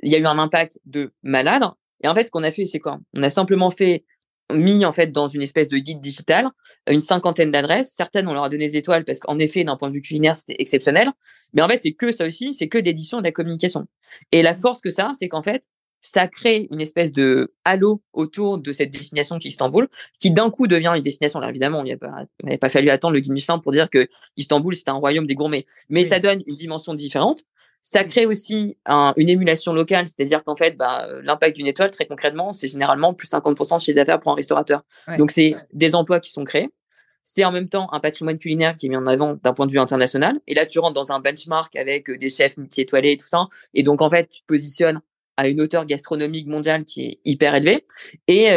il 0.02 0.12
y 0.12 0.16
a 0.16 0.18
eu 0.18 0.26
un 0.26 0.40
impact 0.40 0.80
de 0.86 1.14
malade. 1.24 1.64
Et 2.04 2.08
en 2.08 2.16
fait, 2.16 2.24
ce 2.24 2.32
qu'on 2.32 2.44
a 2.44 2.52
fait, 2.52 2.66
c'est 2.66 2.80
quoi? 2.80 3.00
On 3.14 3.24
a 3.24 3.30
simplement 3.30 3.70
fait 3.70 4.06
mis 4.54 4.86
en 4.86 4.92
fait 4.92 5.12
dans 5.12 5.28
une 5.28 5.42
espèce 5.42 5.68
de 5.68 5.78
guide 5.78 6.02
digital 6.02 6.50
une 6.92 7.02
cinquantaine 7.02 7.52
d'adresses. 7.52 7.92
Certaines, 7.92 8.28
on 8.28 8.34
leur 8.34 8.44
a 8.44 8.50
donné 8.50 8.68
des 8.68 8.78
étoiles 8.78 9.06
parce 9.06 9.20
qu'en 9.20 9.40
effet, 9.40 9.64
d'un 9.64 9.78
point 9.78 9.90
de 9.90 9.94
vue 9.94 10.02
culinaire, 10.02 10.38
c'était 10.38 10.56
exceptionnel. 10.60 11.12
Mais 11.54 11.62
en 11.62 11.68
fait, 11.68 11.80
c'est 11.82 11.94
que 11.94 12.12
ça 12.12 12.26
aussi, 12.26 12.54
c'est 12.54 12.68
que 12.68 12.78
l'édition 12.78 13.20
et 13.20 13.24
la 13.24 13.32
communication. 13.32 13.88
Et 14.32 14.42
la 14.42 14.54
force 14.54 14.82
que 14.82 14.90
ça, 14.90 15.12
c'est 15.18 15.28
qu'en 15.28 15.42
fait, 15.42 15.64
ça 16.02 16.28
crée 16.28 16.68
une 16.70 16.82
espèce 16.82 17.12
de 17.12 17.54
halo 17.64 18.04
autour 18.14 18.60
de 18.60 18.72
cette 18.72 18.92
destination 18.92 19.40
qui 19.40 19.48
est 19.48 19.50
Istanbul, 19.50 19.88
qui 20.20 20.30
d'un 20.30 20.52
coup 20.52 20.68
devient 20.68 20.94
une 20.96 21.02
destination. 21.02 21.40
Alors 21.40 21.50
évidemment, 21.50 21.84
il 21.84 21.98
n'avait 22.44 22.58
pas, 22.58 22.70
fallu 22.70 22.90
attendre 22.92 23.16
le 23.16 23.22
guide 23.22 23.32
Michelin 23.32 23.58
pour 23.58 23.72
dire 23.72 23.90
que 23.90 24.08
Istanbul, 24.38 24.76
c'est 24.76 24.90
un 24.90 24.94
royaume 24.94 25.26
des 25.26 25.34
gourmets. 25.34 25.66
Mais 25.90 26.04
ça 26.04 26.20
donne 26.20 26.44
une 26.46 26.56
dimension 26.56 26.94
différente. 26.94 27.42
Ça 27.88 28.04
crée 28.04 28.26
aussi 28.26 28.80
une 29.16 29.30
émulation 29.30 29.72
locale, 29.72 30.08
c'est-à-dire 30.08 30.44
qu'en 30.44 30.56
fait, 30.56 30.76
bah, 30.76 31.08
l'impact 31.22 31.56
d'une 31.56 31.68
étoile, 31.68 31.92
très 31.92 32.08
concrètement, 32.08 32.52
c'est 32.52 32.68
généralement 32.68 33.14
plus 33.14 33.28
50% 33.28 33.76
de 33.76 33.80
chiffre 33.80 33.96
d'affaires 33.96 34.20
pour 34.20 34.32
un 34.32 34.36
restaurateur. 34.36 34.84
Donc, 35.20 35.30
c'est 35.30 35.54
des 35.72 35.94
emplois 35.94 36.20
qui 36.20 36.32
sont 36.32 36.44
créés. 36.46 36.72
C'est 37.22 37.46
en 37.46 37.52
même 37.52 37.70
temps 37.70 37.88
un 37.94 38.00
patrimoine 38.00 38.40
culinaire 38.40 38.76
qui 38.76 38.88
est 38.88 38.90
mis 38.90 38.96
en 38.96 39.06
avant 39.06 39.36
d'un 39.36 39.54
point 39.54 39.68
de 39.68 39.72
vue 39.72 39.78
international. 39.78 40.40
Et 40.48 40.56
là, 40.56 40.66
tu 40.66 40.80
rentres 40.80 40.96
dans 40.96 41.12
un 41.12 41.20
benchmark 41.20 41.76
avec 41.76 42.10
des 42.10 42.30
chefs 42.30 42.58
multi-étoilés 42.58 43.12
et 43.12 43.18
tout 43.18 43.28
ça. 43.28 43.46
Et 43.76 43.84
donc, 43.84 44.02
en 44.02 44.10
fait, 44.10 44.30
tu 44.32 44.42
te 44.42 44.48
positionnes 44.48 45.00
à 45.38 45.48
une 45.48 45.62
hauteur 45.62 45.86
gastronomique 45.86 46.48
mondiale 46.48 46.86
qui 46.86 47.06
est 47.06 47.20
hyper 47.24 47.54
élevée. 47.54 47.86
Et, 48.28 48.50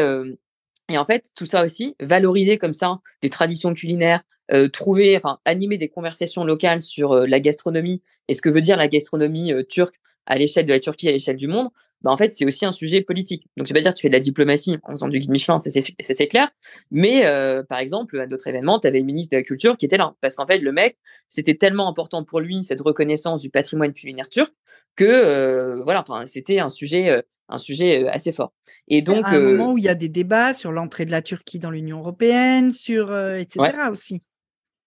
et 0.91 0.99
en 0.99 1.05
fait, 1.05 1.31
tout 1.35 1.47
ça 1.47 1.65
aussi, 1.65 1.95
valoriser 2.01 2.59
comme 2.59 2.75
ça 2.75 3.01
des 3.23 3.31
traditions 3.31 3.75
culinaires, 3.75 4.23
euh, 4.53 4.69
trouver, 4.69 5.17
enfin, 5.17 5.39
animer 5.45 5.77
des 5.77 5.89
conversations 5.89 6.45
locales 6.45 6.81
sur 6.81 7.13
euh, 7.13 7.27
la 7.27 7.41
gastronomie 7.41 8.03
et 8.29 8.35
ce 8.35 8.41
que 8.41 8.49
veut 8.49 8.63
dire 8.63 8.79
la 8.79 8.89
gastronomie 8.89 9.53
euh, 9.53 9.63
turque 9.63 9.97
à 10.25 10.39
l'échelle 10.39 10.65
de 10.65 10.73
la 10.73 10.81
Turquie, 10.81 11.09
à 11.09 11.13
l'échelle 11.13 11.37
du 11.37 11.49
monde, 11.49 11.69
bah, 12.03 12.11
en 12.11 12.17
fait, 12.17 12.35
c'est 12.35 12.45
aussi 12.45 12.65
un 12.65 12.73
sujet 12.73 13.01
politique. 13.01 13.47
Donc, 13.57 13.67
vais 13.67 13.75
pas 13.75 13.81
dire 13.81 13.93
que 13.93 13.97
tu 13.99 14.03
fais 14.03 14.09
de 14.09 14.15
la 14.15 14.21
diplomatie 14.21 14.77
en 14.85 14.93
faisant 14.93 15.09
du 15.09 15.19
guide 15.19 15.31
Michelin, 15.31 15.59
c'est 15.59 16.27
clair. 16.29 16.51
Mais, 16.91 17.23
par 17.69 17.79
exemple, 17.79 18.21
à 18.21 18.27
d'autres 18.27 18.47
événements, 18.47 18.79
tu 18.81 18.87
avais 18.87 19.01
le 19.01 19.05
ministre 19.05 19.33
de 19.33 19.37
la 19.37 19.43
Culture 19.43 19.77
qui 19.77 19.87
était 19.87 19.97
là. 19.97 20.15
Parce 20.21 20.35
qu'en 20.35 20.47
fait, 20.47 20.59
le 20.59 20.73
mec, 20.73 20.99
c'était 21.29 21.55
tellement 21.55 21.89
important 21.89 22.25
pour 22.25 22.41
lui, 22.41 22.63
cette 22.65 22.81
reconnaissance 22.81 23.43
du 23.43 23.51
patrimoine 23.51 23.93
culinaire 23.93 24.29
turc, 24.29 24.53
que, 24.97 25.81
voilà, 25.83 26.01
enfin, 26.01 26.25
c'était 26.27 26.61
un 26.61 26.69
sujet 26.69 27.23
un 27.49 27.59
sujet 27.59 28.07
assez 28.09 28.33
fort. 28.33 28.53
Et 28.89 29.03
donc, 29.03 29.25
à 29.25 29.31
un 29.31 29.41
moment 29.41 29.73
où 29.73 29.79
il 29.79 29.85
y 29.85 29.89
a 29.89 29.95
des 29.95 30.09
débats 30.09 30.53
sur 30.53 30.71
l'entrée 30.71 31.07
de 31.07 31.11
la 31.11 31.23
Turquie 31.23 31.59
dans 31.59 31.71
l'Union 31.71 31.99
européenne, 32.01 32.73
sur 32.73 33.17
etc. 33.17 33.73
aussi. 33.91 34.21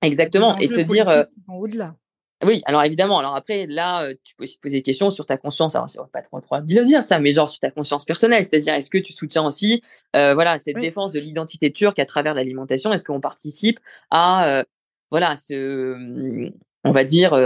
Exactement. 0.01 0.57
Et 0.57 0.67
se 0.67 0.81
dire. 0.81 1.25
Au-delà. 1.47 1.95
Oui, 2.43 2.61
alors 2.65 2.83
évidemment. 2.83 3.19
Alors 3.19 3.35
après, 3.35 3.67
là, 3.67 4.11
tu 4.23 4.35
peux 4.35 4.43
aussi 4.43 4.57
te 4.57 4.61
poser 4.61 4.77
des 4.77 4.81
questions 4.81 5.11
sur 5.11 5.25
ta 5.25 5.37
conscience. 5.37 5.75
Alors, 5.75 5.89
c'est 5.89 5.99
pas 6.11 6.21
trop 6.21 6.41
trop 6.41 6.59
de 6.59 6.65
dire 6.65 7.03
ça, 7.03 7.19
mais 7.19 7.31
genre 7.31 7.49
sur 7.49 7.59
ta 7.59 7.71
conscience 7.71 8.03
personnelle. 8.03 8.43
C'est-à-dire, 8.43 8.73
est-ce 8.73 8.89
que 8.89 8.97
tu 8.97 9.13
soutiens 9.13 9.45
aussi, 9.45 9.81
voilà, 10.13 10.57
cette 10.59 10.77
défense 10.77 11.11
de 11.11 11.19
l'identité 11.19 11.71
turque 11.71 11.99
à 11.99 12.05
travers 12.05 12.33
l'alimentation? 12.33 12.91
Est-ce 12.93 13.03
qu'on 13.03 13.21
participe 13.21 13.79
à, 14.09 14.63
voilà, 15.11 15.35
ce, 15.35 15.93
mmh, 15.95 16.53
on 16.83 16.91
va 16.91 17.03
dire, 17.03 17.37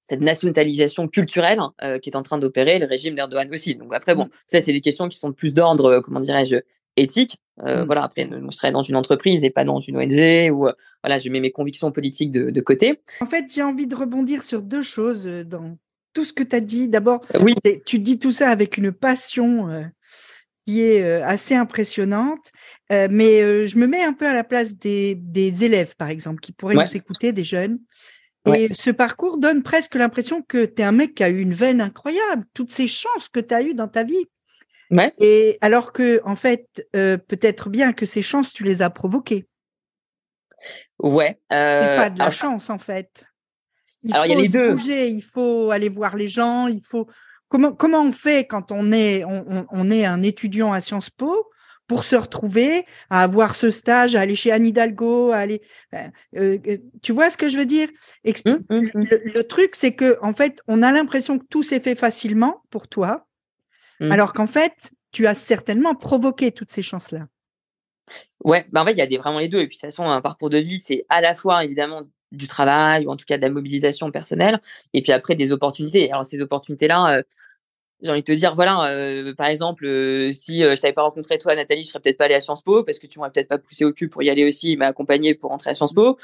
cette 0.00 0.20
nationalisation 0.20 1.08
culturelle 1.08 1.60
qui 2.02 2.10
est 2.10 2.16
en 2.16 2.22
train 2.22 2.38
d'opérer 2.38 2.78
le 2.78 2.86
régime 2.86 3.14
d'Erdogan 3.14 3.48
aussi? 3.52 3.74
Donc 3.74 3.94
après, 3.94 4.14
bon, 4.14 4.24
mmh. 4.24 4.30
ça, 4.48 4.60
c'est 4.60 4.72
des 4.72 4.80
questions 4.80 5.08
qui 5.08 5.16
sont 5.18 5.32
plus 5.32 5.54
d'ordre, 5.54 6.00
comment 6.00 6.20
dirais-je, 6.20 6.56
éthique. 7.00 7.38
Euh, 7.64 7.82
mmh. 7.82 7.86
Voilà, 7.86 8.04
après, 8.04 8.26
moi, 8.26 8.50
je 8.50 8.56
travaille 8.56 8.72
dans 8.72 8.82
une 8.82 8.96
entreprise 8.96 9.44
et 9.44 9.50
pas 9.50 9.64
dans 9.64 9.80
une 9.80 9.96
ONG 9.96 10.52
où, 10.52 10.66
euh, 10.66 10.72
voilà, 11.02 11.18
je 11.18 11.28
mets 11.30 11.40
mes 11.40 11.50
convictions 11.50 11.90
politiques 11.90 12.30
de, 12.30 12.60
côté. 12.60 13.00
En 13.20 13.26
fait, 13.26 13.46
j'ai 13.52 13.62
envie 13.62 13.86
de 13.86 13.94
rebondir 13.94 14.42
sur 14.42 14.62
deux 14.62 14.82
choses 14.82 15.26
euh, 15.26 15.44
dans 15.44 15.78
tout 16.12 16.24
ce 16.24 16.32
que 16.32 16.42
tu 16.42 16.56
as 16.56 16.60
dit. 16.60 16.88
D'abord, 16.88 17.20
oui. 17.40 17.54
tu 17.86 17.98
dis 17.98 18.18
tout 18.18 18.32
ça 18.32 18.50
avec 18.50 18.76
une 18.76 18.92
passion 18.92 19.68
qui 20.66 20.82
est 20.82 21.02
assez 21.22 21.54
impressionnante, 21.54 22.50
mais 22.90 23.66
je 23.68 23.78
me 23.78 23.86
mets 23.86 24.02
un 24.02 24.14
peu 24.14 24.26
à 24.26 24.32
la 24.32 24.42
place 24.42 24.76
des, 24.78 25.14
des 25.14 25.64
élèves, 25.64 25.94
par 25.96 26.08
exemple, 26.08 26.40
qui 26.40 26.52
pourraient 26.52 26.74
nous 26.74 26.96
écouter, 26.96 27.32
des 27.32 27.44
jeunes. 27.44 27.78
Et 28.54 28.70
ce 28.74 28.90
parcours 28.90 29.38
donne 29.38 29.62
presque 29.62 29.94
l'impression 29.94 30.42
que 30.42 30.64
tu 30.64 30.82
es 30.82 30.84
un 30.84 30.92
mec 30.92 31.14
qui 31.14 31.22
a 31.22 31.28
eu 31.28 31.40
une 31.40 31.54
veine 31.54 31.80
incroyable, 31.80 32.44
toutes 32.54 32.72
ces 32.72 32.86
chances 32.86 33.28
que 33.28 33.40
tu 33.40 33.54
as 33.54 33.62
eues 33.62 33.74
dans 33.74 33.88
ta 33.88 34.04
vie. 34.04 34.26
Et 35.18 35.58
alors 35.60 35.92
que, 35.92 36.20
en 36.24 36.36
fait, 36.36 36.86
euh, 36.96 37.16
peut-être 37.18 37.68
bien 37.68 37.92
que 37.92 38.06
ces 38.06 38.22
chances, 38.22 38.52
tu 38.52 38.64
les 38.64 38.82
as 38.82 38.90
provoquées. 38.90 39.46
Ouais. 40.98 41.38
Euh, 41.52 41.80
c'est 41.80 41.96
pas 41.96 42.10
de 42.10 42.18
la 42.18 42.30
chance, 42.30 42.70
en 42.70 42.78
fait. 42.78 43.24
Il 44.02 44.12
alors, 44.12 44.24
faut 44.26 44.30
y 44.32 44.34
a 44.34 44.40
les 44.40 44.48
deux. 44.48 44.72
bouger, 44.72 45.08
il 45.08 45.22
faut 45.22 45.70
aller 45.70 45.88
voir 45.88 46.16
les 46.16 46.28
gens, 46.28 46.66
il 46.68 46.80
faut. 46.82 47.06
Comment, 47.48 47.72
comment 47.72 48.02
on 48.02 48.12
fait 48.12 48.46
quand 48.46 48.72
on 48.72 48.92
est, 48.92 49.24
on, 49.24 49.66
on, 49.70 49.90
est 49.90 50.04
un 50.04 50.22
étudiant 50.22 50.72
à 50.72 50.82
Sciences 50.82 51.08
Po 51.08 51.48
pour 51.86 52.04
se 52.04 52.14
retrouver, 52.14 52.84
à 53.08 53.22
avoir 53.22 53.54
ce 53.54 53.70
stage, 53.70 54.14
à 54.14 54.20
aller 54.20 54.36
chez 54.36 54.52
Anne 54.52 54.66
Hidalgo, 54.66 55.30
à 55.30 55.38
aller. 55.38 55.62
Euh, 55.94 56.08
euh, 56.36 56.76
tu 57.00 57.12
vois 57.12 57.30
ce 57.30 57.38
que 57.38 57.48
je 57.48 57.56
veux 57.56 57.64
dire? 57.64 57.88
Mmh, 58.26 58.50
mmh, 58.50 58.56
mmh. 58.70 58.90
le, 58.94 59.32
le, 59.32 59.44
truc, 59.44 59.74
c'est 59.74 59.94
que 59.94 60.18
en 60.20 60.34
fait, 60.34 60.60
on 60.68 60.82
a 60.82 60.92
l'impression 60.92 61.38
que 61.38 61.46
tout 61.46 61.62
s'est 61.62 61.80
fait 61.80 61.94
facilement 61.94 62.62
pour 62.68 62.88
toi, 62.88 63.27
Mmh. 64.00 64.12
Alors 64.12 64.32
qu'en 64.32 64.46
fait, 64.46 64.92
tu 65.12 65.26
as 65.26 65.34
certainement 65.34 65.94
provoqué 65.94 66.52
toutes 66.52 66.70
ces 66.70 66.82
chances-là. 66.82 67.26
Ouais, 68.44 68.66
bah 68.72 68.82
en 68.82 68.86
fait, 68.86 68.92
il 68.92 68.98
y 68.98 69.02
a 69.02 69.06
des, 69.06 69.18
vraiment 69.18 69.38
les 69.38 69.48
deux. 69.48 69.58
Et 69.58 69.66
puis, 69.66 69.76
de 69.76 69.80
toute 69.80 69.90
façon, 69.90 70.04
un 70.04 70.20
parcours 70.20 70.50
de 70.50 70.58
vie, 70.58 70.78
c'est 70.78 71.04
à 71.08 71.20
la 71.20 71.34
fois, 71.34 71.64
évidemment, 71.64 72.02
du 72.32 72.46
travail, 72.46 73.06
ou 73.06 73.10
en 73.10 73.16
tout 73.16 73.24
cas 73.26 73.36
de 73.36 73.42
la 73.42 73.50
mobilisation 73.50 74.10
personnelle, 74.10 74.60
et 74.92 75.02
puis 75.02 75.12
après, 75.12 75.34
des 75.34 75.52
opportunités. 75.52 76.10
Alors, 76.10 76.24
ces 76.24 76.40
opportunités-là, 76.40 77.18
euh, 77.18 77.22
j'ai 78.00 78.10
envie 78.10 78.20
de 78.20 78.26
te 78.26 78.32
dire, 78.32 78.54
voilà, 78.54 78.92
euh, 78.92 79.34
par 79.34 79.48
exemple, 79.48 79.84
euh, 79.84 80.32
si 80.32 80.62
euh, 80.62 80.76
je 80.76 80.80
t'avais 80.80 80.92
pas 80.92 81.02
rencontré 81.02 81.36
toi, 81.38 81.56
Nathalie, 81.56 81.82
je 81.82 81.88
serais 81.88 81.98
peut-être 81.98 82.16
pas 82.16 82.26
allée 82.26 82.36
à 82.36 82.40
Sciences 82.40 82.62
Po 82.62 82.84
parce 82.84 82.98
que 83.00 83.08
tu 83.08 83.18
m'aurais 83.18 83.32
peut-être 83.32 83.48
pas 83.48 83.58
poussé 83.58 83.84
au 83.84 83.92
cul 83.92 84.08
pour 84.08 84.22
y 84.22 84.30
aller 84.30 84.44
aussi, 84.44 84.76
mais 84.76 84.86
accompagné 84.86 85.34
pour 85.34 85.50
rentrer 85.50 85.70
à 85.70 85.74
Sciences 85.74 85.94
Po. 85.94 86.16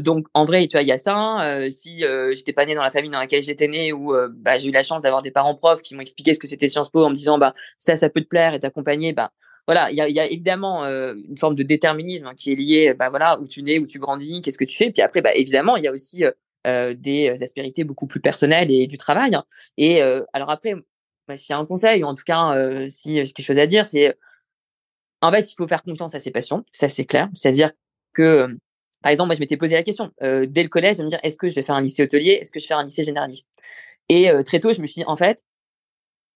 donc, 0.00 0.26
en 0.34 0.44
vrai, 0.44 0.66
tu 0.66 0.72
vois, 0.72 0.82
il 0.82 0.88
y 0.88 0.92
a 0.92 0.98
ça. 0.98 1.68
si 1.70 2.04
j'étais 2.34 2.52
pas 2.52 2.66
née 2.66 2.74
dans 2.74 2.82
la 2.82 2.90
famille 2.90 3.10
dans 3.10 3.20
laquelle 3.20 3.42
j'étais 3.42 3.68
née, 3.68 3.92
où 3.92 4.12
bah, 4.30 4.58
j'ai 4.58 4.68
eu 4.68 4.72
la 4.72 4.82
chance 4.82 5.02
d'avoir 5.02 5.22
des 5.22 5.30
parents 5.30 5.54
profs 5.54 5.82
qui 5.82 5.94
m'ont 5.94 6.00
expliqué 6.00 6.34
ce 6.34 6.38
que 6.38 6.46
c'était 6.46 6.68
Sciences 6.68 6.90
Po 6.90 7.04
en 7.04 7.10
me 7.10 7.16
disant, 7.16 7.38
bah 7.38 7.54
ça, 7.78 7.96
ça 7.96 8.08
peut 8.08 8.20
te 8.20 8.26
plaire 8.28 8.54
et 8.54 8.60
t'accompagner, 8.60 9.12
bah 9.12 9.30
voilà, 9.66 9.90
il 9.90 9.96
y 9.96 10.00
a, 10.00 10.08
y 10.08 10.20
a, 10.20 10.26
évidemment 10.26 10.84
une 10.84 11.38
forme 11.38 11.54
de 11.54 11.62
déterminisme 11.62 12.26
hein, 12.26 12.34
qui 12.36 12.52
est 12.52 12.56
lié, 12.56 12.94
bah 12.94 13.08
voilà, 13.10 13.38
où 13.40 13.46
tu 13.46 13.62
nais, 13.62 13.78
où 13.78 13.86
tu 13.86 13.98
grandis, 13.98 14.42
qu'est-ce 14.42 14.58
que 14.58 14.64
tu 14.64 14.76
fais. 14.76 14.90
Puis 14.90 15.02
après, 15.02 15.22
bah 15.22 15.34
évidemment, 15.34 15.76
il 15.76 15.84
y 15.84 15.88
a 15.88 15.92
aussi 15.92 16.24
des 16.64 17.42
aspérités 17.42 17.84
beaucoup 17.84 18.06
plus 18.06 18.20
personnelles 18.20 18.70
et 18.70 18.86
du 18.86 18.98
travail. 18.98 19.34
Hein. 19.34 19.44
Et 19.76 20.02
alors 20.02 20.50
après, 20.50 20.74
bah, 21.28 21.36
si 21.36 21.52
un 21.52 21.64
conseil, 21.64 22.02
ou 22.04 22.06
en 22.06 22.14
tout 22.14 22.24
cas, 22.24 22.54
euh, 22.54 22.88
si 22.90 23.16
j'ai 23.16 23.32
quelque 23.32 23.46
chose 23.46 23.58
à 23.58 23.66
dire, 23.66 23.86
c'est 23.86 24.16
en 25.22 25.32
fait, 25.32 25.50
il 25.50 25.54
faut 25.54 25.66
faire 25.66 25.82
confiance 25.82 26.14
à 26.14 26.20
ses 26.20 26.30
passions, 26.30 26.64
ça 26.70 26.88
c'est 26.88 27.06
clair. 27.06 27.28
C'est-à-dire 27.34 27.72
que, 28.12 28.46
par 29.02 29.10
exemple, 29.10 29.28
moi 29.28 29.34
je 29.34 29.40
m'étais 29.40 29.56
posé 29.56 29.74
la 29.74 29.82
question 29.82 30.12
euh, 30.22 30.46
dès 30.46 30.62
le 30.62 30.68
collège 30.68 30.98
de 30.98 31.02
me 31.04 31.08
dire 31.08 31.18
est-ce 31.22 31.38
que 31.38 31.48
je 31.48 31.54
vais 31.54 31.62
faire 31.62 31.76
un 31.76 31.80
lycée 31.80 32.02
hôtelier, 32.02 32.32
est-ce 32.40 32.50
que 32.50 32.58
je 32.58 32.64
vais 32.64 32.68
faire 32.68 32.78
un 32.78 32.84
lycée 32.84 33.04
généraliste? 33.04 33.48
Et 34.10 34.30
euh, 34.30 34.42
très 34.42 34.60
tôt, 34.60 34.72
je 34.72 34.82
me 34.82 34.86
suis 34.86 35.00
dit 35.00 35.06
en 35.06 35.16
fait, 35.16 35.42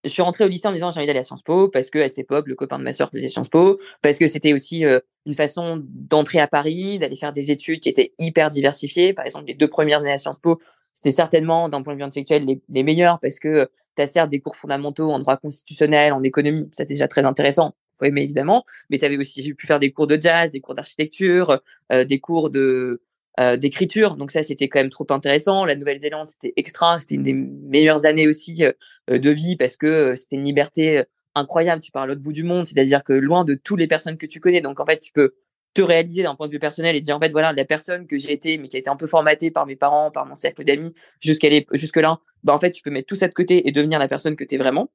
je 0.05 0.11
suis 0.11 0.23
rentré 0.23 0.45
au 0.45 0.49
lycée 0.49 0.69
en 0.69 0.71
me 0.71 0.77
disant 0.77 0.91
j'ai 0.91 0.99
envie 0.99 1.07
d'aller 1.07 1.19
à 1.19 1.23
Sciences 1.23 1.43
Po 1.43 1.69
parce 1.69 1.91
que 1.91 1.99
à 1.99 2.09
cette 2.09 2.21
époque 2.21 2.47
le 2.47 2.55
copain 2.55 2.79
de 2.79 2.85
ma 2.85 2.93
sœur 2.93 3.11
faisait 3.11 3.29
Sciences 3.29 3.49
Po 3.49 3.79
parce 4.01 4.17
que 4.19 4.27
c'était 4.27 4.53
aussi 4.53 4.85
une 5.27 5.35
façon 5.35 5.83
d'entrer 5.85 6.39
à 6.39 6.47
Paris 6.47 7.01
d'aller 7.01 7.17
faire 7.17 7.33
des 7.33 7.51
études 7.51 7.81
qui 7.81 7.89
étaient 7.89 8.15
hyper 8.21 8.49
diversifiées 8.49 9.13
par 9.13 9.27
exemple 9.27 9.47
les 9.49 9.55
deux 9.55 9.67
premières 9.67 10.01
années 10.01 10.13
à 10.13 10.19
Sciences 10.19 10.39
Po 10.39 10.61
c'était 10.95 11.13
certainement 11.13 11.69
d'un 11.69 11.83
point 11.83 11.95
de 11.95 11.99
vue 11.99 12.05
intellectuel 12.05 12.61
les, 12.69 12.83
meilleurs 12.83 13.21
parce 13.21 13.39
que 13.39 13.71
tu 13.97 14.03
as 14.03 14.07
certes 14.07 14.31
des 14.31 14.41
cours 14.41 14.57
fondamentaux 14.57 15.11
en 15.11 15.19
droit 15.21 15.37
constitutionnel, 15.37 16.13
en 16.13 16.23
économie, 16.23 16.69
c'était 16.73 16.95
déjà 16.95 17.09
très 17.09 17.25
intéressant, 17.25 17.75
faut 17.99 18.05
aimer 18.05 18.23
évidemment, 18.23 18.65
mais 18.91 18.99
tu 18.99 19.05
avais 19.05 19.17
aussi 19.17 19.55
pu 19.55 19.67
faire 19.67 19.79
des 19.79 19.93
cours 19.93 20.07
de 20.07 20.21
jazz, 20.21 20.51
des 20.51 20.61
cours 20.61 20.75
d'architecture, 20.75 21.61
euh, 21.93 22.05
des 22.05 22.21
cours 22.21 22.51
de 22.51 23.03
euh, 23.41 23.57
d'écriture, 23.57 24.17
donc 24.17 24.33
ça 24.33 24.43
c'était 24.43 24.69
quand 24.69 24.81
même 24.81 24.91
trop 24.91 25.07
intéressant. 25.11 25.65
La 25.65 25.77
Nouvelle-Zélande 25.77 26.27
c'était 26.29 26.53
extra, 26.57 26.99
c'était 26.99 27.15
une 27.15 27.23
des 27.23 27.35
meilleures 27.35 28.05
années 28.05 28.27
aussi 28.27 28.65
euh, 28.65 29.19
de 29.19 29.31
vie 29.31 29.57
parce 29.57 29.77
que 29.77 30.17
c'était 30.17 30.37
une 30.37 30.45
liberté 30.45 31.05
incroyable. 31.37 31.81
Tu 31.81 31.93
pars 31.93 32.03
à 32.03 32.07
l'autre 32.07 32.21
bout 32.23 32.33
du 32.33 32.43
monde, 32.43 32.67
c'est-à-dire 32.67 33.05
que 33.05 33.13
loin 33.13 33.45
de 33.45 33.55
toutes 33.55 33.79
les 33.79 33.87
personnes 33.87 34.17
que 34.17 34.27
tu 34.27 34.41
connais, 34.41 34.61
donc 34.61 34.81
en 34.81 34.87
fait 34.87 34.99
tu 34.99 35.13
peux 35.13 35.35
te 35.75 35.83
réaliser 35.83 36.23
d'un 36.23 36.35
point 36.35 36.47
de 36.47 36.53
vue 36.53 36.59
personnel 36.59 36.97
et 36.97 37.01
dire 37.01 37.17
en 37.17 37.21
fait 37.21 37.31
voilà 37.31 37.53
la 37.53 37.65
personne 37.65 38.07
que 38.07 38.19
j'ai 38.19 38.33
été 38.33 38.59
mais 38.59 38.69
qui 38.69 38.77
a 38.77 38.81
été 38.81 38.91
un 38.91 38.97
peu 38.97 39.07
formatée 39.07 39.51
par 39.51 39.67
mes 39.67 39.77
parents 39.77 40.11
par 40.11 40.27
mon 40.27 40.35
cercle 40.35 40.65
d'amis 40.65 40.95
jusqu'à 41.21 41.49
jusque 41.73 41.97
là 41.97 42.21
bah 42.45 42.55
en 42.55 42.59
fait 42.59 42.73
tu 42.73 42.83
peux 42.83 42.91
mettre 42.91 43.07
tout 43.07 43.15
ça 43.15 43.29
de 43.29 43.35
côté 43.35 43.69
et 43.69 43.73
devenir 43.73 43.99
la 43.99 44.09
personne 44.09 44.37
que 44.37 44.45
tu 44.45 44.55
es 44.55 44.59
vraiment. 44.59 44.91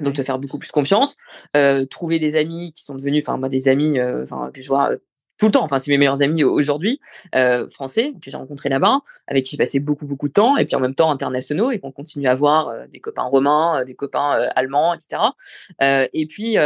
Donc 0.00 0.14
te 0.14 0.22
faire 0.22 0.38
beaucoup 0.38 0.58
plus 0.58 0.70
confiance 0.70 1.16
euh, 1.56 1.84
trouver 1.84 2.20
des 2.20 2.36
amis 2.36 2.72
qui 2.72 2.84
sont 2.84 2.94
devenus 2.94 3.24
enfin 3.26 3.36
moi 3.36 3.48
des 3.48 3.66
amis 3.66 3.98
euh, 3.98 4.22
enfin 4.22 4.50
que 4.54 4.62
je 4.62 4.68
vois 4.68 4.92
euh, 4.92 4.98
tout 5.38 5.46
le 5.46 5.52
temps. 5.52 5.64
Enfin 5.64 5.80
c'est 5.80 5.90
mes 5.90 5.98
meilleurs 5.98 6.22
amis 6.22 6.44
aujourd'hui 6.44 7.00
français 7.70 8.12
que 8.22 8.30
j'ai 8.30 8.36
rencontrés 8.36 8.68
là-bas 8.68 9.00
avec 9.26 9.44
qui 9.44 9.52
j'ai 9.52 9.56
passé 9.56 9.80
beaucoup 9.80 10.06
beaucoup 10.06 10.28
de 10.28 10.32
temps 10.32 10.56
et 10.56 10.64
puis 10.64 10.76
en 10.76 10.80
même 10.80 10.94
temps 10.94 11.10
internationaux 11.10 11.72
et 11.72 11.80
qu'on 11.80 11.92
continue 11.92 12.28
à 12.28 12.34
voir 12.34 12.88
des 12.88 13.00
copains 13.00 13.24
romains 13.24 13.84
des 13.84 13.94
copains 13.94 14.48
allemands 14.54 14.94
etc 14.94 15.22
et 15.80 16.26
puis 16.26 16.56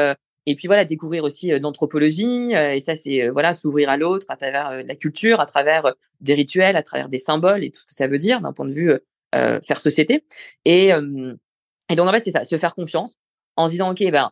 et 0.46 0.54
puis 0.54 0.66
voilà 0.66 0.84
découvrir 0.84 1.24
aussi 1.24 1.58
d'anthropologie 1.60 2.52
et 2.52 2.80
ça 2.80 2.94
c'est 2.94 3.28
voilà 3.28 3.52
s'ouvrir 3.52 3.88
à 3.88 3.96
l'autre 3.96 4.26
à 4.28 4.36
travers 4.36 4.82
la 4.84 4.96
culture 4.96 5.40
à 5.40 5.46
travers 5.46 5.94
des 6.20 6.34
rituels 6.34 6.76
à 6.76 6.82
travers 6.82 7.08
des 7.08 7.18
symboles 7.18 7.64
et 7.64 7.70
tout 7.70 7.80
ce 7.80 7.86
que 7.86 7.94
ça 7.94 8.08
veut 8.08 8.18
dire 8.18 8.40
d'un 8.40 8.52
point 8.52 8.66
de 8.66 8.72
vue 8.72 8.92
faire 9.32 9.80
société 9.80 10.24
et 10.64 10.88
et 10.88 11.96
donc 11.96 12.08
en 12.08 12.12
fait 12.12 12.20
c'est 12.24 12.32
ça 12.32 12.44
se 12.44 12.58
faire 12.58 12.74
confiance 12.74 13.14
en 13.56 13.68
se 13.68 13.72
disant 13.72 13.92
ok 13.92 14.10
ben 14.10 14.30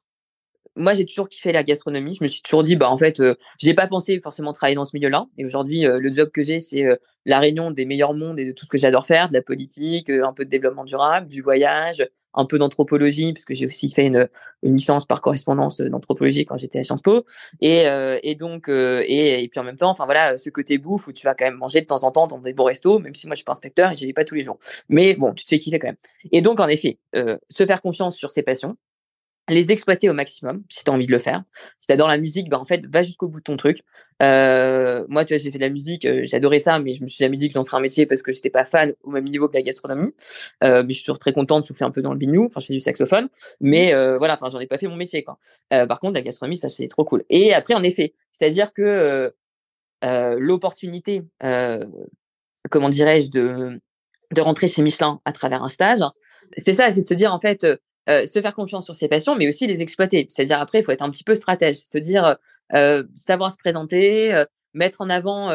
moi, 0.76 0.94
j'ai 0.94 1.04
toujours 1.04 1.28
kiffé 1.28 1.52
la 1.52 1.62
gastronomie. 1.62 2.14
Je 2.14 2.24
me 2.24 2.28
suis 2.28 2.42
toujours 2.42 2.62
dit, 2.62 2.76
bah 2.76 2.90
en 2.90 2.96
fait, 2.96 3.20
euh, 3.20 3.34
j'ai 3.58 3.74
pas 3.74 3.86
pensé 3.86 4.20
forcément 4.20 4.52
travailler 4.52 4.76
dans 4.76 4.84
ce 4.84 4.92
milieu-là. 4.94 5.26
Et 5.36 5.44
aujourd'hui, 5.44 5.86
euh, 5.86 5.98
le 5.98 6.12
job 6.12 6.30
que 6.30 6.42
j'ai, 6.42 6.58
c'est 6.58 6.84
euh, 6.84 6.96
la 7.26 7.38
réunion 7.38 7.70
des 7.70 7.84
meilleurs 7.84 8.14
mondes 8.14 8.38
et 8.38 8.44
de 8.44 8.52
tout 8.52 8.64
ce 8.64 8.70
que 8.70 8.78
j'adore 8.78 9.06
faire, 9.06 9.28
de 9.28 9.34
la 9.34 9.42
politique, 9.42 10.10
un 10.10 10.32
peu 10.32 10.44
de 10.44 10.50
développement 10.50 10.84
durable, 10.84 11.28
du 11.28 11.42
voyage, 11.42 12.06
un 12.34 12.44
peu 12.44 12.58
d'anthropologie, 12.58 13.32
parce 13.32 13.44
que 13.44 13.54
j'ai 13.54 13.66
aussi 13.66 13.90
fait 13.90 14.06
une, 14.06 14.28
une, 14.62 14.74
licence 14.74 15.06
par 15.06 15.20
correspondance 15.20 15.80
d'anthropologie 15.80 16.44
quand 16.44 16.56
j'étais 16.56 16.78
à 16.78 16.82
Sciences 16.82 17.02
Po. 17.02 17.24
Et, 17.60 17.84
et 18.22 18.34
donc, 18.34 18.68
et, 18.68 19.42
et, 19.42 19.48
puis 19.48 19.60
en 19.60 19.64
même 19.64 19.76
temps, 19.76 19.90
enfin 19.90 20.04
voilà, 20.04 20.38
ce 20.38 20.50
côté 20.50 20.78
bouffe 20.78 21.08
où 21.08 21.12
tu 21.12 21.26
vas 21.26 21.34
quand 21.34 21.44
même 21.44 21.56
manger 21.56 21.80
de 21.80 21.86
temps 21.86 22.04
en 22.04 22.10
temps 22.10 22.26
dans 22.26 22.38
des 22.38 22.52
beaux 22.52 22.64
restos, 22.64 22.98
même 22.98 23.14
si 23.14 23.26
moi 23.26 23.34
je 23.34 23.38
suis 23.38 23.44
pas 23.44 23.52
inspecteur 23.52 23.90
et 23.90 23.94
j'y 23.94 24.06
vais 24.06 24.12
pas 24.12 24.24
tous 24.24 24.34
les 24.34 24.42
jours. 24.42 24.58
Mais 24.88 25.14
bon, 25.14 25.32
tu 25.34 25.44
te 25.44 25.48
fais 25.48 25.58
kiffer 25.58 25.78
quand 25.78 25.88
même. 25.88 25.96
Et 26.32 26.40
donc, 26.40 26.60
en 26.60 26.68
effet, 26.68 26.98
se 27.14 27.66
faire 27.66 27.82
confiance 27.82 28.16
sur 28.16 28.30
ses 28.30 28.42
passions, 28.42 28.76
les 29.50 29.72
exploiter 29.72 30.08
au 30.08 30.12
maximum 30.12 30.62
si 30.68 30.84
tu 30.84 30.90
as 30.90 30.94
envie 30.94 31.06
de 31.06 31.12
le 31.12 31.18
faire. 31.18 31.42
Si 31.78 31.86
tu 31.86 31.92
adores 31.92 32.08
la 32.08 32.18
musique, 32.18 32.48
bah 32.48 32.58
en 32.58 32.64
fait, 32.64 32.84
va 32.86 33.02
jusqu'au 33.02 33.28
bout 33.28 33.40
de 33.40 33.44
ton 33.44 33.56
truc. 33.56 33.80
Euh, 34.22 35.04
moi, 35.08 35.24
tu 35.24 35.34
vois, 35.34 35.42
j'ai 35.42 35.50
fait 35.50 35.58
de 35.58 35.62
la 35.62 35.70
musique, 35.70 36.04
euh, 36.04 36.20
j'adorais 36.24 36.58
ça, 36.58 36.78
mais 36.78 36.92
je 36.92 37.02
me 37.02 37.08
suis 37.08 37.18
jamais 37.18 37.36
dit 37.36 37.48
que 37.48 37.54
j'en 37.54 37.64
ferais 37.64 37.78
un 37.78 37.80
métier 37.80 38.06
parce 38.06 38.22
que 38.22 38.32
j'étais 38.32 38.50
pas 38.50 38.64
fan 38.64 38.94
au 39.02 39.10
même 39.10 39.24
niveau 39.24 39.48
que 39.48 39.54
la 39.54 39.62
gastronomie. 39.62 40.12
Euh, 40.62 40.82
mais 40.82 40.92
je 40.92 40.98
suis 40.98 41.04
toujours 41.04 41.18
très 41.18 41.32
contente 41.32 41.62
de 41.62 41.66
souffler 41.66 41.86
un 41.86 41.90
peu 41.90 42.02
dans 42.02 42.12
le 42.12 42.18
bignou. 42.18 42.46
Enfin, 42.46 42.60
je 42.60 42.66
fais 42.66 42.74
du 42.74 42.80
saxophone, 42.80 43.28
mais 43.60 43.94
euh, 43.94 44.18
voilà, 44.18 44.34
enfin, 44.34 44.48
j'en 44.48 44.60
ai 44.60 44.66
pas 44.66 44.78
fait 44.78 44.88
mon 44.88 44.96
métier, 44.96 45.24
quoi. 45.24 45.38
Par 45.70 46.00
contre, 46.00 46.14
la 46.14 46.22
gastronomie, 46.22 46.56
ça 46.56 46.68
c'est 46.68 46.88
trop 46.88 47.04
cool. 47.04 47.24
Et 47.30 47.54
après, 47.54 47.74
en 47.74 47.82
effet, 47.82 48.14
c'est-à-dire 48.32 48.72
que 48.72 49.32
l'opportunité, 50.02 51.22
comment 52.70 52.88
dirais-je, 52.88 53.30
de 53.30 53.80
de 54.32 54.40
rentrer 54.40 54.68
chez 54.68 54.82
Michelin 54.82 55.20
à 55.24 55.32
travers 55.32 55.64
un 55.64 55.68
stage, 55.68 55.98
c'est 56.56 56.72
ça, 56.72 56.92
c'est 56.92 57.02
de 57.02 57.06
se 57.06 57.14
dire 57.14 57.34
en 57.34 57.40
fait 57.40 57.66
euh, 58.08 58.26
se 58.26 58.40
faire 58.40 58.54
confiance 58.54 58.86
sur 58.86 58.96
ses 58.96 59.08
passions, 59.08 59.36
mais 59.36 59.46
aussi 59.46 59.66
les 59.66 59.82
exploiter. 59.82 60.26
C'est-à-dire 60.30 60.58
après, 60.58 60.80
il 60.80 60.84
faut 60.84 60.92
être 60.92 61.02
un 61.02 61.10
petit 61.10 61.24
peu 61.24 61.34
stratège, 61.34 61.76
se 61.76 61.98
dire 61.98 62.38
euh, 62.74 63.04
savoir 63.14 63.52
se 63.52 63.58
présenter, 63.58 64.32
euh, 64.32 64.44
mettre 64.72 65.02
en 65.02 65.10
avant 65.10 65.52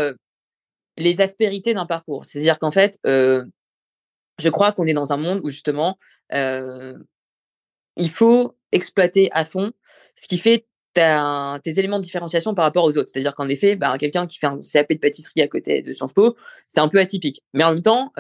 les 0.98 1.22
aspérités 1.22 1.74
d'un 1.74 1.86
parcours. 1.86 2.26
C'est-à-dire 2.26 2.60
qu'en 2.60 2.72
fait, 2.72 3.00
je 3.04 4.50
crois 4.50 4.72
qu'on 4.74 4.86
est 4.86 4.94
dans 4.94 5.12
un 5.12 5.18
monde 5.18 5.42
où 5.44 5.50
justement, 5.50 5.98
il 6.32 8.10
faut 8.10 8.58
exploiter 8.72 9.30
à 9.32 9.44
fond 9.46 9.72
ce 10.16 10.28
qui 10.28 10.38
fait 10.38 10.68
tes 10.94 11.80
éléments 11.80 12.00
de 12.00 12.04
différenciation 12.04 12.54
par 12.54 12.64
rapport 12.64 12.84
aux 12.84 12.98
autres. 12.98 13.10
C'est-à-dire 13.12 13.36
qu'en 13.36 13.50
effet, 13.50 13.76
bah, 13.76 13.98
quelqu'un 13.98 14.28
qui 14.28 14.38
fait 14.38 14.48
un 14.48 14.62
CAP 14.62 14.94
de 14.94 15.00
pâtisserie 15.00 15.42
à 15.42 15.48
côté 15.48 15.82
de 15.82 15.92
Sciences 15.92 16.14
Po, 16.14 16.36
c'est 16.68 16.80
un 16.80 16.90
peu 16.90 17.00
atypique. 17.00 17.42
Mais 17.54 17.64
en 17.64 17.74
même 17.74 17.84
temps, 17.84 18.12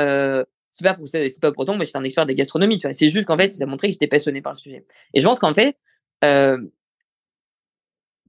c'est 0.75 0.83
pas 0.83 0.93
pour 0.93 1.07
c'est 1.07 1.39
pas 1.39 1.53
pour 1.53 1.61
autant 1.61 1.75
moi 1.75 1.85
j'étais 1.85 1.97
un 1.97 2.03
expert 2.03 2.25
de 2.25 2.33
gastronomie 2.33 2.77
tu 2.77 2.85
vois. 2.85 2.91
C'est 2.91 3.09
juste 3.09 3.25
qu'en 3.25 3.37
fait 3.37 3.49
ça 3.49 3.63
a 3.63 3.67
montré 3.67 3.87
que 3.87 3.93
j'étais 3.93 4.07
passionné 4.07 4.41
par 4.41 4.51
le 4.51 4.57
sujet. 4.57 4.85
Et 5.13 5.21
je 5.21 5.25
pense 5.25 5.39
qu'en 5.39 5.53
fait 5.53 5.77
euh, 6.25 6.57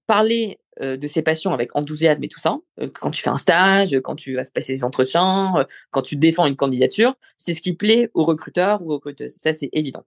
parler 0.07 0.61
euh, 0.81 0.97
de 0.97 1.09
ses 1.09 1.23
passions 1.23 1.53
avec 1.53 1.75
enthousiasme 1.75 2.23
et 2.23 2.29
tout 2.29 2.39
ça 2.39 2.59
euh, 2.79 2.89
quand 2.89 3.11
tu 3.11 3.21
fais 3.21 3.31
un 3.31 3.37
stage 3.37 3.99
quand 4.01 4.15
tu 4.15 4.37
vas 4.37 4.45
passer 4.45 4.75
des 4.75 4.85
entretiens 4.85 5.67
quand 5.91 6.03
tu 6.03 6.15
défends 6.15 6.47
une 6.47 6.55
candidature 6.55 7.17
c'est 7.37 7.53
ce 7.53 7.61
qui 7.61 7.73
plaît 7.73 8.11
aux 8.15 8.25
recruteurs 8.25 8.81
ou 8.81 8.93
aux 8.93 8.95
recruteuses. 8.95 9.35
Ça 9.41 9.53
c'est 9.53 9.71
évident. 9.73 10.05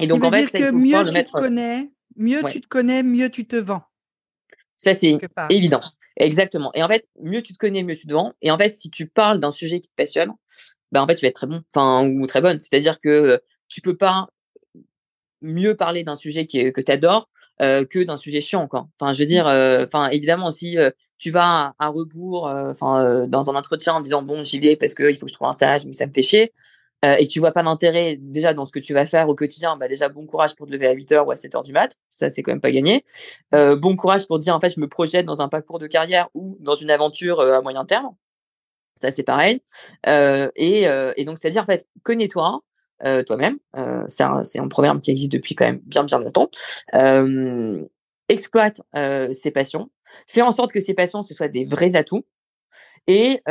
Et 0.00 0.06
donc 0.06 0.24
en 0.24 0.30
fait 0.30 0.46
dire 0.46 0.50
que 0.50 0.70
mieux 0.70 1.04
tu 1.04 1.24
te 1.24 1.30
connais 1.30 1.90
mieux 2.16 2.42
tu 2.50 2.62
te 2.62 2.68
connais 2.68 3.02
mieux 3.02 3.28
tu 3.28 3.46
te 3.46 3.56
vends. 3.56 3.82
Ça 4.78 4.94
c'est 4.94 5.18
évident. 5.50 5.82
Exactement. 6.18 6.70
Et 6.72 6.82
en 6.82 6.88
fait, 6.88 7.06
mieux 7.22 7.42
tu 7.42 7.52
te 7.52 7.58
connais, 7.58 7.82
mieux 7.82 7.94
tu 7.94 8.06
te 8.06 8.12
vends. 8.14 8.32
Et 8.40 8.50
en 8.50 8.56
fait, 8.56 8.74
si 8.74 8.90
tu 8.90 9.06
parles 9.06 9.38
d'un 9.38 9.50
sujet 9.50 9.80
qui 9.80 9.90
te 9.90 9.94
passionne, 9.94 10.32
ben 10.92 11.02
en 11.02 11.06
fait, 11.06 11.16
tu 11.16 11.24
vas 11.24 11.28
être 11.28 11.36
très 11.36 11.46
bon, 11.46 11.62
enfin 11.74 12.06
ou 12.08 12.26
très 12.26 12.40
bonne. 12.40 12.60
C'est-à-dire 12.60 13.00
que 13.00 13.40
tu 13.68 13.80
peux 13.80 13.96
pas 13.96 14.28
mieux 15.42 15.76
parler 15.76 16.02
d'un 16.04 16.16
sujet 16.16 16.46
qui, 16.46 16.72
que 16.72 16.80
tu 16.80 16.92
adores 16.92 17.28
euh, 17.62 17.84
que 17.84 18.02
d'un 18.02 18.16
sujet 18.16 18.40
chiant 18.40 18.68
quoi. 18.68 18.88
Enfin, 18.98 19.12
je 19.12 19.18
veux 19.18 19.26
dire 19.26 19.46
enfin 19.46 20.08
évidemment 20.10 20.50
si 20.50 20.76
tu 21.18 21.30
vas 21.30 21.74
à, 21.78 21.88
rebours 21.88 22.46
enfin 22.46 23.26
dans 23.26 23.50
un 23.50 23.54
entretien 23.56 23.94
en 23.94 24.00
disant 24.00 24.22
bon, 24.22 24.42
j'y 24.42 24.60
vais 24.60 24.76
parce 24.76 24.94
que 24.94 25.08
il 25.08 25.16
faut 25.16 25.26
que 25.26 25.30
je 25.30 25.36
trouve 25.36 25.48
un 25.48 25.52
stage 25.52 25.86
mais 25.86 25.92
ça 25.92 26.06
me 26.06 26.12
fait 26.12 26.22
chier. 26.22 26.52
Et 27.18 27.28
tu 27.28 27.38
vois 27.38 27.52
pas 27.52 27.62
d'intérêt 27.62 28.16
déjà 28.18 28.52
dans 28.52 28.64
ce 28.64 28.72
que 28.72 28.80
tu 28.80 28.92
vas 28.92 29.06
faire 29.06 29.28
au 29.28 29.36
quotidien, 29.36 29.76
bah 29.76 29.86
déjà 29.86 30.08
bon 30.08 30.26
courage 30.26 30.56
pour 30.56 30.66
te 30.66 30.72
lever 30.72 30.88
à 30.88 30.94
8h 30.94 31.24
ou 31.24 31.30
à 31.30 31.34
7h 31.34 31.62
du 31.62 31.72
mat, 31.72 31.94
ça 32.10 32.30
c'est 32.30 32.42
quand 32.42 32.50
même 32.50 32.60
pas 32.60 32.72
gagné. 32.72 33.04
Bon 33.52 33.96
courage 33.96 34.26
pour 34.26 34.38
dire 34.38 34.54
en 34.56 34.60
fait 34.60 34.70
je 34.70 34.80
me 34.80 34.88
projette 34.88 35.24
dans 35.24 35.40
un 35.40 35.48
parcours 35.48 35.78
de 35.78 35.86
carrière 35.86 36.28
ou 36.34 36.56
dans 36.60 36.74
une 36.74 36.90
aventure 36.90 37.40
à 37.40 37.60
moyen 37.62 37.84
terme, 37.84 38.10
ça 38.96 39.10
c'est 39.10 39.22
pareil. 39.22 39.62
Euh, 40.06 40.50
et, 40.56 40.86
et, 41.16 41.24
donc 41.24 41.38
c'est 41.38 41.48
à 41.48 41.50
dire 41.50 41.62
en 41.62 41.66
fait 41.66 41.86
connais-toi 42.02 42.60
toi-même, 43.26 43.58
c'est 44.08 44.24
un, 44.24 44.42
un 44.42 44.68
proverbe 44.68 45.00
qui 45.00 45.10
existe 45.10 45.30
depuis 45.32 45.54
quand 45.54 45.66
même 45.66 45.80
bien 45.84 46.04
bien 46.04 46.18
longtemps. 46.18 46.50
exploite 48.28 48.80
ses 49.32 49.50
passions, 49.52 49.90
fais 50.26 50.42
en 50.42 50.52
sorte 50.52 50.72
que 50.72 50.80
ces 50.80 50.94
passions 50.94 51.22
ce 51.22 51.34
soient 51.34 51.48
des 51.48 51.64
vrais 51.64 51.96
atouts 51.96 52.24
et 53.06 53.42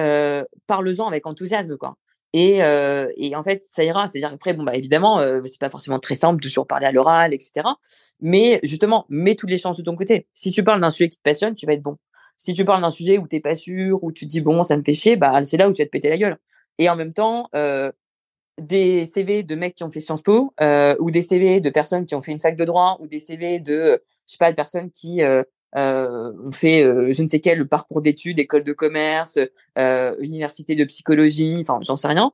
parle-en 0.67 1.07
avec 1.07 1.27
enthousiasme 1.27 1.77
quoi. 1.77 1.97
Et, 2.35 2.61
euh, 2.61 3.07
et, 3.15 3.33
en 3.33 3.43
fait, 3.43 3.63
ça 3.63 3.81
ira. 3.85 4.09
C'est-à-dire 4.09 4.33
après, 4.33 4.53
bon, 4.53 4.63
bah, 4.63 4.75
évidemment, 4.75 5.19
euh, 5.19 5.41
c'est 5.45 5.57
pas 5.57 5.69
forcément 5.69 5.99
très 5.99 6.15
simple 6.15 6.41
de 6.41 6.49
toujours 6.49 6.67
parler 6.67 6.85
à 6.85 6.91
l'oral, 6.91 7.33
etc. 7.33 7.65
Mais 8.19 8.59
justement, 8.61 9.05
mets 9.07 9.35
toutes 9.35 9.49
les 9.49 9.57
chances 9.57 9.77
de 9.77 9.83
ton 9.83 9.95
côté. 9.95 10.27
Si 10.33 10.51
tu 10.51 10.61
parles 10.61 10.81
d'un 10.81 10.89
sujet 10.89 11.07
qui 11.07 11.15
te 11.15 11.21
passionne, 11.23 11.55
tu 11.55 11.65
vas 11.65 11.71
être 11.71 11.81
bon. 11.81 11.95
Si 12.37 12.53
tu 12.53 12.65
parles 12.65 12.81
d'un 12.81 12.89
sujet 12.89 13.17
où 13.17 13.27
t'es 13.27 13.39
pas 13.39 13.55
sûr, 13.55 14.03
où 14.03 14.11
tu 14.11 14.25
dis 14.25 14.41
bon, 14.41 14.63
ça 14.63 14.77
me 14.77 14.83
fait 14.83 14.93
chier, 14.93 15.15
bah, 15.15 15.43
c'est 15.45 15.57
là 15.57 15.69
où 15.69 15.73
tu 15.73 15.81
vas 15.81 15.85
te 15.85 15.91
péter 15.91 16.09
la 16.09 16.17
gueule. 16.17 16.37
Et 16.77 16.89
en 16.89 16.95
même 16.95 17.13
temps, 17.13 17.49
euh, 17.55 17.91
des 18.61 19.05
CV 19.05 19.43
de 19.43 19.55
mecs 19.55 19.75
qui 19.75 19.83
ont 19.83 19.91
fait 19.91 19.99
Sciences 19.99 20.21
Po, 20.23 20.53
euh, 20.61 20.95
ou 20.99 21.11
des 21.11 21.21
CV 21.21 21.59
de 21.61 21.69
personnes 21.69 22.05
qui 22.05 22.15
ont 22.15 22.21
fait 22.21 22.31
une 22.31 22.39
fac 22.39 22.55
de 22.55 22.65
droit, 22.65 22.97
ou 23.01 23.07
des 23.07 23.19
CV 23.19 23.59
de, 23.59 24.01
je 24.27 24.33
sais 24.33 24.37
pas, 24.37 24.51
de 24.51 24.55
personnes 24.55 24.91
qui 24.91 25.23
euh, 25.23 25.43
euh, 25.77 26.31
on 26.43 26.51
fait 26.51 26.83
euh, 26.85 27.11
je 27.11 27.21
ne 27.21 27.27
sais 27.27 27.39
quel 27.41 27.67
parcours 27.67 28.01
d'études, 28.01 28.39
école 28.39 28.63
de 28.63 28.73
commerce, 28.73 29.39
euh, 29.77 30.15
université 30.19 30.75
de 30.75 30.85
psychologie, 30.85 31.57
enfin 31.61 31.79
j'en 31.81 31.95
sais 31.97 32.07
rien. 32.07 32.31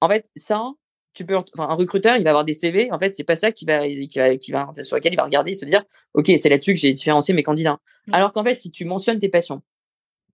en 0.00 0.08
fait, 0.08 0.30
ça, 0.36 0.64
tu 1.12 1.26
peux, 1.26 1.36
enfin, 1.36 1.68
un 1.68 1.74
recruteur, 1.74 2.16
il 2.16 2.24
va 2.24 2.30
avoir 2.30 2.44
des 2.44 2.54
CV. 2.54 2.90
En 2.92 2.98
fait, 2.98 3.14
c'est 3.14 3.24
pas 3.24 3.36
ça 3.36 3.52
qui 3.52 3.64
va, 3.64 3.86
qui 3.86 4.18
va, 4.18 4.36
qui 4.36 4.52
va, 4.52 4.72
sur 4.82 4.96
lequel 4.96 5.12
il 5.12 5.16
va 5.16 5.24
regarder 5.24 5.50
et 5.50 5.54
se 5.54 5.64
dire, 5.64 5.84
ok, 6.14 6.30
c'est 6.40 6.48
là-dessus 6.48 6.74
que 6.74 6.80
j'ai 6.80 6.92
différencié 6.92 7.34
mes 7.34 7.42
candidats. 7.42 7.80
Mmh. 8.06 8.14
Alors 8.14 8.32
qu'en 8.32 8.44
fait, 8.44 8.54
si 8.54 8.70
tu 8.70 8.84
mentionnes 8.84 9.18
tes 9.18 9.28
passions 9.28 9.62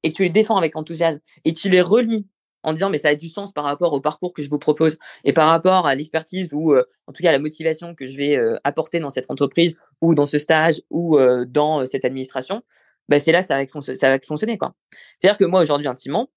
et 0.03 0.13
que 0.13 0.17
tu 0.17 0.23
les 0.23 0.31
défends 0.31 0.57
avec 0.57 0.77
enthousiasme 0.77 1.21
et 1.45 1.53
tu 1.53 1.71
les 1.71 1.81
relis 1.81 2.27
en 2.63 2.73
disant 2.73 2.91
mais 2.91 2.99
ça 2.99 3.09
a 3.09 3.15
du 3.15 3.29
sens 3.29 3.53
par 3.53 3.65
rapport 3.65 3.93
au 3.93 4.01
parcours 4.01 4.33
que 4.35 4.43
je 4.43 4.51
vous 4.51 4.59
propose 4.59 4.99
et 5.25 5.33
par 5.33 5.49
rapport 5.49 5.87
à 5.87 5.95
l'expertise 5.95 6.49
ou 6.53 6.73
euh, 6.75 6.85
en 7.07 7.13
tout 7.13 7.23
cas 7.23 7.29
à 7.31 7.33
la 7.33 7.39
motivation 7.39 7.95
que 7.95 8.07
je 8.07 8.17
vais 8.17 8.37
euh, 8.37 8.59
apporter 8.65 8.99
dans 8.99 9.11
cette 9.11 9.31
entreprise 9.31 9.79
ou 10.01 10.15
dans 10.15 10.27
ce 10.27 10.39
stage 10.39 10.83
ou 10.91 11.17
euh, 11.17 11.45
dans 11.47 11.87
cette 11.87 12.05
administration, 12.05 12.63
bah 13.09 13.21
c'est 13.21 13.33
là 13.33 13.43
ça 13.43 13.63
va, 13.63 13.95
ça 13.95 14.11
va 14.11 14.19
fonctionner 14.21 14.59
quoi. 14.59 14.75
C'est-à-dire 15.19 15.39
que 15.39 15.45
moi 15.45 15.63
aujourd'hui 15.63 15.87
intimement, 15.87 16.29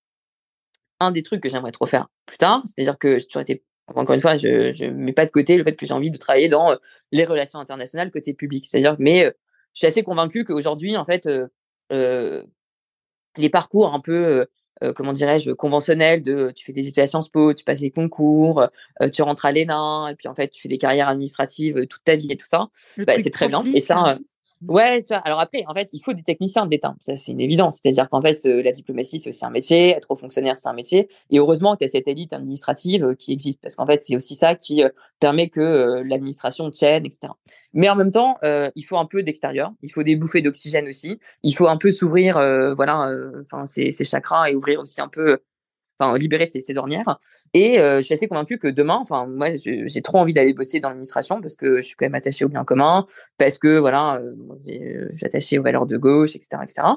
un 0.99 1.11
des 1.11 1.23
trucs 1.23 1.41
que 1.41 1.49
j'aimerais 1.49 1.71
trop 1.71 1.87
faire 1.87 2.09
plus 2.27 2.37
tard, 2.37 2.61
c'est-à-dire 2.65 2.97
que 2.97 3.17
j'ai 3.17 3.25
toujours 3.25 3.41
été 3.41 3.63
encore 3.95 4.15
une 4.15 4.21
fois, 4.21 4.35
je 4.35 4.71
je 4.71 4.85
mets 4.85 5.13
pas 5.13 5.25
de 5.25 5.31
côté 5.31 5.57
le 5.57 5.63
fait 5.63 5.75
que 5.75 5.85
j'ai 5.85 5.93
envie 5.93 6.11
de 6.11 6.17
travailler 6.17 6.49
dans 6.49 6.75
les 7.11 7.25
relations 7.25 7.59
internationales 7.59 8.11
côté 8.11 8.33
public. 8.33 8.65
C'est-à-dire 8.67 8.95
mais 8.99 9.25
je 9.73 9.79
suis 9.79 9.87
assez 9.87 10.03
convaincu 10.03 10.43
qu'aujourd'hui 10.43 10.97
en 10.97 11.05
fait 11.05 11.27
les 11.89 13.49
parcours 13.49 13.93
un 13.93 13.99
peu 13.99 14.45
euh, 14.81 14.93
comment 14.93 15.11
dirais-je, 15.11 15.51
conventionnel 15.51 16.23
de 16.23 16.51
tu 16.55 16.63
fais 16.65 16.71
des 16.71 16.87
études 16.87 17.03
à 17.03 17.07
Sciences 17.07 17.29
Po, 17.29 17.53
tu 17.53 17.65
passes 17.65 17.81
des 17.81 17.91
concours, 17.91 18.65
euh, 19.01 19.09
tu 19.09 19.21
rentres 19.21 19.45
à 19.45 19.51
l'ENA, 19.51 20.07
et 20.09 20.15
puis 20.15 20.29
en 20.29 20.35
fait, 20.35 20.49
tu 20.49 20.61
fais 20.61 20.69
des 20.69 20.77
carrières 20.77 21.09
administratives 21.09 21.77
euh, 21.77 21.85
toute 21.85 22.03
ta 22.03 22.15
vie 22.15 22.31
et 22.31 22.37
tout 22.37 22.47
ça. 22.47 22.69
Bah, 22.99 23.13
c'est 23.17 23.29
très 23.29 23.49
bien. 23.49 23.63
Et 23.65 23.81
ça, 23.81 24.17
Ouais, 24.67 25.01
ça. 25.07 25.19
Alors 25.19 25.39
après, 25.39 25.63
en 25.67 25.73
fait, 25.73 25.89
il 25.93 26.01
faut 26.01 26.11
des 26.11 26.21
techniciens 26.21 26.65
d'État. 26.65 26.93
Ça, 26.99 27.15
c'est 27.15 27.31
une 27.31 27.39
évidence. 27.39 27.79
C'est-à-dire 27.81 28.09
qu'en 28.09 28.21
fait, 28.21 28.43
la 28.43 28.73
diplomatie, 28.73 29.19
c'est 29.21 29.29
aussi 29.29 29.45
un 29.45 29.49
métier. 29.51 29.91
Être 29.91 30.11
haut 30.11 30.17
fonctionnaire, 30.17 30.57
c'est 30.57 30.67
un 30.67 30.73
métier. 30.73 31.07
Et 31.29 31.39
heureusement 31.39 31.77
qu'il 31.77 31.87
y 31.87 31.89
a 31.89 31.91
cette 31.91 32.09
élite 32.09 32.33
administrative 32.33 33.05
euh, 33.05 33.15
qui 33.15 33.31
existe. 33.31 33.61
Parce 33.61 33.77
qu'en 33.77 33.85
fait, 33.85 34.03
c'est 34.03 34.17
aussi 34.17 34.35
ça 34.35 34.55
qui 34.55 34.83
euh, 34.83 34.89
permet 35.21 35.47
que 35.47 35.61
euh, 35.61 36.03
l'administration 36.05 36.69
tienne, 36.71 37.05
etc. 37.05 37.31
Mais 37.73 37.87
en 37.89 37.95
même 37.95 38.11
temps, 38.11 38.37
il 38.43 38.83
faut 38.83 38.97
un 38.97 39.05
peu 39.05 39.23
d'extérieur. 39.23 39.71
Il 39.81 39.91
faut 39.91 40.03
des 40.03 40.15
bouffées 40.17 40.41
d'oxygène 40.41 40.87
aussi. 40.89 41.19
Il 41.43 41.55
faut 41.55 41.67
un 41.67 41.77
peu 41.77 41.91
s'ouvrir, 41.91 42.33
voilà, 42.75 43.11
enfin, 43.41 43.65
ses, 43.65 43.91
ses 43.91 44.03
chakras 44.03 44.49
et 44.49 44.55
ouvrir 44.55 44.79
aussi 44.79 45.01
un 45.01 45.07
peu 45.07 45.39
enfin 45.99 46.17
libérer 46.17 46.45
ses, 46.45 46.61
ses 46.61 46.77
ornières. 46.77 47.19
Et 47.53 47.79
euh, 47.79 47.97
je 47.97 48.01
suis 48.01 48.13
assez 48.13 48.27
convaincue 48.27 48.57
que 48.57 48.67
demain, 48.67 48.97
enfin 49.01 49.27
moi 49.27 49.47
j'ai 49.55 50.01
trop 50.01 50.17
envie 50.19 50.33
d'aller 50.33 50.53
bosser 50.53 50.79
dans 50.79 50.89
l'administration 50.89 51.41
parce 51.41 51.55
que 51.55 51.77
je 51.77 51.81
suis 51.81 51.95
quand 51.95 52.05
même 52.05 52.15
attachée 52.15 52.45
au 52.45 52.49
bien 52.49 52.63
commun, 52.63 53.05
parce 53.37 53.57
que 53.57 53.77
voilà, 53.77 54.21
euh, 54.21 54.35
je 54.65 55.15
suis 55.15 55.25
attachée 55.25 55.59
aux 55.59 55.63
valeurs 55.63 55.85
de 55.85 55.97
gauche, 55.97 56.35
etc., 56.35 56.61
etc. 56.63 56.87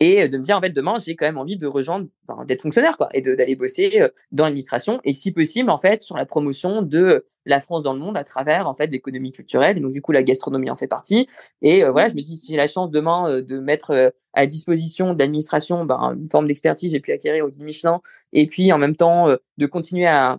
Et 0.00 0.28
de 0.28 0.38
me 0.38 0.42
dire 0.42 0.56
en 0.56 0.60
fait 0.60 0.70
demain 0.70 0.96
j'ai 1.04 1.16
quand 1.16 1.26
même 1.26 1.38
envie 1.38 1.56
de 1.56 1.66
rejoindre, 1.66 2.06
enfin, 2.28 2.44
d'être 2.44 2.62
fonctionnaire 2.62 2.96
quoi, 2.96 3.08
et 3.14 3.22
d'aller 3.22 3.56
bosser 3.56 3.98
euh, 4.00 4.08
dans 4.32 4.44
l'administration 4.44 5.00
et 5.04 5.12
si 5.12 5.32
possible 5.32 5.70
en 5.70 5.78
fait 5.78 6.02
sur 6.02 6.16
la 6.16 6.26
promotion 6.26 6.82
de 6.82 7.24
la 7.46 7.60
France 7.60 7.82
dans 7.82 7.92
le 7.92 7.98
monde 7.98 8.16
à 8.16 8.24
travers 8.24 8.66
en 8.66 8.74
fait 8.74 8.86
l'économie 8.88 9.32
culturelle. 9.32 9.78
Et 9.78 9.80
donc 9.80 9.92
du 9.92 10.02
coup 10.02 10.12
la 10.12 10.22
gastronomie 10.22 10.70
en 10.70 10.76
fait 10.76 10.86
partie. 10.86 11.26
Et 11.62 11.84
euh, 11.84 11.90
voilà, 11.90 12.08
je 12.08 12.14
me 12.14 12.20
dis 12.20 12.36
si 12.36 12.48
j'ai 12.48 12.56
la 12.56 12.66
chance 12.66 12.90
demain 12.90 13.30
euh, 13.30 13.42
de 13.42 13.58
mettre 13.58 13.90
euh, 13.90 14.10
à 14.32 14.46
disposition 14.46 15.14
d'administration 15.14 15.84
ben, 15.84 16.16
une 16.16 16.30
forme 16.30 16.46
d'expertise 16.46 16.92
j'ai 16.92 17.00
pu 17.00 17.12
acquérir 17.12 17.44
au 17.44 17.48
guide 17.48 17.64
Michelin, 17.64 18.00
et 18.32 18.46
puis 18.46 18.72
en 18.72 18.78
même 18.78 18.96
temps 18.96 19.26
de 19.58 19.66
continuer 19.66 20.06
à 20.06 20.38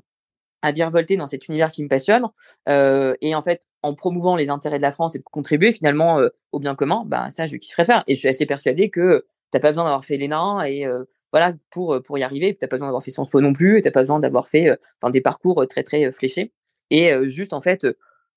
à 0.62 0.72
virevolter 0.72 1.18
dans 1.18 1.28
cet 1.28 1.48
univers 1.48 1.72
qui 1.72 1.84
me 1.84 1.88
passionne. 1.88 2.26
Euh, 2.70 3.16
et 3.22 3.36
en 3.36 3.42
fait, 3.42 3.68
en 3.84 3.94
promouvant 3.94 4.36
les 4.36 4.50
intérêts 4.50 4.78
de 4.78 4.84
la 4.84 4.92
France 4.92 5.16
et 5.16 5.20
de 5.20 5.24
contribuer 5.24 5.72
finalement 5.72 6.20
euh, 6.20 6.30
au 6.52 6.60
bien 6.60 6.76
commun, 6.76 7.04
bah, 7.06 7.30
ça, 7.30 7.48
je 7.48 7.56
kifferais 7.56 7.86
faire. 7.86 8.04
Et 8.08 8.14
je 8.14 8.20
suis 8.20 8.28
assez 8.28 8.46
persuadé 8.46 8.90
que 8.90 9.26
t'as 9.52 9.60
pas 9.60 9.70
besoin 9.70 9.84
d'avoir 9.86 10.06
fait 10.06 10.18
l'ENA 10.18 10.70
et 10.70 10.86
euh, 10.86 11.04
voilà 11.32 11.54
pour 11.72 12.02
pour 12.04 12.18
y 12.18 12.24
arriver. 12.24 12.56
T'as 12.56 12.68
pas 12.68 12.78
besoin 12.78 12.88
d'avoir 12.88 13.04
fait 13.04 13.12
Sciences 13.12 13.30
Po 13.30 13.42
non 13.42 13.54
plus. 13.54 13.78
Et 13.78 13.82
t'as 13.82 13.92
pas 13.92 14.02
besoin 14.02 14.20
d'avoir 14.20 14.48
fait 14.48 14.78
enfin 15.02 15.12
des 15.12 15.22
parcours 15.22 15.66
très 15.68 15.84
très 15.84 16.12
fléchés. 16.12 16.54
Et 16.90 17.12
juste 17.30 17.54
en 17.54 17.62
fait, 17.62 17.88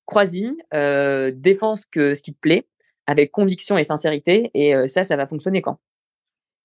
crois-y, 0.05 0.55
défense 1.33 1.85
que 1.85 2.15
ce 2.15 2.21
qui 2.21 2.33
te 2.33 2.39
plaît 2.39 2.67
avec 3.07 3.31
conviction 3.31 3.77
et 3.77 3.83
sincérité. 3.83 4.51
Et 4.53 4.73
ça, 4.87 5.03
ça 5.03 5.15
va 5.15 5.27
fonctionner 5.27 5.61
quoi. 5.61 5.79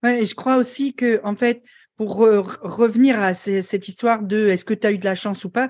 Ouais, 0.03 0.23
et 0.23 0.25
je 0.25 0.35
crois 0.35 0.57
aussi 0.57 0.95
que 0.95 1.21
en 1.25 1.37
fait, 1.37 1.63
pour 1.97 2.17
revenir 2.17 3.21
à 3.21 3.35
cette 3.35 3.87
histoire 3.87 4.23
de 4.23 4.49
est-ce 4.49 4.65
que 4.65 4.73
tu 4.73 4.87
as 4.87 4.93
eu 4.93 4.97
de 4.97 5.05
la 5.05 5.15
chance 5.15 5.45
ou 5.45 5.51
pas, 5.51 5.69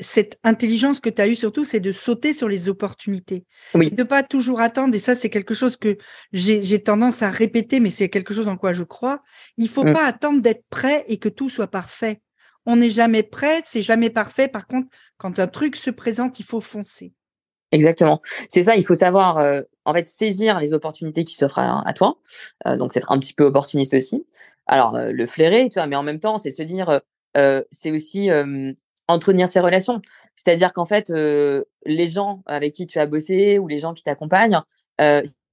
cette 0.00 0.38
intelligence 0.44 1.00
que 1.00 1.10
tu 1.10 1.20
as 1.20 1.26
eue 1.26 1.34
surtout, 1.34 1.64
c'est 1.64 1.80
de 1.80 1.90
sauter 1.90 2.32
sur 2.32 2.48
les 2.48 2.68
opportunités. 2.68 3.44
Oui. 3.74 3.90
De 3.90 4.04
pas 4.04 4.22
toujours 4.22 4.60
attendre, 4.60 4.94
et 4.94 5.00
ça 5.00 5.16
c'est 5.16 5.30
quelque 5.30 5.54
chose 5.54 5.76
que 5.76 5.98
j'ai 6.32 6.82
tendance 6.84 7.22
à 7.22 7.30
répéter, 7.30 7.80
mais 7.80 7.90
c'est 7.90 8.08
quelque 8.08 8.32
chose 8.32 8.46
en 8.46 8.56
quoi 8.56 8.72
je 8.72 8.84
crois. 8.84 9.24
Il 9.56 9.68
faut 9.68 9.82
mmh. 9.82 9.92
pas 9.92 10.06
attendre 10.06 10.40
d'être 10.40 10.64
prêt 10.70 11.04
et 11.08 11.18
que 11.18 11.28
tout 11.28 11.48
soit 11.48 11.66
parfait. 11.66 12.20
On 12.64 12.76
n'est 12.76 12.90
jamais 12.90 13.24
prêt, 13.24 13.60
c'est 13.64 13.82
jamais 13.82 14.10
parfait. 14.10 14.46
Par 14.46 14.68
contre, 14.68 14.88
quand 15.16 15.40
un 15.40 15.48
truc 15.48 15.74
se 15.74 15.90
présente, 15.90 16.38
il 16.38 16.44
faut 16.44 16.60
foncer. 16.60 17.12
Exactement. 17.72 18.20
C'est 18.48 18.62
ça, 18.62 18.76
il 18.76 18.84
faut 18.84 18.94
savoir 18.94 19.38
euh, 19.38 19.62
en 19.84 19.92
fait 19.92 20.06
saisir 20.06 20.58
les 20.60 20.72
opportunités 20.72 21.24
qui 21.24 21.34
s'offrent 21.34 21.58
à, 21.58 21.92
toi. 21.94 22.18
Euh, 22.66 22.76
donc 22.76 22.92
c'est 22.92 23.00
être 23.00 23.10
un 23.10 23.18
petit 23.18 23.34
peu 23.34 23.44
opportuniste 23.44 23.94
aussi. 23.94 24.24
Alors 24.66 24.96
euh, 24.96 25.10
le 25.10 25.26
flairer, 25.26 25.68
tu 25.68 25.74
vois, 25.74 25.86
mais 25.86 25.96
en 25.96 26.02
même 26.02 26.20
temps, 26.20 26.38
c'est 26.38 26.50
se 26.50 26.62
dire 26.62 27.00
c'est 27.70 27.90
aussi 27.90 28.30
entretenir 29.08 29.46
ses 29.46 29.60
relations. 29.60 30.00
C'est-à-dire 30.36 30.72
qu'en 30.72 30.86
fait 30.86 31.10
les 31.10 32.08
gens 32.08 32.42
avec 32.46 32.72
qui 32.72 32.86
tu 32.86 32.98
as 32.98 33.06
bossé 33.06 33.58
ou 33.58 33.68
les 33.68 33.76
gens 33.78 33.92
qui 33.92 34.02
t'accompagnent, 34.02 34.60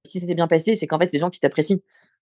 si 0.06 0.20
c'était 0.20 0.34
bien 0.34 0.46
passé, 0.46 0.76
c'est 0.76 0.86
qu'en 0.86 0.98
fait 0.98 1.06
c'est 1.06 1.18
des 1.18 1.20
gens 1.20 1.30
qui 1.30 1.40
t'apprécient. 1.40 1.78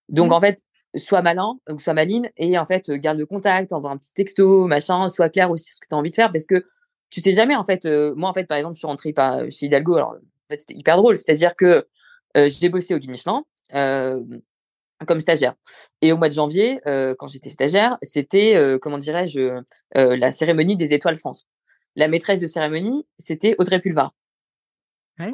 Donc 0.08 0.30
mmh. 0.30 0.32
en 0.32 0.40
fait, 0.40 0.58
sois 0.96 1.22
malin 1.22 1.54
ou 1.70 1.78
sois 1.78 1.94
maline 1.94 2.28
et 2.36 2.58
en 2.58 2.66
fait 2.66 2.90
garde 2.90 3.18
le 3.18 3.26
contact, 3.26 3.72
envoie 3.72 3.90
un 3.90 3.96
petit 3.98 4.12
texto, 4.12 4.66
machin, 4.66 5.08
sois 5.08 5.28
clair 5.28 5.50
aussi 5.50 5.66
sur 5.66 5.76
ce 5.76 5.80
que 5.80 5.86
tu 5.88 5.94
as 5.94 5.98
envie 5.98 6.10
de 6.10 6.16
faire 6.16 6.32
parce 6.32 6.46
que 6.46 6.64
tu 7.12 7.20
sais 7.20 7.32
jamais 7.32 7.54
en 7.54 7.62
fait. 7.62 7.84
Euh, 7.84 8.14
moi 8.16 8.30
en 8.30 8.34
fait 8.34 8.46
par 8.46 8.56
exemple 8.56 8.74
je 8.74 8.78
suis 8.78 8.86
rentrée 8.86 9.12
pas 9.12 9.48
chez 9.50 9.66
Hidalgo. 9.66 9.94
Alors 9.96 10.16
c'était 10.50 10.74
hyper 10.74 10.96
drôle. 10.96 11.18
C'est-à-dire 11.18 11.54
que 11.54 11.86
euh, 12.36 12.48
j'ai 12.48 12.70
bossé 12.70 12.94
au 12.94 12.98
Guide 12.98 13.10
Michelin 13.10 13.44
euh, 13.74 14.20
comme 15.06 15.20
stagiaire. 15.20 15.54
Et 16.00 16.10
au 16.12 16.16
mois 16.16 16.28
de 16.28 16.34
janvier, 16.34 16.80
quand 17.18 17.26
j'étais 17.26 17.50
stagiaire, 17.50 17.98
c'était 18.02 18.78
comment 18.80 18.98
dirais-je 18.98 19.60
la 19.94 20.30
cérémonie 20.30 20.76
des 20.76 20.94
étoiles 20.94 21.16
France. 21.16 21.46
La 21.96 22.06
maîtresse 22.06 22.38
de 22.38 22.46
cérémonie, 22.46 23.04
c'était 23.18 23.56
Audrey 23.58 23.80
Pulvar. 23.80 24.14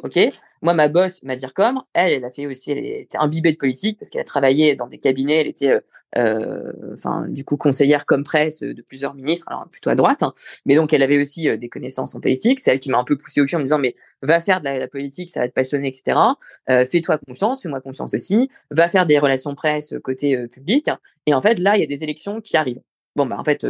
Ok? 0.03 0.19
Moi, 0.61 0.73
ma 0.73 0.87
boss, 0.87 1.21
ma 1.23 1.35
comme 1.37 1.81
elle, 1.93 2.13
elle 2.13 2.25
a 2.25 2.29
fait 2.29 2.45
aussi, 2.45 2.71
elle 2.71 2.85
était 2.85 3.17
imbibée 3.17 3.51
de 3.51 3.57
politique 3.57 3.97
parce 3.97 4.09
qu'elle 4.09 4.21
a 4.21 4.25
travaillé 4.25 4.75
dans 4.75 4.87
des 4.87 4.97
cabinets. 4.97 5.41
Elle 5.41 5.47
était, 5.47 5.71
euh, 5.71 5.79
euh, 6.17 6.73
enfin, 6.93 7.25
du 7.27 7.43
coup, 7.45 7.57
conseillère 7.57 8.05
comme 8.05 8.23
presse 8.23 8.59
de 8.59 8.81
plusieurs 8.81 9.13
ministres, 9.13 9.45
alors 9.47 9.67
plutôt 9.69 9.89
à 9.89 9.95
droite. 9.95 10.23
Hein. 10.23 10.33
Mais 10.65 10.75
donc, 10.75 10.93
elle 10.93 11.03
avait 11.03 11.19
aussi 11.19 11.49
euh, 11.49 11.57
des 11.57 11.69
connaissances 11.69 12.15
en 12.15 12.19
politique. 12.19 12.59
C'est 12.59 12.71
elle 12.71 12.79
qui 12.79 12.89
m'a 12.89 12.99
un 12.99 13.03
peu 13.03 13.17
poussé 13.17 13.41
au 13.41 13.45
cul 13.45 13.55
en 13.55 13.59
me 13.59 13.63
disant, 13.63 13.79
mais 13.79 13.95
va 14.21 14.41
faire 14.41 14.59
de 14.59 14.65
la, 14.65 14.87
politique, 14.87 15.29
ça 15.29 15.39
va 15.39 15.47
te 15.47 15.53
passionner, 15.53 15.87
etc. 15.87 16.19
fais-toi 16.67 17.17
confiance, 17.19 17.61
fais-moi 17.61 17.79
confiance 17.79 18.13
aussi. 18.13 18.49
Va 18.69 18.89
faire 18.89 19.05
des 19.05 19.17
relations 19.17 19.55
presse 19.55 19.93
côté 20.03 20.37
public. 20.47 20.89
Et 21.25 21.33
en 21.33 21.41
fait, 21.41 21.59
là, 21.59 21.75
il 21.75 21.79
y 21.79 21.83
a 21.83 21.87
des 21.87 22.03
élections 22.03 22.41
qui 22.41 22.57
arrivent 22.57 22.81
bon 23.15 23.25
bah 23.25 23.37
en 23.39 23.43
fait 23.43 23.65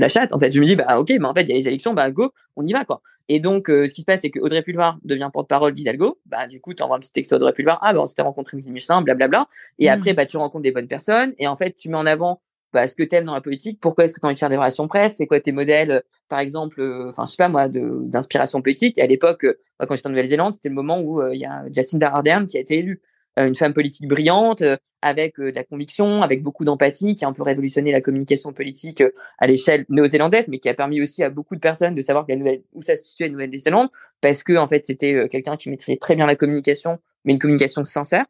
la 0.00 0.08
chatte 0.08 0.32
en 0.32 0.38
fait. 0.38 0.50
Je 0.50 0.60
me 0.60 0.66
dis 0.66 0.76
bah 0.76 0.98
ok 0.98 1.12
bah 1.18 1.28
en 1.30 1.34
fait 1.34 1.42
il 1.42 1.50
y 1.50 1.52
a 1.52 1.56
les 1.56 1.68
élections 1.68 1.94
bah 1.94 2.10
go 2.10 2.32
on 2.56 2.66
y 2.66 2.72
va 2.72 2.84
quoi. 2.84 3.02
Et 3.28 3.40
donc 3.40 3.68
ce 3.68 3.92
qui 3.92 4.00
se 4.00 4.06
passe 4.06 4.22
c'est 4.22 4.30
que 4.30 4.40
Audrey 4.40 4.62
Pulvar 4.62 4.98
devient 5.04 5.30
porte-parole 5.32 5.72
d'Hidalgo. 5.72 6.18
Bah 6.26 6.46
du 6.46 6.60
coup 6.60 6.74
tu 6.74 6.82
envoies 6.82 6.96
un 6.96 7.00
petit 7.00 7.12
texte 7.12 7.32
à 7.32 7.36
Audrey 7.36 7.52
Pulvar. 7.52 7.78
Ah 7.82 7.92
bah 7.92 8.00
on 8.02 8.06
s'était 8.06 8.22
rencontré 8.22 8.56
Midi 8.56 8.72
Michelin 8.72 9.02
blablabla 9.02 9.46
et 9.78 9.88
mmh. 9.88 9.92
après 9.92 10.14
bah 10.14 10.26
tu 10.26 10.36
rencontres 10.36 10.62
des 10.62 10.72
bonnes 10.72 10.88
personnes. 10.88 11.34
Et 11.38 11.46
en 11.46 11.56
fait 11.56 11.74
tu 11.76 11.88
mets 11.88 11.98
en 11.98 12.06
avant 12.06 12.40
bah, 12.72 12.86
ce 12.86 12.94
que 12.94 13.02
tu 13.02 13.16
aimes 13.16 13.24
dans 13.24 13.34
la 13.34 13.40
politique, 13.40 13.80
pourquoi 13.80 14.04
est-ce 14.04 14.14
que 14.14 14.20
tu 14.20 14.26
as 14.26 14.28
envie 14.28 14.34
de 14.34 14.38
faire 14.38 14.48
des 14.48 14.56
relations 14.56 14.86
presse, 14.86 15.16
c'est 15.16 15.26
quoi 15.26 15.40
tes 15.40 15.50
modèles, 15.52 16.02
par 16.28 16.38
exemple, 16.38 16.80
enfin, 17.08 17.24
je 17.24 17.32
sais 17.32 17.36
pas 17.36 17.48
moi, 17.48 17.68
d'inspiration 17.68 18.62
politique? 18.62 18.96
Et 18.98 19.02
à 19.02 19.06
l'époque, 19.06 19.44
bah, 19.78 19.86
quand 19.86 19.96
j'étais 19.96 20.06
en 20.06 20.10
Nouvelle-Zélande, 20.10 20.54
c'était 20.54 20.68
le 20.68 20.76
moment 20.76 21.00
où 21.00 21.20
il 21.32 21.40
y 21.40 21.44
a 21.44 21.64
Jacinda 21.72 22.08
Ardern 22.08 22.46
qui 22.46 22.56
a 22.56 22.60
été 22.60 22.78
élue. 22.78 23.00
Euh, 23.40 23.46
une 23.46 23.54
femme 23.54 23.72
politique 23.72 24.06
brillante, 24.06 24.62
euh, 24.62 24.76
avec 25.02 25.38
euh, 25.40 25.50
de 25.50 25.56
la 25.56 25.64
conviction, 25.64 26.22
avec 26.22 26.42
beaucoup 26.42 26.64
d'empathie, 26.64 27.14
qui 27.14 27.24
a 27.24 27.28
un 27.28 27.32
peu 27.32 27.42
révolutionné 27.42 27.90
la 27.92 28.00
communication 28.00 28.52
politique 28.52 29.02
à 29.38 29.46
l'échelle 29.46 29.86
néo-zélandaise, 29.88 30.48
mais 30.48 30.58
qui 30.58 30.68
a 30.68 30.74
permis 30.74 31.00
aussi 31.00 31.22
à 31.22 31.30
beaucoup 31.30 31.54
de 31.54 31.60
personnes 31.60 31.94
de 31.94 32.02
savoir 32.02 32.26
la 32.28 32.36
nouvelle, 32.36 32.62
où 32.74 32.82
ça 32.82 32.96
se 32.96 33.04
situait 33.04 33.26
la 33.26 33.32
Nouvelle-Zélande, 33.32 33.88
parce 34.20 34.42
que 34.42 34.56
en 34.56 34.68
fait 34.68 34.86
c'était 34.86 35.28
quelqu'un 35.28 35.56
qui 35.56 35.70
maîtrisait 35.70 35.96
très 35.96 36.16
bien 36.16 36.26
la 36.26 36.36
communication, 36.36 36.98
mais 37.24 37.32
une 37.32 37.38
communication 37.38 37.84
sincère 37.84 38.26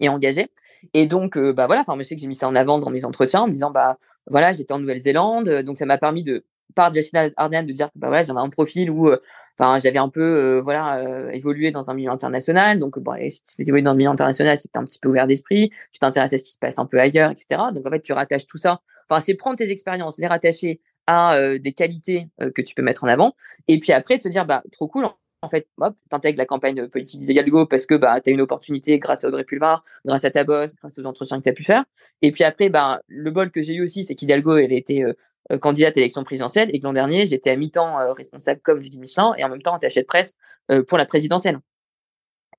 et 0.00 0.08
engagée. 0.08 0.48
Et 0.92 1.06
donc 1.06 1.38
bah 1.38 1.66
voilà, 1.66 1.82
enfin 1.82 1.96
je 1.98 2.04
sais 2.04 2.14
que 2.14 2.20
j'ai 2.20 2.26
mis 2.26 2.34
ça 2.34 2.48
en 2.48 2.54
avant 2.54 2.78
dans 2.78 2.90
mes 2.90 3.04
entretiens 3.04 3.42
en 3.42 3.46
me 3.46 3.52
disant 3.52 3.70
bah 3.70 3.98
voilà 4.26 4.52
j'étais 4.52 4.72
en 4.72 4.78
Nouvelle-Zélande, 4.78 5.48
donc 5.62 5.78
ça 5.78 5.86
m'a 5.86 5.98
permis 5.98 6.22
de 6.22 6.44
par 6.74 6.92
Jacinda 6.92 7.30
Ardern 7.36 7.66
de 7.66 7.72
dire 7.72 7.86
que 7.88 7.98
bah 7.98 8.08
voilà 8.08 8.22
j'avais 8.22 8.40
un 8.40 8.48
profil 8.48 8.90
où 8.90 9.10
enfin 9.58 9.78
j'avais 9.78 9.98
un 9.98 10.08
peu 10.08 10.22
euh, 10.22 10.62
voilà 10.62 10.98
euh, 10.98 11.30
évolué 11.30 11.70
dans 11.70 11.90
un 11.90 11.94
milieu 11.94 12.10
international. 12.10 12.78
Donc 12.78 12.98
bon 12.98 13.14
si 13.28 13.42
tu 13.42 13.62
évolué 13.62 13.82
dans 13.82 13.92
le 13.92 13.98
milieu 13.98 14.10
international 14.10 14.56
c'est 14.56 14.68
que 14.68 14.72
tu 14.72 14.78
un 14.78 14.84
petit 14.84 14.98
peu 14.98 15.08
ouvert 15.08 15.26
d'esprit. 15.26 15.70
Tu 15.92 15.98
t'intéresses 15.98 16.32
à 16.32 16.38
ce 16.38 16.44
qui 16.44 16.52
se 16.52 16.58
passe 16.58 16.78
un 16.78 16.86
peu 16.86 16.98
ailleurs 16.98 17.30
etc 17.30 17.60
donc 17.72 17.86
en 17.86 17.90
fait 17.90 18.00
tu 18.00 18.12
rattaches 18.12 18.46
tout 18.46 18.58
ça. 18.58 18.80
Enfin 19.08 19.20
c'est 19.20 19.34
prendre 19.34 19.56
tes 19.56 19.70
expériences 19.70 20.18
les 20.18 20.26
rattacher 20.26 20.80
à 21.06 21.36
euh, 21.36 21.58
des 21.58 21.72
qualités 21.72 22.28
que 22.54 22.62
tu 22.62 22.74
peux 22.74 22.82
mettre 22.82 23.04
en 23.04 23.08
avant. 23.08 23.34
Et 23.68 23.78
puis 23.78 23.92
après 23.92 24.18
te 24.18 24.28
dire 24.28 24.46
bah 24.46 24.62
trop 24.72 24.88
cool 24.88 25.06
en 25.44 25.48
fait, 25.48 25.68
hop, 25.78 25.94
t'intègres 26.08 26.38
la 26.38 26.46
campagne 26.46 26.88
politique 26.88 27.20
d'Hidalgo 27.20 27.66
parce 27.66 27.86
que 27.86 27.94
bah, 27.94 28.20
tu 28.20 28.30
as 28.30 28.32
une 28.32 28.40
opportunité 28.40 28.98
grâce 28.98 29.24
à 29.24 29.28
Audrey 29.28 29.44
Pulvar, 29.44 29.84
grâce 30.04 30.24
à 30.24 30.30
ta 30.30 30.42
boss, 30.42 30.74
grâce 30.74 30.98
aux 30.98 31.04
entretiens 31.04 31.38
que 31.38 31.42
tu 31.42 31.50
as 31.50 31.52
pu 31.52 31.64
faire. 31.64 31.84
Et 32.22 32.30
puis 32.30 32.44
après, 32.44 32.70
bah, 32.70 33.02
le 33.08 33.30
bol 33.30 33.50
que 33.50 33.60
j'ai 33.60 33.74
eu 33.74 33.84
aussi, 33.84 34.04
c'est 34.04 34.14
qu'Hidalgo, 34.14 34.56
elle 34.56 34.72
était 34.72 35.04
euh, 35.04 35.12
candidate 35.60 35.96
à 35.96 36.00
l'élection 36.00 36.24
présidentielle 36.24 36.70
et 36.72 36.80
que 36.80 36.84
l'an 36.84 36.92
dernier, 36.92 37.26
j'étais 37.26 37.50
à 37.50 37.56
mi-temps 37.56 38.00
euh, 38.00 38.12
responsable 38.12 38.60
comme 38.62 38.80
du 38.80 38.90
guide 38.90 39.00
Michelin 39.00 39.34
et 39.36 39.44
en 39.44 39.48
même 39.48 39.62
temps 39.62 39.74
attaché 39.74 40.00
de 40.00 40.06
presse 40.06 40.34
euh, 40.70 40.82
pour 40.82 40.98
la 40.98 41.04
présidentielle. 41.04 41.58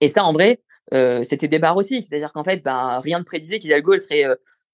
Et 0.02 0.10
ça, 0.10 0.24
en 0.24 0.34
vrai, 0.34 0.62
c'était 1.24 1.48
des 1.48 1.58
barres 1.58 1.78
aussi. 1.78 2.02
C'est-à-dire 2.02 2.32
qu'en 2.32 2.44
fait, 2.44 2.64
ben, 2.64 3.00
rien 3.04 3.20
ne 3.20 3.24
prédisait 3.24 3.60
qu'Hidalgo, 3.60 3.94
elle 3.94 4.00
serait 4.00 4.26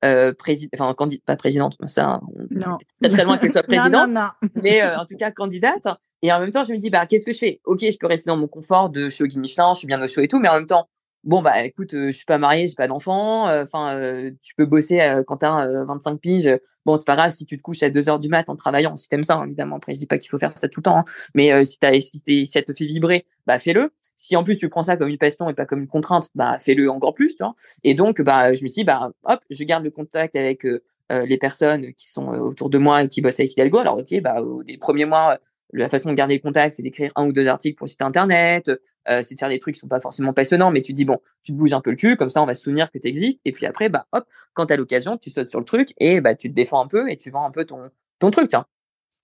euh, 0.04 0.34
enfin, 0.74 0.96
pas 1.26 1.36
présidente, 1.36 1.78
ça, 1.86 2.20
non. 2.50 2.80
très, 3.00 3.12
très 3.12 3.24
loin 3.24 3.38
qu'elle 3.38 3.52
soit 3.52 3.64
présidente, 3.68 4.10
mais 4.56 4.84
en 4.84 5.06
tout 5.06 5.16
cas 5.16 5.32
candidate. 5.32 5.88
Et 6.24 6.34
en 6.34 6.40
même 6.40 6.52
temps, 6.52 6.64
je 6.64 6.74
me 6.74 6.78
dis, 6.78 6.90
bah, 6.90 7.06
qu'est-ce 7.06 7.26
que 7.26 7.32
je 7.32 7.38
fais? 7.38 7.62
Ok, 7.66 7.82
je 7.82 7.98
peux 7.98 8.08
rester 8.08 8.30
dans 8.30 8.38
mon 8.38 8.48
confort 8.48 8.90
de 8.90 9.10
show 9.10 9.26
guide 9.26 9.40
Michelin, 9.40 9.74
je 9.74 9.80
suis 9.80 9.88
bien 9.88 10.02
au 10.02 10.08
show 10.08 10.22
et 10.22 10.28
tout, 10.28 10.40
mais 10.40 10.50
en 10.50 10.56
même 10.56 10.68
temps, 10.68 10.90
bon 11.24 11.42
bah 11.42 11.64
écoute 11.64 11.94
euh, 11.94 12.08
je 12.08 12.12
suis 12.12 12.26
pas 12.26 12.38
mariée 12.38 12.68
j'ai 12.68 12.76
pas 12.76 12.88
d'enfant 12.88 13.48
euh, 13.48 13.64
enfin 13.64 13.96
euh, 13.96 14.32
tu 14.42 14.56
peux 14.56 14.66
bosser 14.66 15.00
quand 15.28 15.38
t'as 15.38 15.84
25 15.86 16.20
piges 16.20 16.58
bon 16.86 16.96
c'est 16.96 17.06
pas 17.06 17.16
grave 17.16 17.32
si 17.32 17.46
tu 17.46 17.58
te 17.58 17.62
couches 17.62 17.84
à 17.84 17.90
2 17.90 18.10
heures 18.10 18.20
du 18.20 18.28
mat 18.28 18.50
en 18.50 18.56
travaillant 18.56 18.98
si 18.98 19.08
t'aimes 19.08 19.24
ça 19.24 19.42
évidemment. 19.46 19.78
Après 19.78 19.94
je 19.94 20.00
dis 20.00 20.08
pas 20.08 20.18
qu'il 20.18 20.30
faut 20.30 20.40
faire 20.40 20.58
ça 20.58 20.68
tout 20.68 20.80
le 20.80 20.84
temps 20.84 20.98
hein. 20.98 21.06
mais 21.36 21.64
si 21.66 21.78
t'as 21.80 22.00
si, 22.00 22.22
si 22.28 22.46
ça 22.46 22.62
te 22.62 22.74
fait 22.74 22.86
vibrer 22.86 23.26
bah 23.46 23.60
fais-le. 23.60 23.92
Si 24.18 24.36
en 24.36 24.44
plus 24.44 24.58
tu 24.58 24.70
prends 24.70 24.84
ça 24.84 24.98
comme 24.98 25.10
une 25.10 25.18
passion 25.18 25.50
et 25.50 25.54
pas 25.54 25.66
comme 25.66 25.80
une 25.80 25.88
contrainte 25.88 26.30
bah 26.36 26.58
fais-le 26.60 26.90
encore 26.90 27.14
plus 27.14 27.36
tu 27.36 27.44
vois. 27.44 27.56
Et 27.84 27.94
donc 27.94 28.22
bah 28.22 28.54
je 28.54 28.64
me 28.64 28.68
suis 28.68 28.82
dit 28.82 28.84
bah 28.84 29.12
hop 29.26 29.40
je 29.50 29.64
garde 29.64 29.84
le 29.84 29.92
contact 29.92 30.36
avec 30.36 30.66
les 31.10 31.38
personnes 31.38 31.94
qui 31.94 32.08
sont 32.08 32.28
autour 32.30 32.70
de 32.70 32.78
moi 32.78 33.04
et 33.04 33.08
qui 33.08 33.22
bossent 33.22 33.40
avec 33.40 33.54
Hidalgo. 33.54 33.80
Alors 33.80 33.98
ok 33.98 34.22
bah 34.22 34.38
les 34.66 34.78
premiers 34.78 35.06
mois 35.06 35.38
la 35.74 35.90
façon 35.90 36.10
de 36.10 36.16
garder 36.16 36.36
le 36.36 36.42
contact, 36.42 36.76
c'est 36.76 36.84
d'écrire 36.84 37.12
un 37.16 37.26
ou 37.26 37.34
deux 37.34 37.48
articles 37.48 37.78
pour 37.78 37.86
le 37.86 37.90
site 37.90 38.02
internet, 38.02 38.70
euh, 39.10 39.22
c'est 39.22 39.36
de 39.36 39.40
faire 39.40 39.50
des 39.50 39.60
trucs 39.60 39.76
qui 39.76 39.80
sont 39.80 39.88
pas 39.88 40.02
forcément 40.02 40.34
passionnants, 40.34 40.72
mais 40.72 40.82
tu 40.82 40.94
dis 40.94 41.06
bon, 41.06 41.20
tu 41.44 41.52
te 41.52 41.58
bouges 41.58 41.74
un 41.74 41.82
peu 41.82 41.90
le 41.90 41.96
cul, 41.96 42.16
comme 42.16 42.30
ça 42.30 42.42
on 42.42 42.46
va 42.46 42.54
se 42.54 42.64
souvenir 42.64 42.92
que 42.92 42.98
tu 42.98 43.08
existes, 43.08 43.40
et 43.46 43.52
puis 43.52 43.66
après, 43.66 43.90
bah 43.90 44.08
hop, 44.12 44.26
quand 44.54 44.68
tu 44.68 44.74
as 44.74 44.78
l'occasion, 44.78 45.18
tu 45.18 45.30
sautes 45.30 45.50
sur 45.50 45.60
le 45.60 45.66
truc 45.66 45.94
et 46.00 46.22
bah 46.22 46.36
tu 46.36 46.50
te 46.50 46.54
défends 46.54 46.82
un 46.82 46.88
peu 46.88 47.10
et 47.10 47.18
tu 47.18 47.32
vends 47.32 47.46
un 47.46 47.52
peu 47.52 47.66
ton, 47.66 47.90
ton 48.20 48.32
truc, 48.32 48.50
tiens. 48.50 48.66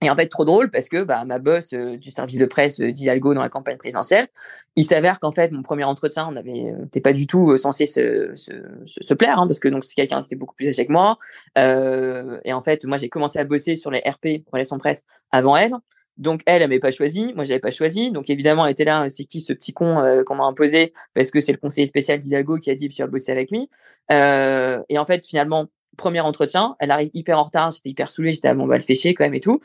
Et 0.03 0.11
en 0.11 0.15
fait, 0.15 0.27
trop 0.27 0.45
drôle 0.45 0.69
parce 0.69 0.89
que 0.89 1.01
bah, 1.01 1.25
ma 1.25 1.39
boss 1.39 1.73
euh, 1.73 1.97
du 1.97 2.11
service 2.11 2.37
de 2.37 2.45
presse 2.45 2.79
euh, 2.79 2.91
d'Hidalgo 2.91 3.33
dans 3.33 3.41
la 3.41 3.49
campagne 3.49 3.77
présidentielle, 3.77 4.27
il 4.75 4.83
s'avère 4.83 5.19
qu'en 5.19 5.31
fait, 5.31 5.51
mon 5.51 5.63
premier 5.63 5.85
entretien, 5.85 6.27
on 6.29 6.35
avait, 6.35 6.71
t'es 6.91 7.01
pas 7.01 7.13
du 7.13 7.25
tout 7.25 7.57
censé 7.57 7.87
se, 7.87 8.29
se, 8.35 8.51
se, 8.85 9.13
plaire, 9.15 9.39
hein, 9.39 9.47
parce 9.47 9.59
que 9.59 9.69
c'est 9.81 9.95
quelqu'un 9.95 10.21
qui 10.21 10.27
était 10.27 10.35
beaucoup 10.35 10.53
plus 10.53 10.67
âgé 10.67 10.85
que 10.85 10.91
moi. 10.91 11.17
et 11.55 12.53
en 12.53 12.61
fait, 12.61 12.85
moi, 12.85 12.97
j'ai 12.97 13.09
commencé 13.09 13.39
à 13.39 13.43
bosser 13.43 13.75
sur 13.75 13.89
les 13.89 14.01
RP, 14.05 14.43
relations 14.51 14.77
presse, 14.77 15.03
avant 15.31 15.57
elle. 15.57 15.73
Donc 16.17 16.41
elle, 16.45 16.61
elle 16.61 16.69
m'avait 16.69 16.79
pas 16.79 16.91
choisi, 16.91 17.33
moi 17.35 17.43
j'avais 17.43 17.59
pas 17.59 17.71
choisi. 17.71 18.11
Donc 18.11 18.29
évidemment, 18.29 18.65
elle 18.65 18.71
était 18.71 18.85
là, 18.85 19.07
c'est 19.09 19.25
qui 19.25 19.41
ce 19.41 19.53
petit 19.53 19.73
con 19.73 19.99
euh, 19.99 20.23
qu'on 20.23 20.35
m'a 20.35 20.45
imposé? 20.45 20.93
Parce 21.13 21.31
que 21.31 21.39
c'est 21.39 21.51
le 21.51 21.57
conseiller 21.57 21.87
spécial 21.87 22.19
d'Hidalgo 22.19 22.57
qui 22.57 22.69
a 22.71 22.75
dit 22.75 22.89
que 22.89 22.93
tu 22.95 23.01
vas 23.01 23.07
bosser 23.07 23.31
avec 23.31 23.51
lui. 23.51 23.69
Euh, 24.11 24.79
et 24.89 24.97
en 24.97 25.05
fait, 25.05 25.25
finalement, 25.25 25.67
premier 25.97 26.21
entretien, 26.21 26.75
elle 26.79 26.91
arrive 26.91 27.09
hyper 27.13 27.39
en 27.39 27.43
retard, 27.43 27.71
j'étais 27.71 27.89
hyper 27.89 28.09
saoulée, 28.09 28.33
j'étais 28.33 28.47
à 28.47 28.55
bon 28.55 28.67
bah 28.67 28.77
le 28.77 28.83
fait 28.83 28.95
chier 28.95 29.13
quand 29.13 29.23
même 29.25 29.33
et 29.35 29.39
tout. 29.39 29.59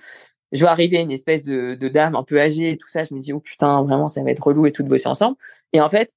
Je 0.53 0.61
vois 0.61 0.71
arriver 0.71 1.01
une 1.01 1.11
espèce 1.11 1.43
de, 1.43 1.75
de 1.75 1.89
dame 1.89 2.15
un 2.15 2.25
peu 2.25 2.41
âgée 2.41 2.71
et 2.71 2.77
tout 2.77 2.89
ça, 2.89 3.05
je 3.05 3.15
me 3.15 3.21
dis 3.21 3.33
oh 3.33 3.41
putain, 3.41 3.83
vraiment 3.83 4.09
ça 4.09 4.23
va 4.23 4.31
être 4.31 4.43
relou 4.47 4.67
et 4.67 4.73
tout 4.73 4.83
de 4.83 4.89
bosser 4.89 5.09
ensemble. 5.09 5.37
Et 5.73 5.81
en 5.81 5.89
fait, 5.89 6.11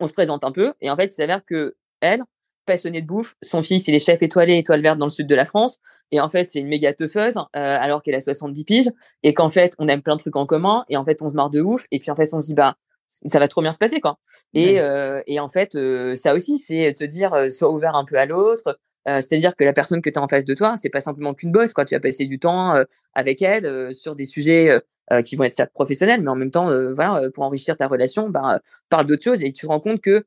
on 0.00 0.06
se 0.06 0.12
présente 0.12 0.44
un 0.44 0.52
peu 0.52 0.74
et 0.80 0.90
en 0.90 0.96
fait, 0.96 1.06
il 1.06 1.12
s'avère 1.12 1.44
que 1.44 1.76
elle, 2.00 2.22
passionné 2.66 3.00
de 3.00 3.06
bouffe. 3.06 3.36
Son 3.42 3.62
fils, 3.62 3.88
il 3.88 3.94
est 3.94 4.04
chef 4.04 4.22
étoilé, 4.22 4.58
étoile 4.58 4.82
verte 4.82 4.98
dans 4.98 5.06
le 5.06 5.10
sud 5.10 5.26
de 5.26 5.34
la 5.34 5.44
France. 5.44 5.78
Et 6.12 6.20
en 6.20 6.28
fait, 6.28 6.48
c'est 6.48 6.60
une 6.60 6.68
méga 6.68 6.92
teufeuse, 6.92 7.36
euh, 7.36 7.42
alors 7.54 8.02
qu'elle 8.02 8.14
a 8.14 8.20
70 8.20 8.64
piges. 8.64 8.90
Et 9.22 9.34
qu'en 9.34 9.50
fait, 9.50 9.74
on 9.78 9.88
aime 9.88 10.02
plein 10.02 10.16
de 10.16 10.20
trucs 10.20 10.36
en 10.36 10.46
commun. 10.46 10.84
Et 10.88 10.96
en 10.96 11.04
fait, 11.04 11.22
on 11.22 11.28
se 11.28 11.34
marre 11.34 11.50
de 11.50 11.60
ouf. 11.60 11.86
Et 11.90 11.98
puis, 11.98 12.10
en 12.10 12.16
fait, 12.16 12.28
on 12.32 12.40
se 12.40 12.46
dit, 12.46 12.54
bah, 12.54 12.76
ça 13.08 13.38
va 13.38 13.48
trop 13.48 13.62
bien 13.62 13.72
se 13.72 13.78
passer, 13.78 14.00
quoi. 14.00 14.18
Et, 14.54 14.80
euh, 14.80 15.22
et 15.26 15.40
en 15.40 15.48
fait, 15.48 15.74
euh, 15.74 16.14
ça 16.14 16.34
aussi, 16.34 16.58
c'est 16.58 16.96
se 16.96 17.04
dire, 17.04 17.34
euh, 17.34 17.50
sois 17.50 17.70
ouvert 17.70 17.94
un 17.94 18.04
peu 18.04 18.16
à 18.16 18.26
l'autre. 18.26 18.78
Euh, 19.08 19.20
C'est-à-dire 19.20 19.54
que 19.56 19.64
la 19.64 19.72
personne 19.72 20.02
que 20.02 20.10
tu 20.10 20.18
as 20.18 20.22
en 20.22 20.28
face 20.28 20.44
de 20.44 20.54
toi, 20.54 20.74
c'est 20.80 20.88
pas 20.90 21.00
simplement 21.00 21.34
qu'une 21.34 21.52
bosse, 21.52 21.72
quoi. 21.72 21.84
Tu 21.84 21.94
vas 21.94 22.00
passer 22.00 22.26
du 22.26 22.38
temps 22.38 22.74
avec 23.14 23.40
elle 23.40 23.94
sur 23.94 24.16
des 24.16 24.24
sujets 24.24 24.80
qui 25.24 25.36
vont 25.36 25.44
être 25.44 25.54
certes 25.54 25.72
professionnels, 25.72 26.22
mais 26.22 26.30
en 26.30 26.34
même 26.34 26.50
temps, 26.50 26.66
voilà, 26.92 27.30
pour 27.32 27.44
enrichir 27.44 27.76
ta 27.76 27.86
relation, 27.86 28.28
bah, 28.28 28.60
parle 28.88 29.06
d'autres 29.06 29.22
choses 29.22 29.44
et 29.44 29.52
tu 29.52 29.62
te 29.62 29.66
rends 29.68 29.78
compte 29.78 30.00
que 30.00 30.24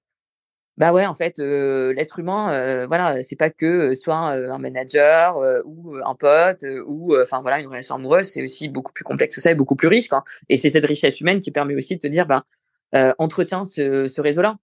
bah 0.79 0.93
ouais, 0.93 1.05
en 1.05 1.13
fait, 1.13 1.39
euh, 1.39 1.93
l'être 1.93 2.19
humain, 2.19 2.53
euh, 2.53 2.87
voilà, 2.87 3.21
c'est 3.21 3.35
pas 3.35 3.49
que 3.49 3.93
soit 3.95 4.15
un 4.15 4.57
manager 4.59 5.37
ou 5.65 5.97
un 6.03 6.15
pote 6.15 6.63
ou 6.87 7.15
enfin 7.21 7.41
voilà 7.41 7.59
une 7.59 7.67
relation 7.67 7.95
amoureuse, 7.95 8.27
c'est 8.27 8.41
aussi 8.41 8.69
beaucoup 8.69 8.93
plus 8.93 9.03
complexe 9.03 9.35
que 9.35 9.41
ça 9.41 9.51
et 9.51 9.55
beaucoup 9.55 9.75
plus 9.75 9.89
riche. 9.89 10.07
Quoi. 10.07 10.23
Et 10.47 10.55
c'est 10.55 10.69
cette 10.69 10.85
richesse 10.85 11.19
humaine 11.19 11.41
qui 11.41 11.51
permet 11.51 11.75
aussi 11.75 11.97
de 11.97 12.01
te 12.01 12.07
dire, 12.07 12.25
bah, 12.25 12.45
entretiens 13.17 13.65
ce, 13.65 14.07
ce 14.07 14.21
réseau-là. 14.21 14.55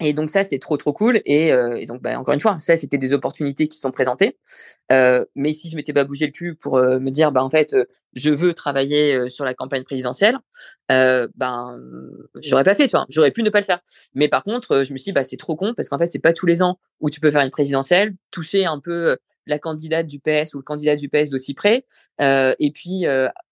Et 0.00 0.12
donc 0.12 0.28
ça, 0.28 0.42
c'est 0.42 0.58
trop 0.58 0.76
trop 0.76 0.92
cool. 0.92 1.22
Et, 1.24 1.52
euh, 1.52 1.76
et 1.76 1.86
donc 1.86 2.02
bah, 2.02 2.18
encore 2.18 2.34
une 2.34 2.40
fois, 2.40 2.58
ça 2.58 2.76
c'était 2.76 2.98
des 2.98 3.12
opportunités 3.14 3.66
qui 3.66 3.78
sont 3.78 3.90
présentées. 3.90 4.36
Euh, 4.92 5.24
mais 5.34 5.54
si 5.54 5.70
je 5.70 5.76
m'étais 5.76 5.94
pas 5.94 6.04
bougé 6.04 6.26
le 6.26 6.32
cul 6.32 6.54
pour 6.54 6.76
euh, 6.76 7.00
me 7.00 7.10
dire, 7.10 7.32
bah 7.32 7.42
en 7.42 7.48
fait, 7.48 7.74
je 8.12 8.30
veux 8.30 8.52
travailler 8.52 9.28
sur 9.28 9.44
la 9.44 9.54
campagne 9.54 9.84
présidentielle, 9.84 10.38
ben 10.88 11.80
j'aurais 12.42 12.64
pas 12.64 12.74
fait, 12.74 12.88
tu 12.88 12.92
vois. 12.92 13.06
J'aurais 13.08 13.30
pu 13.30 13.42
ne 13.42 13.50
pas 13.50 13.60
le 13.60 13.64
faire. 13.64 13.80
Mais 14.14 14.28
par 14.28 14.42
contre, 14.44 14.84
je 14.84 14.92
me 14.92 14.98
suis 14.98 15.10
dit, 15.10 15.12
bah 15.12 15.24
c'est 15.24 15.36
trop 15.36 15.56
con 15.56 15.72
parce 15.74 15.88
qu'en 15.88 15.98
fait, 15.98 16.06
c'est 16.06 16.18
pas 16.18 16.32
tous 16.32 16.46
les 16.46 16.62
ans 16.62 16.78
où 17.00 17.10
tu 17.10 17.20
peux 17.20 17.30
faire 17.30 17.42
une 17.42 17.50
présidentielle, 17.50 18.14
toucher 18.30 18.66
un 18.66 18.80
peu 18.80 19.16
la 19.46 19.58
candidate 19.58 20.06
du 20.06 20.18
PS 20.18 20.54
ou 20.54 20.58
le 20.58 20.64
candidat 20.64 20.96
du 20.96 21.08
PS 21.08 21.30
d'aussi 21.30 21.54
près, 21.54 21.86
et 22.20 22.70
puis 22.74 23.04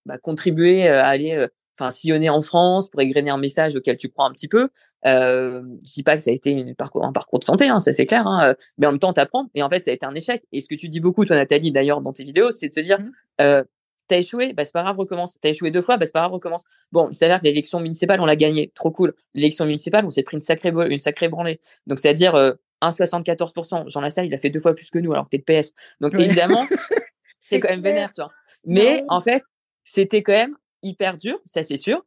bah, 0.05 0.17
contribuer 0.19 0.87
à 0.87 1.07
aller 1.07 1.47
enfin 1.77 1.91
sillonner 1.91 2.29
en 2.29 2.41
France 2.41 2.89
pour 2.89 3.01
égrener 3.01 3.31
un 3.31 3.37
message 3.37 3.75
auquel 3.75 3.97
tu 3.97 4.09
crois 4.09 4.25
un 4.25 4.31
petit 4.31 4.47
peu. 4.47 4.69
Euh, 5.05 5.61
je 5.85 5.93
dis 5.93 6.03
pas 6.03 6.15
que 6.17 6.23
ça 6.23 6.31
a 6.31 6.33
été 6.33 6.51
une 6.51 6.75
parcours, 6.75 7.05
un 7.05 7.11
parcours 7.11 7.39
de 7.39 7.43
santé, 7.43 7.67
hein, 7.67 7.79
ça 7.79 7.93
c'est 7.93 8.05
clair, 8.05 8.25
hein, 8.27 8.55
mais 8.77 8.87
en 8.87 8.91
même 8.91 8.99
temps 8.99 9.13
t'apprends. 9.13 9.47
Et 9.55 9.63
en 9.63 9.69
fait, 9.69 9.83
ça 9.83 9.91
a 9.91 9.93
été 9.93 10.05
un 10.05 10.15
échec. 10.15 10.43
Et 10.51 10.61
ce 10.61 10.67
que 10.67 10.75
tu 10.75 10.89
dis 10.89 10.99
beaucoup, 10.99 11.25
toi 11.25 11.35
Nathalie, 11.35 11.71
d'ailleurs 11.71 12.01
dans 12.01 12.13
tes 12.13 12.23
vidéos, 12.23 12.51
c'est 12.51 12.69
de 12.69 12.73
te 12.73 12.79
dire, 12.79 12.99
mmh. 12.99 13.11
euh, 13.41 13.63
t'as 14.07 14.17
échoué, 14.17 14.53
bah 14.53 14.63
c'est 14.63 14.73
pas 14.73 14.83
grave, 14.83 14.97
recommence. 14.97 15.37
T'as 15.41 15.49
échoué 15.49 15.71
deux 15.71 15.81
fois, 15.81 15.97
bah 15.97 16.05
c'est 16.05 16.11
pas 16.11 16.21
grave, 16.21 16.33
recommence. 16.33 16.63
Bon, 16.91 17.09
il 17.09 17.15
s'avère 17.15 17.39
que 17.39 17.45
l'élection 17.45 17.79
municipale, 17.79 18.21
on 18.21 18.25
l'a 18.25 18.35
gagné, 18.35 18.71
trop 18.75 18.91
cool. 18.91 19.13
L'élection 19.33 19.65
municipale, 19.65 20.05
on 20.05 20.09
s'est 20.09 20.23
pris 20.23 20.37
une 20.37 20.41
sacrée 20.41 20.69
une 20.69 20.97
sacrée 20.97 21.29
branlée. 21.29 21.59
Donc 21.87 21.99
c'est 21.99 22.09
à 22.09 22.13
dire 22.13 22.35
euh, 22.35 22.53
1,74%. 22.81 23.89
Jean 23.89 24.01
Lassalle, 24.01 24.25
il 24.25 24.33
a 24.33 24.37
fait 24.37 24.49
deux 24.49 24.59
fois 24.59 24.73
plus 24.73 24.89
que 24.89 24.99
nous, 24.99 25.11
alors 25.13 25.25
que 25.25 25.29
t'es 25.29 25.43
le 25.45 25.61
PS. 25.61 25.73
Donc 25.99 26.13
évidemment, 26.15 26.65
c'est 27.39 27.59
quand 27.59 27.69
même 27.69 27.81
vénère, 27.81 28.11
tu 28.13 28.21
vois. 28.21 28.31
Mais 28.65 29.03
en 29.07 29.21
fait, 29.21 29.43
c'était 29.83 30.23
quand 30.23 30.33
même 30.33 30.55
hyper 30.85 31.17
dur, 31.17 31.37
ça 31.45 31.63
c'est 31.63 31.77
sûr. 31.77 32.05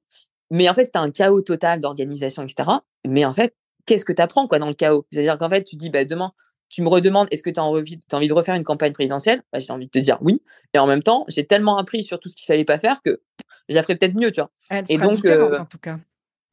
Mais 0.51 0.69
en 0.69 0.75
fait, 0.75 0.85
c'était 0.85 0.99
un 0.99 1.11
chaos 1.11 1.43
total 1.43 1.81
d'organisation, 1.81 2.43
etc. 2.43 2.71
Mais 3.07 3.25
en 3.25 3.35
fait, 3.35 3.55
qu'est-ce 3.87 4.05
que 4.05 4.13
tu 4.13 4.23
apprends 4.23 4.47
quoi, 4.47 4.59
dans 4.59 4.69
le 4.69 4.75
chaos? 4.75 5.07
C'est-à-dire 5.13 5.37
qu'en 5.39 5.51
fait, 5.51 5.65
tu 5.65 5.77
dis, 5.77 5.91
bah, 5.91 6.05
demain, 6.05 6.33
tu 6.69 6.83
me 6.83 6.89
redemandes, 6.89 7.29
est-ce 7.31 7.43
que 7.43 7.51
tu 7.51 7.61
as 7.61 7.65
envie, 7.65 8.01
as 8.11 8.17
envie 8.17 8.29
de 8.29 8.33
refaire 8.33 8.55
une 8.55 8.65
campagne 8.65 8.93
présidentielle? 8.93 9.43
Bah, 9.53 9.59
J'ai 9.59 9.73
envie 9.73 9.87
de 9.87 9.91
te 9.91 9.99
dire 9.99 10.19
oui. 10.21 10.43
Et 10.75 10.79
en 10.79 10.87
même 10.87 11.03
temps, 11.03 11.25
j'ai 11.29 11.47
tellement 11.47 11.79
appris 11.79 12.03
sur 12.03 12.19
tout 12.21 12.29
ce 12.29 12.37
qu'il 12.37 12.47
fallait 12.47 12.65
pas 12.65 12.79
faire 12.79 13.01
que 13.03 13.21
j'en 13.69 13.83
ferais 13.83 13.97
peut-être 13.97 14.15
mieux, 14.15 14.31
tu 14.31 14.41
vois? 14.41 14.51
et 14.89 14.97
donc, 14.99 15.25
euh, 15.25 15.59
en 15.59 15.65
tout 15.65 15.79
cas. 15.79 15.99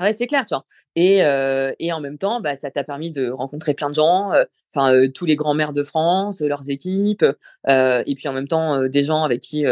Ouais, 0.01 0.11
c'est 0.11 0.27
clair, 0.27 0.43
tu 0.45 0.53
vois? 0.53 0.65
Et, 0.95 1.23
euh, 1.23 1.71
et 1.79 1.93
en 1.93 2.01
même 2.01 2.17
temps, 2.17 2.41
bah, 2.41 2.55
ça 2.57 2.69
t'a 2.69 2.83
permis 2.83 3.11
de 3.11 3.29
rencontrer 3.29 3.73
plein 3.73 3.89
de 3.89 3.95
gens, 3.95 4.33
euh, 4.33 4.43
enfin 4.73 4.93
euh, 4.93 5.07
tous 5.07 5.25
les 5.25 5.37
grands-mères 5.37 5.71
de 5.71 5.83
France, 5.83 6.41
leurs 6.41 6.69
équipes, 6.69 7.25
et 7.67 8.15
puis 8.15 8.27
en 8.27 8.33
même 8.33 8.47
temps 8.47 8.87
des 8.87 9.03
gens 9.03 9.23
avec 9.23 9.41
qui 9.41 9.65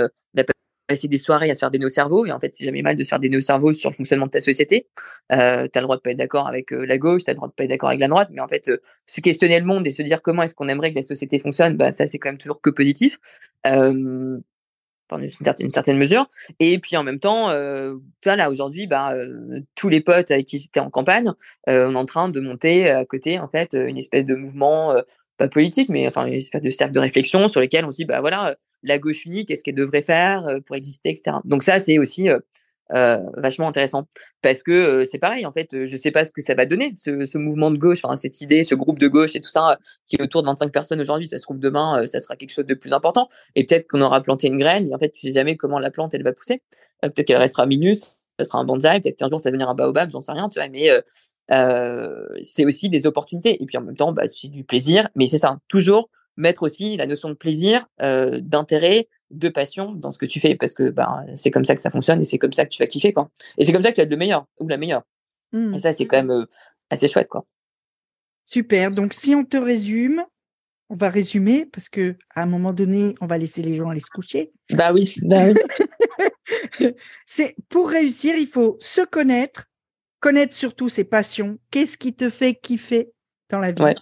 passer 0.88 1.08
des 1.08 1.18
soirées 1.18 1.50
à 1.50 1.54
se 1.54 1.60
faire 1.60 1.72
des 1.72 1.80
nœuds 1.80 1.90
cerveaux. 1.90 2.26
Et 2.26 2.32
en 2.32 2.40
fait, 2.40 2.54
c'est 2.56 2.66
jamais 2.66 2.82
mal 2.82 2.96
de 2.96 3.04
se 3.04 3.10
faire 3.10 3.20
des 3.20 3.30
nœuds 3.30 3.42
cerveaux 3.42 3.74
sur 3.74 3.90
le 3.90 3.96
fonctionnement 3.96 4.26
de 4.26 4.32
ta 4.32 4.42
société. 4.42 4.88
Euh, 5.32 5.68
tu 5.72 5.78
as 5.78 5.82
le 5.82 5.86
droit 5.86 5.98
de 5.98 6.02
pas 6.02 6.12
être 6.12 6.18
d'accord 6.18 6.48
avec 6.48 6.74
euh, 6.74 6.86
la 6.86 6.98
gauche, 6.98 7.24
tu 7.24 7.30
as 7.30 7.34
le 7.34 7.38
droit 7.38 7.48
de 7.48 7.54
pas 7.54 7.64
être 7.64 7.70
d'accord 7.70 7.90
avec 7.90 8.00
la 8.00 8.08
droite. 8.08 8.30
Mais 8.32 8.42
en 8.42 8.48
fait, 8.48 8.70
euh, 8.70 8.78
se 9.08 9.22
questionner 9.22 9.60
le 9.60 9.66
monde 9.66 9.86
et 9.88 9.92
se 9.92 10.02
dire 10.02 10.22
comment 10.22 10.44
est-ce 10.44 10.56
qu'on 10.56 10.68
aimerait 10.68 10.92
que 10.92 10.98
la 10.98 11.04
société 11.04 11.40
fonctionne, 11.40 11.76
bah, 11.78 11.92
ça, 11.92 12.08
c'est 12.08 12.20
quand 12.20 12.30
même 12.30 12.38
toujours 12.38 12.62
que 12.62 12.70
positif. 12.70 13.18
Euh, 13.68 14.40
une 15.12 15.72
certaine, 15.72 15.98
mesure. 15.98 16.28
Et 16.60 16.80
puis 16.80 16.98
en 16.98 17.04
même 17.04 17.20
temps, 17.20 17.50
euh, 17.52 17.96
là, 18.26 18.50
aujourd'hui, 18.50 18.88
bah, 18.88 19.14
euh, 19.14 19.62
tous 19.76 19.90
les 19.90 20.02
potes 20.02 20.32
avec 20.32 20.48
qui 20.48 20.60
j'étais 20.60 20.80
en 20.80 20.90
campagne, 20.90 21.32
on 21.68 21.94
est 21.94 21.96
en 21.96 22.06
train 22.06 22.30
de 22.30 22.40
monter 22.40 22.90
à 22.90 23.06
côté, 23.06 23.40
en 23.40 23.48
fait, 23.48 23.74
une 23.74 23.98
espèce 23.98 24.26
de 24.26 24.36
mouvement, 24.36 24.96
politique, 25.48 25.90
mais 25.90 26.08
enfin, 26.08 26.26
une 26.26 26.34
espèce 26.34 26.62
de 26.62 26.70
cercle 26.70 26.94
de 26.94 27.00
réflexion 27.00 27.48
sur 27.48 27.62
lesquels 27.62 27.86
on 27.86 27.92
se 27.92 27.98
dit, 27.98 28.06
bah 28.06 28.22
voilà, 28.22 28.56
la 28.84 29.00
gauche 29.00 29.26
unique, 29.26 29.48
qu'est-ce 29.48 29.64
qu'elle 29.64 29.76
devrait 29.76 30.02
faire 30.02 30.46
euh, 30.48 30.60
pour 30.60 30.76
exister, 30.76 31.10
etc. 31.10 31.38
Donc 31.46 31.64
ça, 31.64 31.80
c'est 31.80 31.98
aussi 31.98 32.30
euh, 32.30 32.40
euh, 32.94 33.18
vachement 33.38 33.68
intéressant. 33.68 34.08
Parce 34.42 34.62
que 34.62 35.06
c'est 35.06 35.18
pareil 35.18 35.46
en 35.46 35.54
fait 35.54 35.70
je 35.86 35.98
sais 35.98 36.12
pas 36.12 36.26
ce 36.26 36.34
que 36.34 36.42
ça 36.42 36.54
va 36.54 36.66
donner 36.66 36.94
ce, 36.98 37.26
ce 37.26 37.38
mouvement 37.38 37.72
de 37.72 37.78
gauche 37.78 38.00
enfin 38.04 38.18
cette 38.18 38.42
idée 38.42 38.64
ce 38.64 38.76
groupe 38.76 39.00
de 39.00 39.08
gauche 39.08 39.38
et 39.38 39.42
tout 39.42 39.50
ça 39.50 39.80
qui 40.06 40.18
est 40.18 40.22
autour 40.22 40.42
de 40.42 40.48
25 40.48 40.72
personnes 40.72 41.00
aujourd'hui. 41.00 41.28
Ça 41.28 41.38
se 41.38 41.44
trouve 41.44 41.60
demain 41.60 42.06
ça 42.08 42.20
sera 42.20 42.36
quelque 42.36 42.52
chose 42.52 42.66
de 42.66 42.74
plus 42.74 42.94
important. 42.94 43.30
Et 43.56 43.66
peut-être 43.66 43.88
qu'on 43.88 44.02
aura 44.02 44.22
planté 44.22 44.48
une 44.48 44.58
graine 44.58 44.90
et 44.90 44.94
en 44.94 45.00
fait 45.00 45.10
tu 45.10 45.22
sais 45.28 45.34
jamais 45.34 45.56
comment 45.56 45.80
la 45.80 45.92
plante 45.92 46.14
elle 46.14 46.24
va 46.24 46.34
pousser. 46.34 46.62
Peut-être 47.02 47.26
qu'elle 47.26 47.38
restera 47.38 47.66
minus 47.66 48.23
ça 48.40 48.46
sera 48.46 48.60
un 48.60 48.66
bonsaï 48.66 49.02
peut-être 49.02 49.18
qu'un 49.18 49.30
jour 49.30 49.40
ça 49.40 49.50
va 49.50 49.52
devenir 49.52 49.70
un 49.70 49.76
baobab 49.76 50.10
j'en 50.10 50.22
sais 50.22 50.32
rien 50.32 50.50
tu 50.50 50.60
vois 50.60 50.70
mais 50.70 50.90
euh, 51.52 52.28
c'est 52.42 52.66
aussi 52.66 52.90
des 52.90 53.06
opportunités 53.06 53.62
et 53.62 53.66
puis 53.66 53.78
en 53.78 53.82
même 53.82 53.96
temps 53.96 54.12
bah 54.12 54.24
c'est 54.32 54.50
du 54.50 54.64
plaisir 54.64 55.10
mais 55.16 55.28
c'est 55.28 55.38
ça 55.38 55.60
toujours 55.68 56.10
mettre 56.38 56.64
aussi 56.64 56.98
la 56.98 57.06
notion 57.06 57.30
de 57.30 57.34
plaisir, 57.34 57.86
euh, 58.02 58.40
d'intérêt, 58.42 59.08
de 59.32 59.50
passion 59.50 59.92
dans 59.94 60.12
ce 60.12 60.18
que 60.18 60.26
tu 60.26 60.40
fais, 60.40 60.56
parce 60.56 60.74
que 60.74 60.90
bah, 60.90 61.24
c'est 61.36 61.52
comme 61.52 61.66
ça 61.66 61.76
que 61.76 61.82
ça 61.82 61.92
fonctionne 61.92 62.22
et 62.22 62.24
c'est 62.24 62.38
comme 62.38 62.54
ça 62.54 62.66
que 62.66 62.70
tu 62.70 62.82
vas 62.82 62.88
kiffer. 62.88 63.14
Quoi. 63.14 63.30
Et 63.58 63.66
c'est 63.66 63.74
comme 63.74 63.84
ça 63.84 63.90
que 63.90 63.96
tu 63.96 64.02
vas 64.02 64.06
être 64.06 64.12
le 64.12 64.18
meilleur 64.18 64.46
ou 64.60 64.68
la 64.68 64.78
meilleure. 64.78 65.04
Mmh. 65.52 65.76
Et 65.76 65.80
ça, 65.80 65.92
c'est 65.92 66.06
quand 66.06 66.18
même 66.18 66.32
euh, 66.32 66.46
assez 66.90 67.08
chouette. 67.08 67.28
Quoi. 67.28 67.46
Super. 68.46 68.90
Donc, 68.92 69.14
si 69.14 69.36
on 69.36 69.46
te 69.46 69.58
résume, 69.58 70.24
on 70.90 70.96
va 70.96 71.10
résumer 71.10 71.66
parce 71.66 71.90
que 71.90 72.16
à 72.36 72.44
un 72.44 72.46
moment 72.46 72.74
donné, 72.74 73.16
on 73.22 73.28
va 73.28 73.38
laisser 73.38 73.62
les 73.62 73.76
gens 73.76 73.90
aller 73.90 74.00
se 74.00 74.12
coucher. 74.14 74.52
Bah 74.72 74.92
oui. 74.94 75.16
Bah 75.24 75.48
oui. 75.48 75.54
c'est 77.26 77.56
pour 77.70 77.90
réussir, 77.90 78.36
il 78.36 78.48
faut 78.48 78.78
se 78.80 79.02
connaître, 79.02 79.66
connaître 80.20 80.54
surtout 80.54 80.90
ses 80.90 81.04
passions. 81.04 81.58
Qu'est-ce 81.72 81.98
qui 81.98 82.14
te 82.14 82.30
fait 82.30 82.56
kiffer 82.56 83.12
dans 83.50 83.60
la 83.60 83.72
vie? 83.72 83.96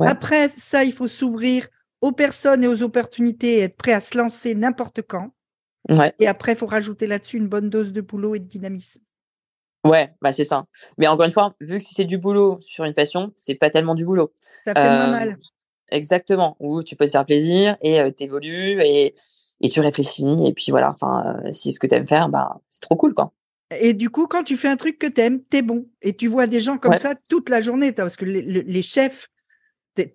Après 0.00 0.48
ça, 0.56 0.84
il 0.84 0.92
faut 0.92 1.08
s'ouvrir 1.08 1.68
aux 2.00 2.12
personnes 2.12 2.64
et 2.64 2.68
aux 2.68 2.82
opportunités 2.82 3.58
et 3.58 3.60
être 3.60 3.76
prêt 3.76 3.92
à 3.92 4.00
se 4.00 4.18
lancer 4.18 4.54
n'importe 4.54 5.02
quand. 5.02 5.30
Ouais. 5.88 6.12
Et 6.18 6.26
après, 6.26 6.52
il 6.52 6.58
faut 6.58 6.66
rajouter 6.66 7.06
là-dessus 7.06 7.36
une 7.36 7.48
bonne 7.48 7.70
dose 7.70 7.92
de 7.92 8.00
boulot 8.00 8.34
et 8.34 8.40
de 8.40 8.48
dynamisme. 8.48 9.00
Ouais, 9.84 10.14
bah 10.22 10.32
c'est 10.32 10.44
ça. 10.44 10.64
Mais 10.96 11.06
encore 11.06 11.26
une 11.26 11.32
fois, 11.32 11.54
vu 11.60 11.78
que 11.78 11.84
si 11.84 11.94
c'est 11.94 12.06
du 12.06 12.16
boulot 12.16 12.58
sur 12.60 12.84
une 12.84 12.94
passion, 12.94 13.32
c'est 13.36 13.54
pas 13.54 13.68
tellement 13.68 13.94
du 13.94 14.06
boulot. 14.06 14.32
Ça 14.66 14.74
fait 14.74 14.80
moins 14.80 15.08
euh, 15.08 15.10
mal. 15.10 15.38
Exactement, 15.94 16.56
où 16.58 16.82
tu 16.82 16.96
peux 16.96 17.06
te 17.06 17.12
faire 17.12 17.24
plaisir 17.24 17.76
et 17.80 18.00
euh, 18.00 18.10
t'évolues 18.10 18.82
et, 18.82 19.14
et 19.60 19.68
tu 19.68 19.78
réfléchis 19.78 20.36
et 20.44 20.52
puis 20.52 20.66
voilà, 20.70 20.90
enfin, 20.90 21.40
euh, 21.44 21.52
si 21.52 21.72
ce 21.72 21.78
que 21.78 21.86
tu 21.86 21.94
aimes 21.94 22.06
faire, 22.06 22.28
bah, 22.28 22.60
c'est 22.68 22.80
trop 22.80 22.96
cool 22.96 23.14
quoi. 23.14 23.32
Et 23.80 23.94
du 23.94 24.10
coup, 24.10 24.26
quand 24.26 24.42
tu 24.42 24.56
fais 24.56 24.68
un 24.68 24.76
truc 24.76 24.98
que 24.98 25.06
t'aimes, 25.06 25.42
t'es 25.42 25.62
bon. 25.62 25.86
Et 26.02 26.14
tu 26.14 26.26
vois 26.26 26.46
des 26.46 26.60
gens 26.60 26.78
comme 26.78 26.96
ça 26.96 27.14
toute 27.28 27.48
la 27.48 27.60
journée, 27.60 27.92
parce 27.92 28.16
que 28.16 28.24
les, 28.24 28.42
les 28.42 28.82
chefs, 28.82 29.30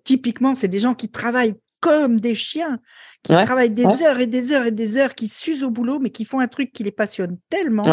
typiquement, 0.04 0.54
c'est 0.54 0.68
des 0.68 0.78
gens 0.78 0.94
qui 0.94 1.08
travaillent 1.08 1.56
comme 1.80 2.20
des 2.20 2.34
chiens, 2.34 2.78
qui 3.22 3.32
travaillent 3.32 3.70
des 3.70 3.86
heures 4.02 4.20
et 4.20 4.26
des 4.26 4.52
heures 4.52 4.66
et 4.66 4.70
des 4.70 4.98
heures, 4.98 5.14
qui 5.14 5.28
s'usent 5.28 5.64
au 5.64 5.70
boulot, 5.70 5.98
mais 5.98 6.10
qui 6.10 6.24
font 6.24 6.38
un 6.38 6.48
truc 6.48 6.72
qui 6.72 6.84
les 6.84 6.92
passionne 6.92 7.38
tellement 7.48 7.84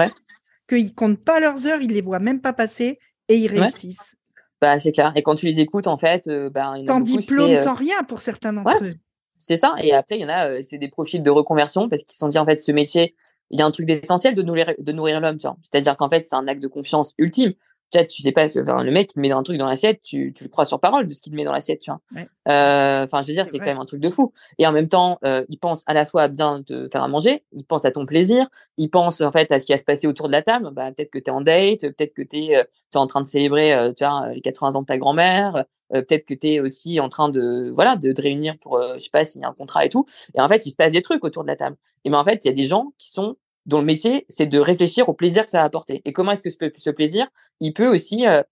qu'ils 0.69 0.93
comptent 0.93 1.23
pas 1.23 1.39
leurs 1.39 1.65
heures, 1.65 1.81
ils 1.81 1.91
les 1.91 2.01
voient 2.01 2.19
même 2.19 2.41
pas 2.41 2.53
passer 2.53 2.99
et 3.29 3.37
ils 3.37 3.47
réussissent. 3.47 4.15
Bah, 4.61 4.79
c'est 4.79 4.91
clair. 4.91 5.11
Et 5.15 5.21
quand 5.21 5.35
tu 5.35 5.45
les 5.45 5.59
écoutes, 5.59 5.87
en 5.87 5.97
fait, 5.97 6.27
euh, 6.27 6.49
bah, 6.49 6.73
sans 6.87 6.99
diplôme, 6.99 7.51
euh, 7.51 7.55
sans 7.55 7.75
rien 7.75 8.03
pour 8.07 8.21
certains 8.21 8.53
d'entre 8.53 8.83
eux. 8.83 8.95
C'est 9.37 9.55
ça. 9.55 9.75
Et 9.83 9.93
après, 9.93 10.17
il 10.17 10.21
y 10.21 10.25
en 10.25 10.29
a, 10.29 10.49
euh, 10.49 10.61
c'est 10.67 10.79
des 10.79 10.87
profils 10.87 11.21
de 11.21 11.29
reconversion 11.29 11.89
parce 11.89 12.01
qu'ils 12.01 12.13
se 12.13 12.17
sont 12.17 12.27
dit, 12.27 12.39
en 12.39 12.45
fait, 12.45 12.59
ce 12.59 12.71
métier, 12.71 13.15
il 13.51 13.59
y 13.59 13.61
a 13.61 13.65
un 13.65 13.71
truc 13.71 13.85
d'essentiel 13.85 14.33
de 14.35 14.41
nourrir, 14.41 14.73
de 14.77 14.91
nourrir 14.91 15.21
l'homme, 15.21 15.37
C'est-à-dire 15.39 15.95
qu'en 15.95 16.09
fait, 16.09 16.27
c'est 16.27 16.35
un 16.35 16.47
acte 16.47 16.61
de 16.61 16.67
confiance 16.67 17.13
ultime 17.17 17.53
tu 17.91 18.05
tu 18.05 18.21
sais 18.21 18.31
pas, 18.31 18.45
enfin, 18.45 18.83
le 18.83 18.91
mec, 18.91 19.11
il 19.11 19.15
te 19.15 19.19
met 19.19 19.31
un 19.31 19.43
truc 19.43 19.57
dans 19.57 19.67
l'assiette, 19.67 20.01
tu, 20.03 20.33
tu 20.33 20.43
le 20.43 20.49
crois 20.49 20.65
sur 20.65 20.79
parole 20.79 21.07
de 21.07 21.13
ce 21.13 21.21
qu'il 21.21 21.31
te 21.31 21.37
met 21.37 21.43
dans 21.43 21.51
l'assiette, 21.51 21.79
tu 21.79 21.91
vois. 21.91 22.01
Euh, 22.49 23.03
enfin, 23.03 23.21
je 23.21 23.27
veux 23.27 23.33
dire, 23.33 23.45
c'est 23.45 23.59
quand 23.59 23.65
même 23.65 23.79
un 23.79 23.85
truc 23.85 24.01
de 24.01 24.09
fou. 24.09 24.33
Et 24.57 24.67
en 24.67 24.71
même 24.71 24.89
temps, 24.89 25.19
euh, 25.23 25.45
il 25.49 25.57
pense 25.57 25.83
à 25.87 25.93
la 25.93 26.05
fois 26.05 26.23
à 26.23 26.27
bien 26.27 26.63
te 26.63 26.89
faire 26.91 27.03
à 27.03 27.07
manger, 27.07 27.43
il 27.51 27.63
pense 27.63 27.85
à 27.85 27.91
ton 27.91 28.05
plaisir, 28.05 28.47
il 28.77 28.89
pense 28.89 29.21
en 29.21 29.31
fait 29.31 29.51
à 29.51 29.59
ce 29.59 29.65
qui 29.65 29.71
va 29.71 29.77
se 29.77 29.85
passer 29.85 30.07
autour 30.07 30.27
de 30.27 30.33
la 30.33 30.41
table. 30.41 30.69
Bah, 30.73 30.91
peut-être 30.91 31.11
que 31.11 31.19
tu 31.19 31.25
es 31.25 31.29
en 31.29 31.41
date, 31.41 31.81
peut-être 31.81 32.13
que 32.13 32.21
tu 32.21 32.37
es, 32.37 32.51
es, 32.53 32.65
en 32.95 33.07
train 33.07 33.21
de 33.21 33.27
célébrer 33.27 33.93
tu 33.95 34.03
vois, 34.03 34.29
les 34.33 34.41
80 34.41 34.75
ans 34.75 34.81
de 34.81 34.87
ta 34.87 34.97
grand-mère, 34.97 35.65
peut-être 35.91 36.25
que 36.25 36.33
tu 36.33 36.47
es 36.47 36.59
aussi 36.59 36.99
en 36.99 37.09
train 37.09 37.29
de 37.29 37.71
voilà 37.73 37.95
de, 37.95 38.11
de 38.11 38.21
réunir 38.21 38.57
pour, 38.59 38.81
je 38.95 38.99
sais 38.99 39.09
pas, 39.09 39.23
signer 39.23 39.45
un 39.45 39.53
contrat 39.53 39.85
et 39.85 39.89
tout. 39.89 40.05
Et 40.33 40.41
en 40.41 40.49
fait, 40.49 40.65
il 40.65 40.71
se 40.71 40.75
passe 40.75 40.91
des 40.91 41.01
trucs 41.01 41.23
autour 41.23 41.43
de 41.43 41.47
la 41.47 41.55
table. 41.55 41.77
Et 42.03 42.09
mais 42.09 42.17
en 42.17 42.25
fait, 42.25 42.43
il 42.45 42.47
y 42.47 42.51
a 42.51 42.53
des 42.53 42.65
gens 42.65 42.93
qui 42.97 43.11
sont 43.11 43.37
dont 43.67 43.79
le 43.79 43.85
métier, 43.85 44.25
c'est 44.29 44.47
de 44.47 44.59
réfléchir 44.59 45.07
au 45.09 45.13
plaisir 45.13 45.43
que 45.43 45.49
ça 45.49 45.59
va 45.59 45.63
apporter. 45.65 46.01
Et 46.05 46.13
comment 46.13 46.31
est-ce 46.31 46.41
que 46.41 46.49
ce, 46.49 46.57
ce 46.77 46.89
plaisir, 46.89 47.27
il 47.59 47.73
peut 47.73 47.87
aussi 47.87 48.25
euh, 48.25 48.43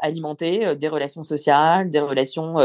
alimenter 0.00 0.76
des 0.76 0.88
relations 0.88 1.22
sociales, 1.22 1.90
des 1.90 2.00
relations 2.00 2.56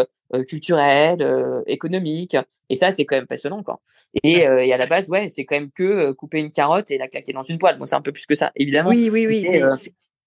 culturelles, 0.48 1.26
économiques. 1.68 2.36
Et 2.70 2.76
ça, 2.76 2.92
c'est 2.92 3.06
quand 3.06 3.16
même 3.16 3.28
passionnant, 3.28 3.64
quoi. 3.64 3.82
Et, 4.24 4.40
et, 4.40 4.74
à 4.74 4.78
la 4.78 4.88
base, 4.88 5.10
ouais, 5.10 5.28
c'est 5.28 5.46
quand 5.46 5.56
même 5.56 5.72
que 5.72 6.12
couper 6.12 6.40
une 6.40 6.52
carotte 6.52 6.92
et 6.92 6.98
la 6.98 7.08
claquer 7.08 7.34
dans 7.34 7.44
une 7.44 7.58
poêle. 7.58 7.78
Bon, 7.78 7.86
c'est 7.86 7.96
un 7.96 8.02
peu 8.02 8.12
plus 8.12 8.26
que 8.26 8.36
ça, 8.36 8.52
évidemment. 8.56 8.90
Oui, 8.90 9.10
oui, 9.12 9.28
oui. 9.28 9.62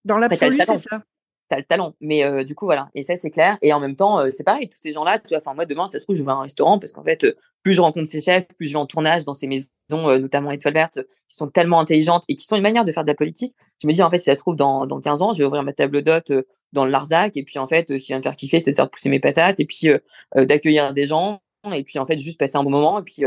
dans 0.04 0.18
l'absolu, 0.18 0.58
c'est 0.64 0.78
ça 0.78 1.02
t'as 1.48 1.56
le 1.56 1.64
talent. 1.64 1.94
Mais 2.00 2.24
euh, 2.24 2.44
du 2.44 2.54
coup, 2.54 2.66
voilà. 2.66 2.88
Et 2.94 3.02
ça, 3.02 3.16
c'est 3.16 3.30
clair. 3.30 3.58
Et 3.62 3.72
en 3.72 3.80
même 3.80 3.96
temps, 3.96 4.20
euh, 4.20 4.30
c'est 4.30 4.44
pareil. 4.44 4.68
Tous 4.68 4.78
ces 4.78 4.92
gens-là, 4.92 5.18
tu 5.18 5.28
vois, 5.28 5.38
enfin, 5.38 5.54
moi, 5.54 5.66
demain, 5.66 5.86
ça 5.86 5.98
se 5.98 6.04
trouve, 6.04 6.16
je 6.16 6.22
vais 6.22 6.30
à 6.30 6.34
un 6.34 6.42
restaurant 6.42 6.78
parce 6.78 6.92
qu'en 6.92 7.04
fait, 7.04 7.24
euh, 7.24 7.36
plus 7.62 7.72
je 7.72 7.80
rencontre 7.80 8.08
ces 8.08 8.22
chefs, 8.22 8.46
plus 8.58 8.66
je 8.66 8.72
vais 8.72 8.78
en 8.78 8.86
tournage 8.86 9.24
dans 9.24 9.32
ces 9.32 9.46
maisons, 9.46 9.70
notamment 9.90 10.50
Étoile 10.50 10.74
Verte, 10.74 11.00
qui 11.28 11.36
sont 11.36 11.48
tellement 11.48 11.80
intelligentes 11.80 12.24
et 12.28 12.36
qui 12.36 12.44
sont 12.44 12.56
une 12.56 12.62
manière 12.62 12.84
de 12.84 12.92
faire 12.92 13.04
de 13.04 13.08
la 13.08 13.14
politique. 13.14 13.54
Je 13.82 13.86
me 13.86 13.92
dis, 13.92 14.02
en 14.02 14.10
fait, 14.10 14.18
si 14.18 14.26
ça 14.26 14.32
se 14.32 14.38
trouve, 14.38 14.56
dans, 14.56 14.86
dans 14.86 15.00
15 15.00 15.22
ans, 15.22 15.32
je 15.32 15.38
vais 15.38 15.44
ouvrir 15.44 15.62
ma 15.62 15.72
table 15.72 16.02
d'hôte 16.02 16.32
dans 16.72 16.84
le 16.84 16.90
Larzac. 16.90 17.36
Et 17.36 17.42
puis, 17.42 17.58
en 17.58 17.66
fait, 17.66 17.88
ce 17.88 18.04
qui 18.04 18.12
va 18.12 18.18
me 18.18 18.22
faire 18.22 18.36
kiffer, 18.36 18.60
c'est 18.60 18.70
de 18.72 18.76
faire 18.76 18.90
pousser 18.90 19.08
mes 19.08 19.20
patates 19.20 19.60
et 19.60 19.64
puis 19.64 19.88
d'accueillir 20.34 20.92
des 20.92 21.04
gens. 21.04 21.40
Et 21.72 21.82
puis, 21.82 21.98
en 21.98 22.06
fait, 22.06 22.18
juste 22.18 22.38
passer 22.38 22.56
un 22.56 22.64
bon 22.64 22.70
moment. 22.70 23.00
Et 23.00 23.02
puis, 23.02 23.22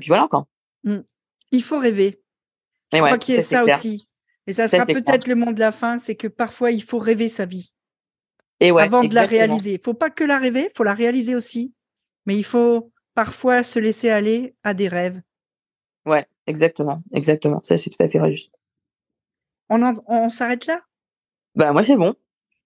puis 0.00 0.08
voilà, 0.08 0.26
quoi. 0.30 0.46
Mmh. 0.84 0.98
Il 1.52 1.62
faut 1.62 1.78
rêver. 1.78 2.22
Je 2.92 2.98
crois 2.98 3.18
qu'il 3.18 3.34
y 3.34 3.38
a 3.38 3.42
ça, 3.42 3.64
aussi. 3.64 4.06
Et 4.46 4.52
ça 4.52 4.68
sera 4.68 4.86
peut-être 4.86 5.28
le 5.28 5.34
mot 5.34 5.52
de 5.52 5.60
la 5.60 5.72
fin, 5.72 5.98
c'est 5.98 6.16
que 6.16 6.26
parfois 6.28 6.70
il 6.70 6.82
faut 6.82 6.98
rêver 6.98 7.28
sa 7.28 7.46
vie 7.46 7.72
avant 8.60 9.04
de 9.04 9.14
la 9.14 9.26
réaliser. 9.26 9.74
Il 9.74 9.80
faut 9.82 9.94
pas 9.94 10.10
que 10.10 10.24
la 10.24 10.38
rêver, 10.38 10.70
faut 10.76 10.84
la 10.84 10.94
réaliser 10.94 11.34
aussi. 11.34 11.74
Mais 12.26 12.36
il 12.36 12.44
faut 12.44 12.92
parfois 13.14 13.62
se 13.62 13.78
laisser 13.78 14.08
aller 14.08 14.54
à 14.62 14.74
des 14.74 14.88
rêves. 14.88 15.20
Ouais, 16.06 16.26
exactement, 16.46 17.02
exactement. 17.12 17.60
Ça, 17.62 17.76
c'est 17.76 17.90
tout 17.90 18.02
à 18.02 18.08
fait 18.08 18.20
juste. 18.30 18.54
On, 19.68 19.94
on 20.06 20.30
s'arrête 20.30 20.66
là? 20.66 20.80
Bah 21.54 21.72
moi, 21.72 21.82
c'est 21.82 21.96
bon. 21.96 22.14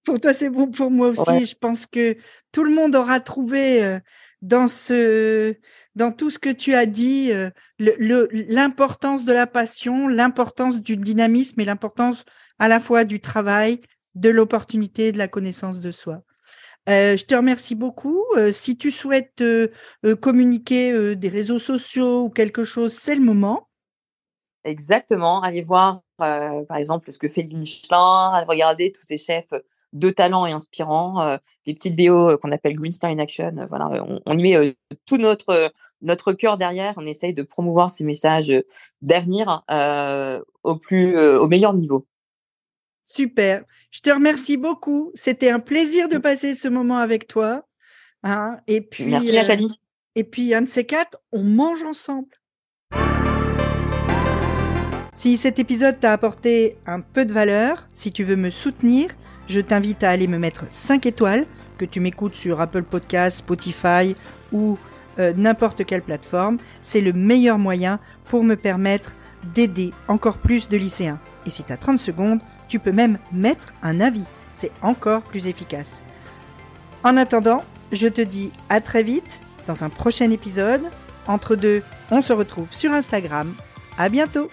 Pour 0.05 0.20
toi, 0.20 0.35
c'est 0.35 0.51
bon. 0.51 0.70
Pour 0.70 0.91
moi 0.91 1.09
aussi. 1.09 1.47
Je 1.47 1.55
pense 1.55 1.87
que 1.87 2.16
tout 2.53 2.64
le 2.64 2.74
monde 2.74 2.95
aura 2.95 3.20
trouvé 3.20 3.83
euh, 3.83 3.99
dans 4.43 4.66
tout 4.68 6.30
ce 6.30 6.39
que 6.39 6.53
tu 6.53 6.74
as 6.74 6.87
dit, 6.87 7.32
euh, 7.32 7.51
l'importance 7.78 9.24
de 9.24 9.32
la 9.32 9.47
passion, 9.47 10.09
l'importance 10.09 10.80
du 10.80 10.97
dynamisme 10.97 11.61
et 11.61 11.64
l'importance 11.64 12.24
à 12.59 12.68
la 12.68 12.80
fois 12.80 13.05
du 13.05 13.20
travail, 13.20 13.80
de 14.14 14.30
l'opportunité, 14.30 15.12
de 15.12 15.18
la 15.18 15.28
connaissance 15.28 15.80
de 15.80 15.91
soi. 15.91 16.22
Euh, 16.89 17.16
je 17.16 17.24
te 17.24 17.34
remercie 17.34 17.74
beaucoup. 17.74 18.22
Euh, 18.37 18.53
si 18.53 18.78
tu 18.78 18.91
souhaites 18.91 19.43
communiquer 20.20 21.16
des 21.16 21.28
réseaux 21.28 21.59
sociaux 21.59 22.22
ou 22.22 22.30
quelque 22.30 22.64
chose, 22.64 22.93
c'est 22.93 23.16
le 23.16 23.22
moment. 23.22 23.68
Exactement. 24.64 25.43
Allez 25.43 25.62
voir, 25.62 26.01
par 26.18 26.76
exemple, 26.76 27.11
ce 27.12 27.18
que 27.18 27.28
fait 27.28 27.45
Michelin, 27.45 28.32
allez 28.32 28.47
regarder 28.47 28.93
tous 28.93 29.05
ces 29.05 29.16
chefs 29.16 29.53
de 29.99 30.11
talent 30.11 30.47
et 30.47 30.53
inspirants, 30.53 31.38
des 31.66 31.74
petites 31.74 31.97
BO 31.97 32.36
qu'on 32.38 32.53
appelle 32.53 32.74
Green 32.74 32.92
Star 32.92 33.11
in 33.11 33.18
Action. 33.18 33.53
Voilà, 33.68 34.05
on, 34.26 34.38
y 34.38 34.42
met 34.42 34.76
tout 35.07 35.16
notre 35.16 35.72
notre 36.03 36.32
cœur 36.32 36.59
derrière. 36.59 36.94
On 36.97 37.07
essaye 37.07 37.34
de 37.34 37.42
promouvoir 37.42 37.90
ces 37.90 38.05
messages 38.05 38.53
d'avenir 39.03 39.64
au 40.62 40.76
plus 40.76 41.18
au 41.18 41.49
meilleur 41.49 41.74
niveau. 41.74 42.07
Super. 43.07 43.62
Je 43.92 44.01
te 44.01 44.11
remercie 44.11 44.57
beaucoup. 44.57 45.12
C'était 45.14 45.51
un 45.51 45.61
plaisir 45.61 46.09
de 46.09 46.18
passer 46.18 46.57
ce 46.57 46.66
moment 46.66 46.99
avec 46.99 47.28
toi. 47.28 47.64
Hein. 48.24 48.59
Et 48.66 48.80
puis, 48.80 49.05
Merci 49.05 49.30
euh, 49.30 49.40
Nathalie. 49.40 49.70
et 50.16 50.24
puis, 50.24 50.53
un 50.53 50.62
de 50.62 50.68
ces 50.68 50.84
quatre, 50.84 51.18
on 51.32 51.44
mange 51.44 51.84
ensemble. 51.84 52.28
Si 55.14 55.36
cet 55.36 55.61
épisode 55.61 56.01
t'a 56.01 56.12
apporté 56.12 56.76
un 56.84 57.01
peu 57.01 57.24
de 57.24 57.32
valeur, 57.32 57.86
si 57.94 58.11
tu 58.11 58.24
veux 58.24 58.36
me 58.36 58.51
soutenir, 58.51 59.11
je 59.49 59.61
t'invite 59.61 60.03
à 60.03 60.11
aller 60.11 60.26
me 60.26 60.38
mettre 60.38 60.64
5 60.70 61.07
étoiles, 61.07 61.47
que 61.78 61.84
tu 61.84 62.01
m'écoutes 62.01 62.34
sur 62.34 62.61
Apple 62.61 62.82
Podcasts, 62.82 63.38
Spotify 63.38 64.16
ou 64.53 64.78
euh, 65.18 65.32
n'importe 65.36 65.84
quelle 65.84 66.03
plateforme. 66.03 66.59
C'est 66.82 67.01
le 67.01 67.12
meilleur 67.12 67.59
moyen 67.59 67.99
pour 68.26 68.44
me 68.44 68.55
permettre 68.55 69.12
d'aider 69.55 69.92
encore 70.09 70.38
plus 70.38 70.68
de 70.68 70.76
lycéens. 70.76 71.20
Et 71.47 71.51
si 71.51 71.64
tu 71.64 71.72
as 71.72 71.76
30 71.76 71.99
secondes, 71.99 72.40
tu 72.68 72.78
peux 72.78 72.92
même 72.92 73.18
mettre 73.32 73.72
un 73.82 74.01
avis. 74.01 74.24
C'est 74.53 74.72
encore 74.82 75.22
plus 75.22 75.47
efficace. 75.47 76.03
En 77.05 77.16
attendant, 77.16 77.64
je 77.92 78.09
te 78.09 78.20
dis 78.20 78.53
à 78.68 78.80
très 78.80 79.03
vite 79.03 79.42
dans 79.66 79.84
un 79.84 79.88
prochain 79.88 80.30
épisode. 80.30 80.82
Entre 81.26 81.57
deux, 81.57 81.82
on 82.11 82.22
se 82.22 82.32
retrouve 82.32 82.68
sur 82.70 82.92
Instagram. 82.92 83.53
À 83.99 84.09
bientôt! 84.09 84.51